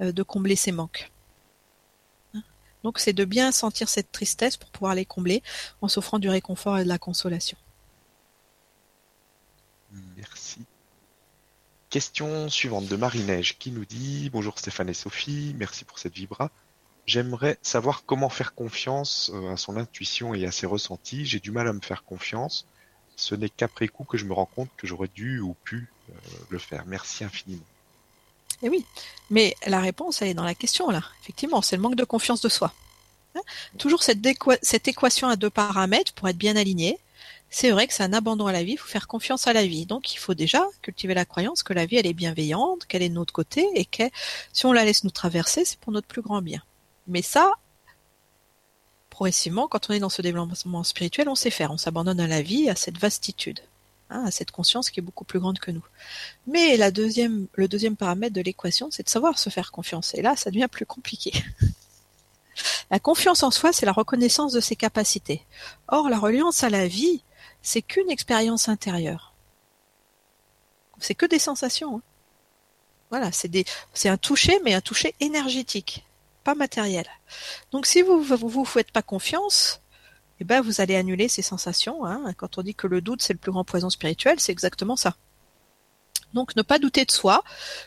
[0.00, 1.10] euh, de combler ces manques.
[2.34, 2.42] Hein.
[2.84, 5.42] Donc c'est de bien sentir cette tristesse pour pouvoir les combler
[5.80, 7.58] en s'offrant du réconfort et de la consolation.
[10.16, 10.60] Merci.
[11.88, 16.50] Question suivante de Marie-Neige qui nous dit Bonjour Stéphane et Sophie, merci pour cette vibra.
[17.06, 21.26] J'aimerais savoir comment faire confiance euh, à son intuition et à ses ressentis.
[21.26, 22.66] J'ai du mal à me faire confiance
[23.20, 26.12] ce n'est qu'après coup que je me rends compte que j'aurais dû ou pu euh,
[26.48, 26.84] le faire.
[26.86, 27.62] Merci infiniment.
[28.62, 28.84] Et eh oui,
[29.30, 31.02] mais la réponse, elle est dans la question là.
[31.22, 32.74] Effectivement, c'est le manque de confiance de soi.
[33.34, 33.40] Hein?
[33.78, 34.18] Toujours cette,
[34.62, 36.98] cette, équation à deux paramètres pour être bien aligné.
[37.48, 39.66] C'est vrai que c'est un abandon à la vie, il faut faire confiance à la
[39.66, 39.86] vie.
[39.86, 43.08] Donc il faut déjà cultiver la croyance que la vie, elle est bienveillante, qu'elle est
[43.08, 44.04] de notre côté et que
[44.52, 46.62] si on la laisse nous traverser, c'est pour notre plus grand bien.
[47.06, 47.52] Mais ça,
[49.20, 51.70] progressivement, quand on est dans ce développement spirituel, on sait faire.
[51.70, 53.60] On s'abandonne à la vie, à cette vastitude,
[54.08, 55.84] hein, à cette conscience qui est beaucoup plus grande que nous.
[56.46, 60.14] Mais le deuxième paramètre de l'équation, c'est de savoir se faire confiance.
[60.14, 61.34] Et là, ça devient plus compliqué.
[62.90, 65.44] La confiance en soi, c'est la reconnaissance de ses capacités.
[65.88, 67.22] Or, la reliance à la vie,
[67.60, 69.34] c'est qu'une expérience intérieure.
[70.98, 71.98] C'est que des sensations.
[71.98, 72.02] Hein.
[73.10, 76.04] Voilà, c'est un toucher, mais un toucher énergétique
[76.44, 77.06] pas matériel.
[77.72, 79.80] Donc si vous vous, vous faites pas confiance,
[80.40, 82.04] eh ben vous allez annuler ces sensations.
[82.04, 82.32] Hein.
[82.36, 85.16] Quand on dit que le doute c'est le plus grand poison spirituel, c'est exactement ça.
[86.32, 87.42] Donc ne pas douter de soi.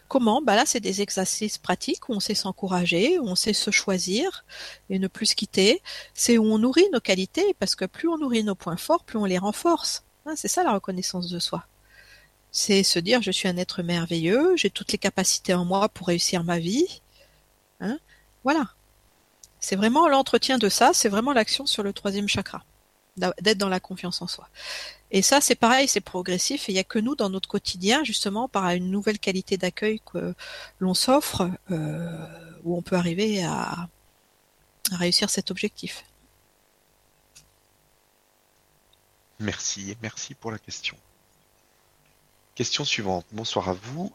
[0.07, 0.41] Comment?
[0.41, 4.45] Bah là c'est des exercices pratiques où on sait s'encourager, où on sait se choisir
[4.89, 5.81] et ne plus se quitter.
[6.13, 9.17] C'est où on nourrit nos qualités parce que plus on nourrit nos points forts, plus
[9.17, 10.03] on les renforce.
[10.25, 11.65] Hein, c'est ça la reconnaissance de soi.
[12.51, 16.07] C'est se dire je suis un être merveilleux, j'ai toutes les capacités en moi pour
[16.07, 17.01] réussir ma vie.
[17.79, 17.97] Hein
[18.43, 18.69] voilà.
[19.59, 22.65] C'est vraiment l'entretien de ça, c'est vraiment l'action sur le troisième chakra,
[23.17, 24.49] d'être dans la confiance en soi.
[25.11, 26.67] Et ça, c'est pareil, c'est progressif.
[26.67, 30.01] Et il n'y a que nous, dans notre quotidien, justement, par une nouvelle qualité d'accueil
[30.11, 30.33] que
[30.79, 32.27] l'on s'offre, euh,
[32.63, 33.87] où on peut arriver à,
[34.91, 36.03] réussir cet objectif.
[39.39, 40.97] Merci, merci pour la question.
[42.55, 43.25] Question suivante.
[43.31, 44.11] Bonsoir à vous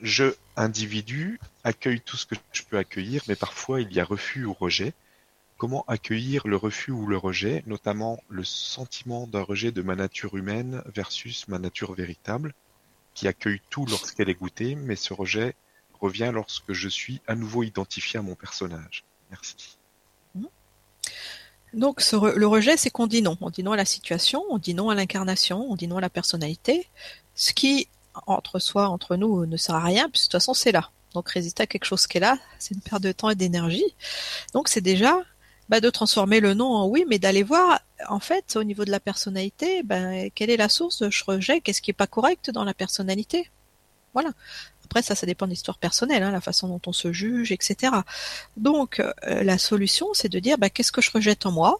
[0.00, 4.44] je, individu, accueille tout ce que je peux accueillir, mais parfois il y a refus
[4.44, 4.94] ou rejet.
[5.58, 10.36] Comment accueillir le refus ou le rejet, notamment le sentiment d'un rejet de ma nature
[10.36, 12.52] humaine versus ma nature véritable
[13.14, 15.54] qui accueille tout lorsqu'elle est goûtée, mais ce rejet
[16.00, 19.04] revient lorsque je suis à nouveau identifié à mon personnage.
[19.30, 19.78] Merci.
[21.72, 23.36] Donc le rejet, c'est qu'on dit non.
[23.40, 26.00] On dit non à la situation, on dit non à l'incarnation, on dit non à
[26.00, 26.88] la personnalité,
[27.34, 27.88] ce qui,
[28.26, 30.90] entre soi, entre nous, ne sert à rien, puisque de toute façon, c'est là.
[31.14, 33.94] Donc résister à quelque chose qui est là, c'est une perte de temps et d'énergie.
[34.52, 35.22] Donc c'est déjà
[35.68, 38.90] bah, de transformer le non en oui, mais d'aller voir, en fait, au niveau de
[38.90, 42.50] la personnalité, ben, quelle est la source de ce rejet, qu'est-ce qui est pas correct
[42.50, 43.50] dans la personnalité.
[44.14, 44.30] Voilà.
[44.84, 47.92] Après, ça, ça dépend de l'histoire personnelle, hein, la façon dont on se juge, etc.
[48.56, 49.12] Donc, euh,
[49.42, 51.78] la solution, c'est de dire, bah, qu'est-ce que je rejette en moi?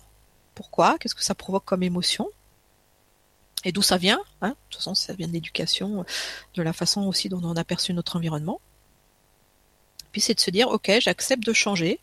[0.54, 0.98] Pourquoi?
[0.98, 2.28] Qu'est-ce que ça provoque comme émotion?
[3.66, 4.50] Et d'où ça vient hein?
[4.50, 6.06] De toute façon, ça vient de l'éducation,
[6.54, 8.60] de la façon aussi dont on a perçu notre environnement.
[10.12, 11.98] Puis c'est de se dire, ok, j'accepte de changer,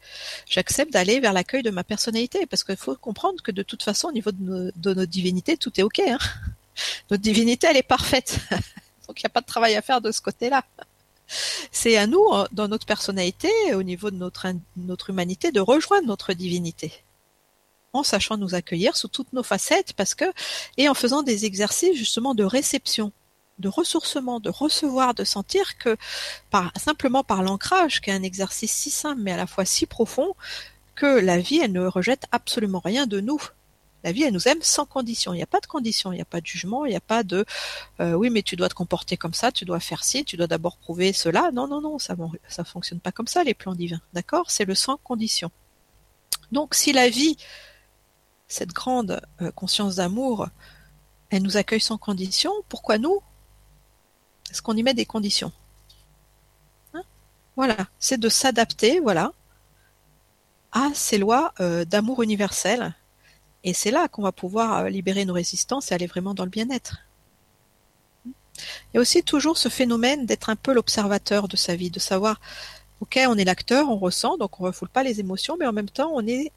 [0.48, 4.10] j'accepte d'aller vers l'accueil de ma personnalité, parce qu'il faut comprendre que de toute façon,
[4.10, 6.00] au niveau de, notre divinité, tout est ok.
[6.00, 6.20] Hein
[7.10, 8.40] notre divinité, elle est parfaite.
[9.08, 10.66] Donc il n'y a pas de travail à faire de ce côté-là.
[11.72, 16.08] C'est à nous, euh, dans notre personnalité, au niveau de notre, notre humanité, de rejoindre
[16.08, 16.92] notre divinité
[17.94, 20.26] en sachant nous accueillir sous toutes nos facettes parce que
[20.78, 23.12] et en faisant des exercices justement de réception
[23.60, 25.96] de ressourcement, de recevoir, de sentir que
[26.76, 30.36] simplement par l'ancrage, qui est un exercice si simple mais à la fois si profond,
[30.96, 33.42] que la vie, elle ne rejette absolument rien de nous.
[34.04, 35.34] La vie, elle nous aime sans condition.
[35.34, 37.02] Il n'y a pas de condition, il n'y a pas de jugement, il n'y a
[37.02, 37.46] pas de
[38.02, 40.48] euh, oui, mais tu dois te comporter comme ça, tu dois faire ci, tu dois
[40.48, 41.52] d'abord prouver cela.
[41.54, 42.16] Non, non, non, ça
[42.50, 44.02] ça fonctionne pas comme ça les plans divins.
[44.12, 44.52] D'accord?
[44.52, 45.52] C'est le sans condition.
[46.52, 47.38] Donc, si la vie,
[48.54, 50.48] cette grande euh, conscience d'amour,
[51.30, 53.22] elle nous accueille sans condition, pourquoi nous?
[54.52, 55.52] Est-ce qu'on y met des conditions?
[56.94, 57.02] Hein?
[57.56, 59.34] Voilà, c'est de s'adapter, voilà,
[60.72, 62.94] à ces lois euh, d'amour universel.
[63.64, 66.52] Et c'est là qu'on va pouvoir euh, libérer nos résistances et aller vraiment dans le
[66.52, 66.98] bien-être.
[68.58, 72.00] Il y a aussi toujours ce phénomène d'être un peu l'observateur de sa vie, de
[72.00, 72.40] savoir,
[73.02, 75.74] ok, on est l'acteur, on ressent, donc on ne refoule pas les émotions, mais en
[75.74, 76.52] même temps, on est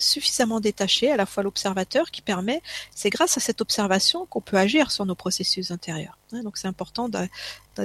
[0.00, 2.62] suffisamment détaché, à la fois l'observateur qui permet,
[2.94, 6.18] c'est grâce à cette observation qu'on peut agir sur nos processus intérieurs.
[6.32, 7.30] Hein, donc c'est important d'être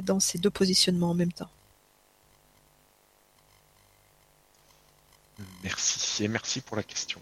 [0.04, 1.50] dans ces deux positionnements en même temps.
[5.64, 7.22] Merci et merci pour la question.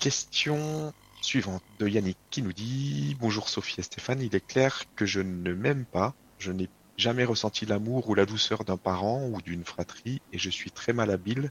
[0.00, 0.92] Question
[1.22, 5.20] suivante de Yannick qui nous dit Bonjour Sophie et Stéphane, il est clair que je
[5.20, 9.64] ne m'aime pas, je n'ai jamais ressenti l'amour ou la douceur d'un parent ou d'une
[9.64, 11.50] fratrie et je suis très malhabile,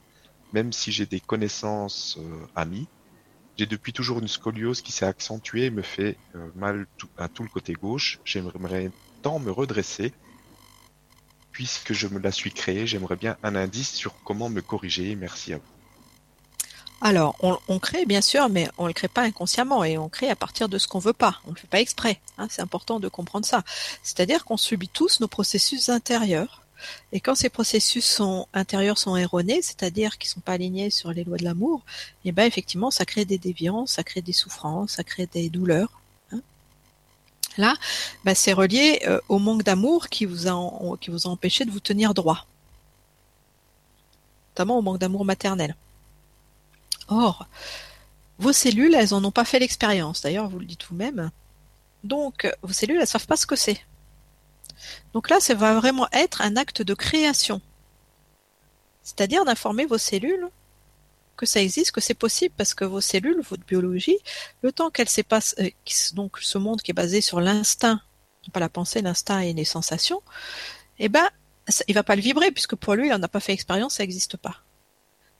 [0.52, 2.88] même si j'ai des connaissances euh, amies.
[3.56, 6.86] J'ai depuis toujours une scoliose qui s'est accentuée et me fait euh, mal
[7.16, 8.20] à tout le côté gauche.
[8.24, 8.90] J'aimerais
[9.22, 10.12] tant me redresser.
[11.52, 15.16] Puisque je me la suis créée, j'aimerais bien un indice sur comment me corriger.
[15.16, 15.76] Merci à vous.
[17.00, 17.36] Alors,
[17.68, 20.36] on, crée bien sûr, mais on ne le crée pas inconsciemment et on crée à
[20.36, 21.40] partir de ce qu'on veut pas.
[21.44, 22.20] On ne le fait pas exprès.
[22.38, 23.62] Hein, c'est important de comprendre ça.
[24.02, 26.65] C'est-à-dire qu'on subit tous nos processus intérieurs.
[27.12, 28.20] Et quand ces processus
[28.52, 31.82] intérieurs sont erronés, c'est-à-dire qu'ils sont pas alignés sur les lois de l'amour,
[32.24, 35.48] et eh ben effectivement, ça crée des déviances, ça crée des souffrances, ça crée des
[35.50, 36.00] douleurs.
[36.32, 36.40] Hein.
[37.58, 37.74] Là,
[38.24, 42.46] ben, c'est relié euh, au manque d'amour qui vous a empêché de vous tenir droit,
[44.50, 45.76] notamment au manque d'amour maternel.
[47.08, 47.46] Or,
[48.38, 50.22] vos cellules, elles n'en ont pas fait l'expérience.
[50.22, 51.30] D'ailleurs, vous le dites vous-même.
[52.04, 53.80] Donc, vos cellules, elles savent pas ce que c'est.
[55.12, 57.60] Donc là, ça va vraiment être un acte de création.
[59.02, 60.48] C'est-à-dire d'informer vos cellules
[61.36, 64.18] que ça existe, que c'est possible, parce que vos cellules, votre biologie,
[64.62, 65.68] le temps qu'elle s'épasse, euh,
[66.14, 68.00] donc ce monde qui est basé sur l'instinct,
[68.52, 70.22] pas la pensée, l'instinct et les sensations,
[70.98, 71.28] eh ben,
[71.88, 74.02] il va pas le vibrer, puisque pour lui, il n'en a pas fait expérience, ça
[74.02, 74.62] n'existe pas.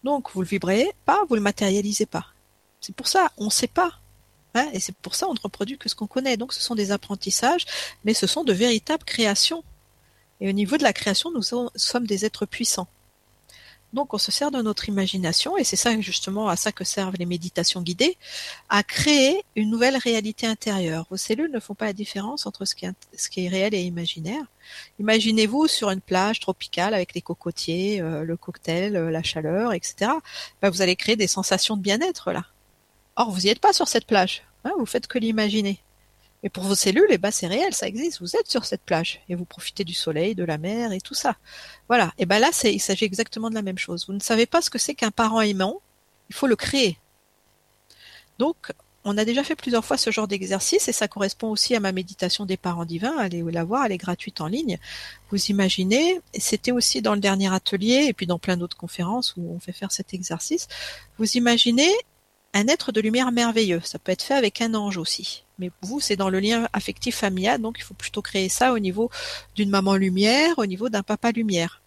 [0.04, 2.26] Donc vous le vibrez pas, vous le matérialisez pas.
[2.80, 4.00] C'est pour ça, on ne sait pas.
[4.72, 6.36] Et c'est pour ça on ne reproduit que ce qu'on connaît.
[6.36, 7.66] Donc ce sont des apprentissages,
[8.04, 9.64] mais ce sont de véritables créations.
[10.40, 12.88] Et au niveau de la création, nous sommes des êtres puissants.
[13.92, 17.14] Donc on se sert de notre imagination, et c'est ça justement à ça que servent
[17.18, 18.18] les méditations guidées,
[18.68, 21.06] à créer une nouvelle réalité intérieure.
[21.10, 24.44] Vos cellules ne font pas la différence entre ce qui est, réel et imaginaire.
[24.98, 30.10] Imaginez-vous sur une plage tropicale avec les cocotiers, euh, le cocktail, euh, la chaleur, etc.
[30.60, 32.44] Ben, vous allez créer des sensations de bien-être là.
[33.14, 35.80] Or, vous n'y êtes pas sur cette plage, hein, vous faites que l'imaginer.
[36.42, 38.20] Mais pour vos cellules, eh ben, c'est réel, ça existe.
[38.20, 41.14] Vous êtes sur cette plage et vous profitez du soleil, de la mer et tout
[41.14, 41.36] ça.
[41.88, 42.12] Voilà.
[42.18, 44.06] Et ben là, il s'agit exactement de la même chose.
[44.06, 45.80] Vous ne savez pas ce que c'est qu'un parent aimant.
[46.28, 46.98] Il faut le créer.
[48.38, 48.72] Donc,
[49.08, 51.92] on a déjà fait plusieurs fois ce genre d'exercice et ça correspond aussi à ma
[51.92, 53.16] méditation des parents divins.
[53.18, 54.78] Allez la voir, elle est gratuite en ligne.
[55.30, 59.48] Vous imaginez, c'était aussi dans le dernier atelier et puis dans plein d'autres conférences où
[59.54, 60.66] on fait faire cet exercice.
[61.18, 61.92] Vous imaginez
[62.54, 63.80] un être de lumière merveilleux.
[63.84, 65.44] Ça peut être fait avec un ange aussi.
[65.58, 68.78] Mais vous, c'est dans le lien affectif familial, donc il faut plutôt créer ça au
[68.78, 69.10] niveau
[69.54, 71.82] d'une maman lumière, au niveau d'un papa lumière.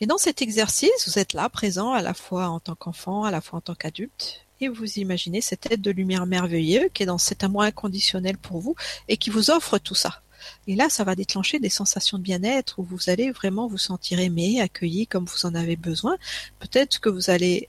[0.00, 3.30] Et dans cet exercice, vous êtes là, présent à la fois en tant qu'enfant, à
[3.30, 7.06] la fois en tant qu'adulte, et vous imaginez cette être de lumière merveilleux qui est
[7.06, 8.76] dans cet amour inconditionnel pour vous
[9.08, 10.22] et qui vous offre tout ça.
[10.66, 14.20] Et là, ça va déclencher des sensations de bien-être où vous allez vraiment vous sentir
[14.20, 16.16] aimé, accueilli comme vous en avez besoin.
[16.58, 17.68] Peut-être que vous allez,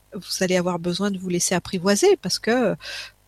[0.58, 2.76] avoir besoin de vous laisser apprivoiser parce que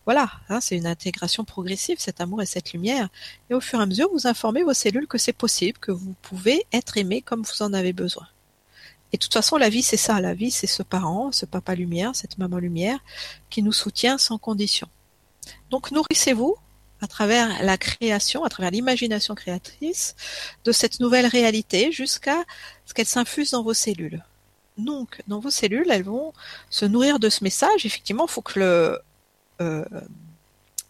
[0.04, 3.08] voilà, hein, c'est une intégration progressive, cet amour et cette lumière.
[3.50, 6.14] Et au fur et à mesure, vous informez vos cellules que c'est possible, que vous
[6.22, 8.28] pouvez être aimé comme vous en avez besoin.
[9.12, 10.20] Et de toute façon, la vie, c'est ça.
[10.20, 12.98] La vie, c'est ce parent, ce papa lumière, cette maman lumière,
[13.50, 14.88] qui nous soutient sans condition.
[15.70, 16.56] Donc, nourrissez-vous
[17.06, 20.16] à travers la création, à travers l'imagination créatrice
[20.64, 22.42] de cette nouvelle réalité jusqu'à
[22.84, 24.24] ce qu'elle s'infuse dans vos cellules.
[24.76, 26.32] Donc, dans vos cellules, elles vont
[26.68, 27.86] se nourrir de ce message.
[27.86, 28.98] Effectivement, il faut euh,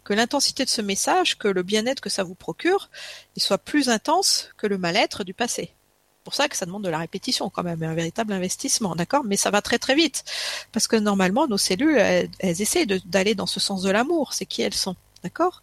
[0.03, 2.89] que l'intensité de ce message, que le bien-être que ça vous procure,
[3.35, 5.65] il soit plus intense que le mal-être du passé.
[5.69, 9.23] C'est pour ça que ça demande de la répétition quand même, un véritable investissement, d'accord?
[9.23, 10.25] Mais ça va très très vite,
[10.71, 14.47] parce que normalement nos cellules, elles, elles essaient d'aller dans ce sens de l'amour, c'est
[14.47, 15.61] qui elles sont, d'accord?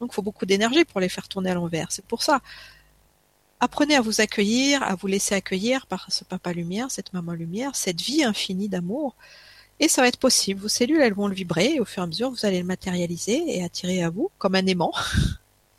[0.00, 1.90] Donc il faut beaucoup d'énergie pour les faire tourner à l'envers.
[1.90, 2.40] C'est pour ça.
[3.60, 7.74] Apprenez à vous accueillir, à vous laisser accueillir par ce papa lumière, cette maman lumière,
[7.74, 9.16] cette vie infinie d'amour.
[9.80, 10.60] Et ça va être possible.
[10.60, 12.64] Vos cellules, elles vont le vibrer et au fur et à mesure, vous allez le
[12.64, 14.92] matérialiser et attirer à vous, comme un aimant,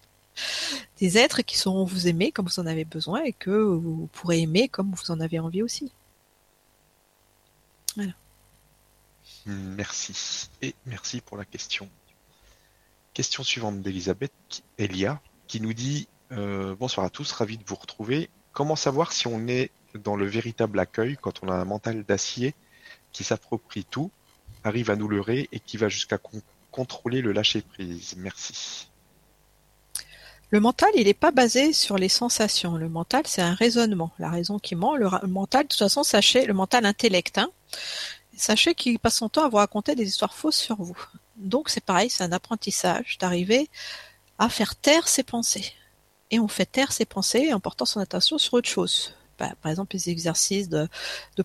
[1.00, 4.42] des êtres qui sauront vous aimer comme vous en avez besoin et que vous pourrez
[4.42, 5.92] aimer comme vous en avez envie aussi.
[7.96, 8.14] Voilà.
[9.46, 10.50] Merci.
[10.62, 11.90] Et merci pour la question.
[13.20, 14.32] Question suivante d'Elisabeth
[14.78, 15.20] Elia
[15.50, 18.30] qui nous dit euh, Bonsoir à tous, ravi de vous retrouver.
[18.54, 22.56] Comment savoir si on est dans le véritable accueil quand on a un mental d'acier
[23.12, 24.10] qui s'approprie tout,
[24.64, 26.18] arrive à nous leurrer et qui va jusqu'à
[26.72, 28.16] contrôler le lâcher-prise?
[28.16, 28.90] Merci.
[30.50, 32.78] Le mental, il n'est pas basé sur les sensations.
[32.78, 34.14] Le mental, c'est un raisonnement.
[34.18, 37.52] La raison qui ment, le, mental, de toute façon, sachez, le mental intellect, hein,
[38.38, 40.98] sachez qu'il passe son temps à vous raconter des histoires fausses sur vous.
[41.40, 43.70] Donc c'est pareil, c'est un apprentissage d'arriver
[44.38, 45.74] à faire taire ses pensées.
[46.32, 49.14] Et on fait taire ses pensées en portant son attention sur autre chose.
[49.40, 50.88] Bah, par exemple, les exercices de,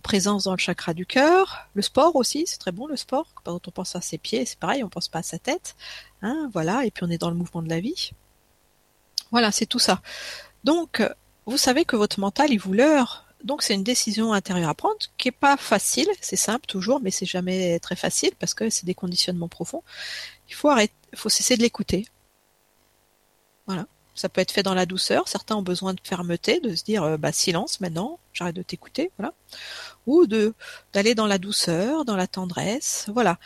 [0.03, 3.27] présence dans le chakra du cœur, le sport aussi, c'est très bon le sport.
[3.43, 5.75] Quand on pense à ses pieds, c'est pareil, on pense pas à sa tête.
[6.21, 8.11] Hein, voilà, et puis on est dans le mouvement de la vie.
[9.31, 10.01] Voilà, c'est tout ça.
[10.65, 11.01] Donc,
[11.45, 14.97] vous savez que votre mental, il vous leurre donc c'est une décision intérieure à prendre
[15.17, 18.85] qui est pas facile, c'est simple toujours, mais c'est jamais très facile parce que c'est
[18.85, 19.83] des conditionnements profonds.
[20.49, 22.07] Il faut arrêter, il faut cesser de l'écouter.
[23.67, 23.85] Voilà.
[24.15, 25.27] Ça peut être fait dans la douceur.
[25.27, 29.11] Certains ont besoin de fermeté, de se dire euh, bah silence maintenant, j'arrête de t'écouter,
[29.17, 29.33] voilà.
[30.07, 30.53] Ou de
[30.93, 33.37] d'aller dans la douceur, dans la tendresse, voilà,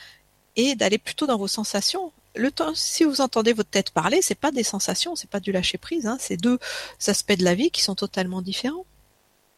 [0.55, 2.13] et d'aller plutôt dans vos sensations.
[2.35, 5.51] Le temps, si vous entendez votre tête parler, c'est pas des sensations, c'est pas du
[5.51, 6.59] lâcher prise, hein, c'est deux
[7.07, 8.85] aspects de la vie qui sont totalement différents.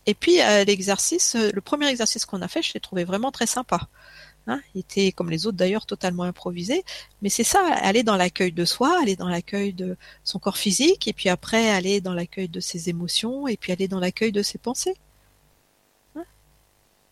[0.05, 3.31] Et puis euh, l'exercice, euh, le premier exercice qu'on a fait, je l'ai trouvé vraiment
[3.31, 3.87] très sympa.
[4.47, 6.83] Hein, il était comme les autres d'ailleurs totalement improvisé,
[7.21, 11.07] mais c'est ça, aller dans l'accueil de soi, aller dans l'accueil de son corps physique,
[11.07, 14.41] et puis après aller dans l'accueil de ses émotions, et puis aller dans l'accueil de
[14.41, 14.95] ses pensées.
[16.15, 16.23] Hein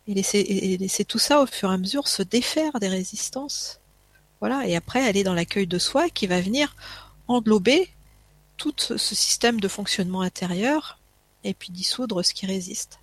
[0.08, 3.80] et, laisser, et laisser tout ça au fur et à mesure se défaire des résistances.
[4.40, 6.76] Voilà, et après aller dans l'accueil de soi qui va venir
[7.28, 7.90] englober
[8.58, 10.99] tout ce système de fonctionnement intérieur
[11.44, 13.00] et puis dissoudre ce qui résiste.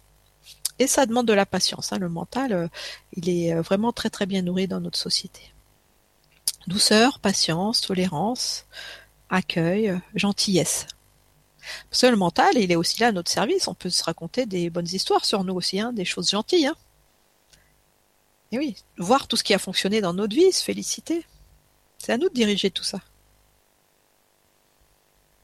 [0.78, 1.92] Et ça demande de la patience.
[1.92, 1.98] Hein.
[1.98, 2.68] Le mental, euh,
[3.14, 5.52] il est euh, vraiment très très bien nourri dans notre société.
[6.66, 8.66] Douceur, patience, tolérance,
[9.30, 10.86] accueil, gentillesse.
[11.90, 13.68] Parce que le mental, il est aussi là à notre service.
[13.68, 16.66] On peut se raconter des bonnes histoires sur nous aussi, hein, des choses gentilles.
[16.66, 16.76] Hein.
[18.52, 21.24] Et oui, voir tout ce qui a fonctionné dans notre vie, se féliciter.
[21.98, 23.00] C'est à nous de diriger tout ça.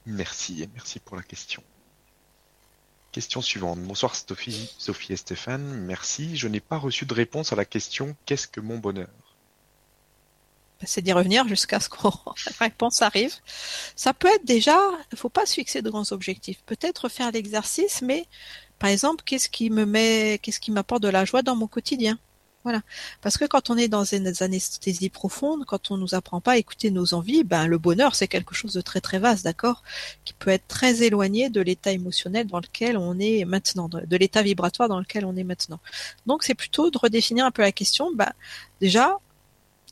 [0.06, 1.62] Merci, merci pour la question.
[3.12, 3.78] Question suivante.
[3.80, 5.62] Bonsoir Sophie, Sophie et Stéphane.
[5.84, 6.34] Merci.
[6.34, 9.10] Je n'ai pas reçu de réponse à la question Qu'est-ce que mon bonheur?
[10.80, 13.34] Bah, C'est d'y revenir jusqu'à ce que la réponse arrive.
[13.96, 16.62] Ça peut être déjà, il ne faut pas se fixer de grands objectifs.
[16.64, 18.24] Peut-être faire l'exercice, mais
[18.78, 22.18] par exemple, qu'est-ce qui me met, qu'est-ce qui m'apporte de la joie dans mon quotidien?
[22.64, 22.82] Voilà.
[23.20, 26.56] Parce que quand on est dans une anesthésie profonde, quand on nous apprend pas à
[26.58, 29.82] écouter nos envies, ben le bonheur c'est quelque chose de très très vaste, d'accord,
[30.24, 34.42] qui peut être très éloigné de l'état émotionnel dans lequel on est maintenant, de, l'état
[34.42, 35.80] vibratoire dans lequel on est maintenant.
[36.26, 38.10] Donc c'est plutôt de redéfinir un peu la question.
[38.14, 38.32] Ben
[38.80, 39.18] déjà,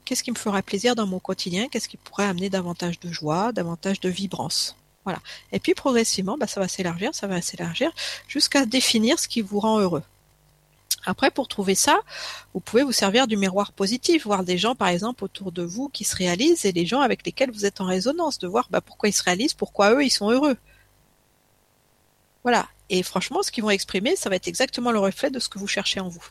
[0.05, 1.69] qu'est-ce qui me ferait plaisir dans mon quotidien?
[1.69, 4.77] Qu'est-ce qui pourrait amener davantage de joie, davantage de vibrance?
[5.05, 5.19] Voilà.
[5.51, 7.91] Et puis progressivement, ben, ça va s'élargir, ça va s'élargir
[8.29, 10.05] jusqu'à définir ce qui vous rend heureux.
[11.07, 12.01] Après, pour trouver ça,
[12.53, 15.89] vous pouvez vous servir du miroir positif, voir des gens, par exemple, autour de vous
[15.89, 18.81] qui se réalisent et les gens avec lesquels vous êtes en résonance, de voir bah,
[18.81, 20.57] pourquoi ils se réalisent, pourquoi eux, ils sont heureux.
[22.43, 22.69] Voilà.
[22.91, 25.59] Et franchement, ce qu'ils vont exprimer, ça va être exactement le reflet de ce que
[25.59, 26.27] vous cherchez en vous.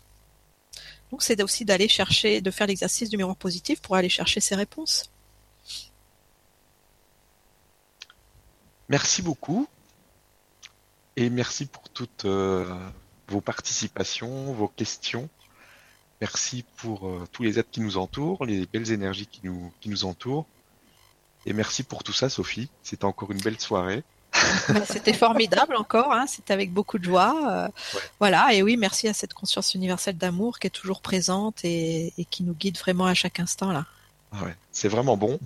[1.11, 4.55] Donc, c'est aussi d'aller chercher, de faire l'exercice du miroir positif pour aller chercher ces
[4.55, 5.09] réponses.
[8.89, 9.67] Merci beaucoup.
[11.15, 12.65] Et merci pour toutes euh,
[13.29, 15.29] vos participations, vos questions.
[16.21, 19.89] Merci pour euh, tous les êtres qui nous entourent, les belles énergies qui nous, qui
[19.89, 20.45] nous entourent.
[21.45, 22.69] Et merci pour tout ça, Sophie.
[22.83, 24.03] C'était encore une belle soirée.
[24.69, 26.27] Bah, c'était formidable encore, hein.
[26.27, 27.35] c'était avec beaucoup de joie.
[27.51, 27.67] Euh,
[28.19, 32.43] voilà, et oui, merci à cette conscience universelle d'amour qui est toujours présente et, qui
[32.43, 33.85] nous guide vraiment à chaque instant là.
[34.31, 35.39] Ah ouais, c'est vraiment bon.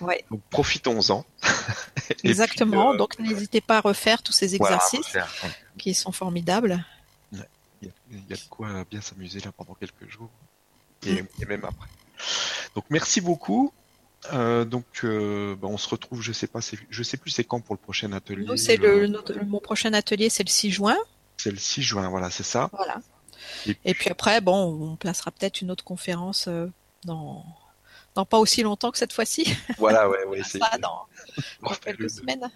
[0.00, 0.24] Ouais.
[0.50, 1.24] profitons-en.
[2.24, 2.92] Exactement.
[2.92, 5.16] Euh, Donc n'hésitez pas à refaire tous ces exercices
[5.78, 6.84] qui sont formidables.
[7.82, 7.88] Il
[8.28, 10.30] y, a, de quoi bien s'amuser là pendant quelques jours
[11.06, 11.88] et, même après.
[12.74, 13.72] Donc merci beaucoup.
[14.34, 17.60] Euh, donc euh, bah, on se retrouve, je sais pas, je sais plus c'est quand
[17.60, 18.54] pour le prochain atelier.
[18.58, 19.08] c'est le,
[19.46, 20.98] mon prochain atelier, c'est le 6 juin.
[21.38, 22.68] C'est le 6 juin, voilà, c'est ça.
[22.74, 23.00] Voilà.
[23.66, 26.50] Et, puis après, bon, on placera peut-être une autre conférence
[27.04, 27.44] dans
[28.14, 29.56] dans pas aussi longtemps que cette fois-ci.
[29.78, 31.06] Voilà, ouais, ouais, c'est ça dans,
[31.84, 32.50] quelques semaines.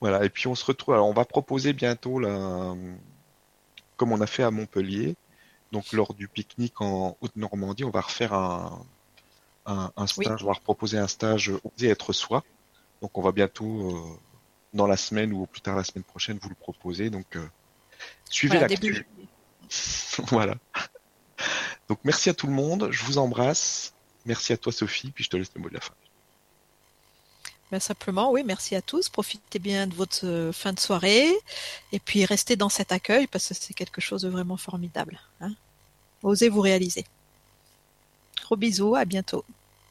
[0.00, 0.94] Voilà, et puis on se retrouve.
[0.94, 2.74] Alors, on va proposer bientôt là,
[4.02, 5.14] comme on a fait à Montpellier,
[5.70, 8.84] donc lors du pique-nique en Haute-Normandie, on va refaire un,
[9.64, 12.42] un, stage, on va proposer un stage Oser être soi.
[13.00, 14.18] Donc on va bientôt euh,
[14.74, 17.10] dans la semaine ou plus tard la semaine prochaine vous le proposer.
[17.10, 17.46] Donc euh,
[18.28, 19.06] suivez la l'actu.
[20.30, 20.56] voilà.
[21.88, 23.94] Donc merci à tout le monde, je vous embrasse.
[24.26, 25.94] Merci à toi Sophie, puis je te laisse le mot de la fin.
[27.72, 29.08] Ben simplement, oui, merci à tous.
[29.08, 31.32] Profitez bien de votre euh, fin de soirée
[31.90, 35.18] et puis restez dans cet accueil parce que c'est quelque chose de vraiment formidable.
[35.40, 35.54] Hein.
[36.22, 37.06] Osez vous réaliser.
[38.42, 39.42] Gros bisous, à bientôt.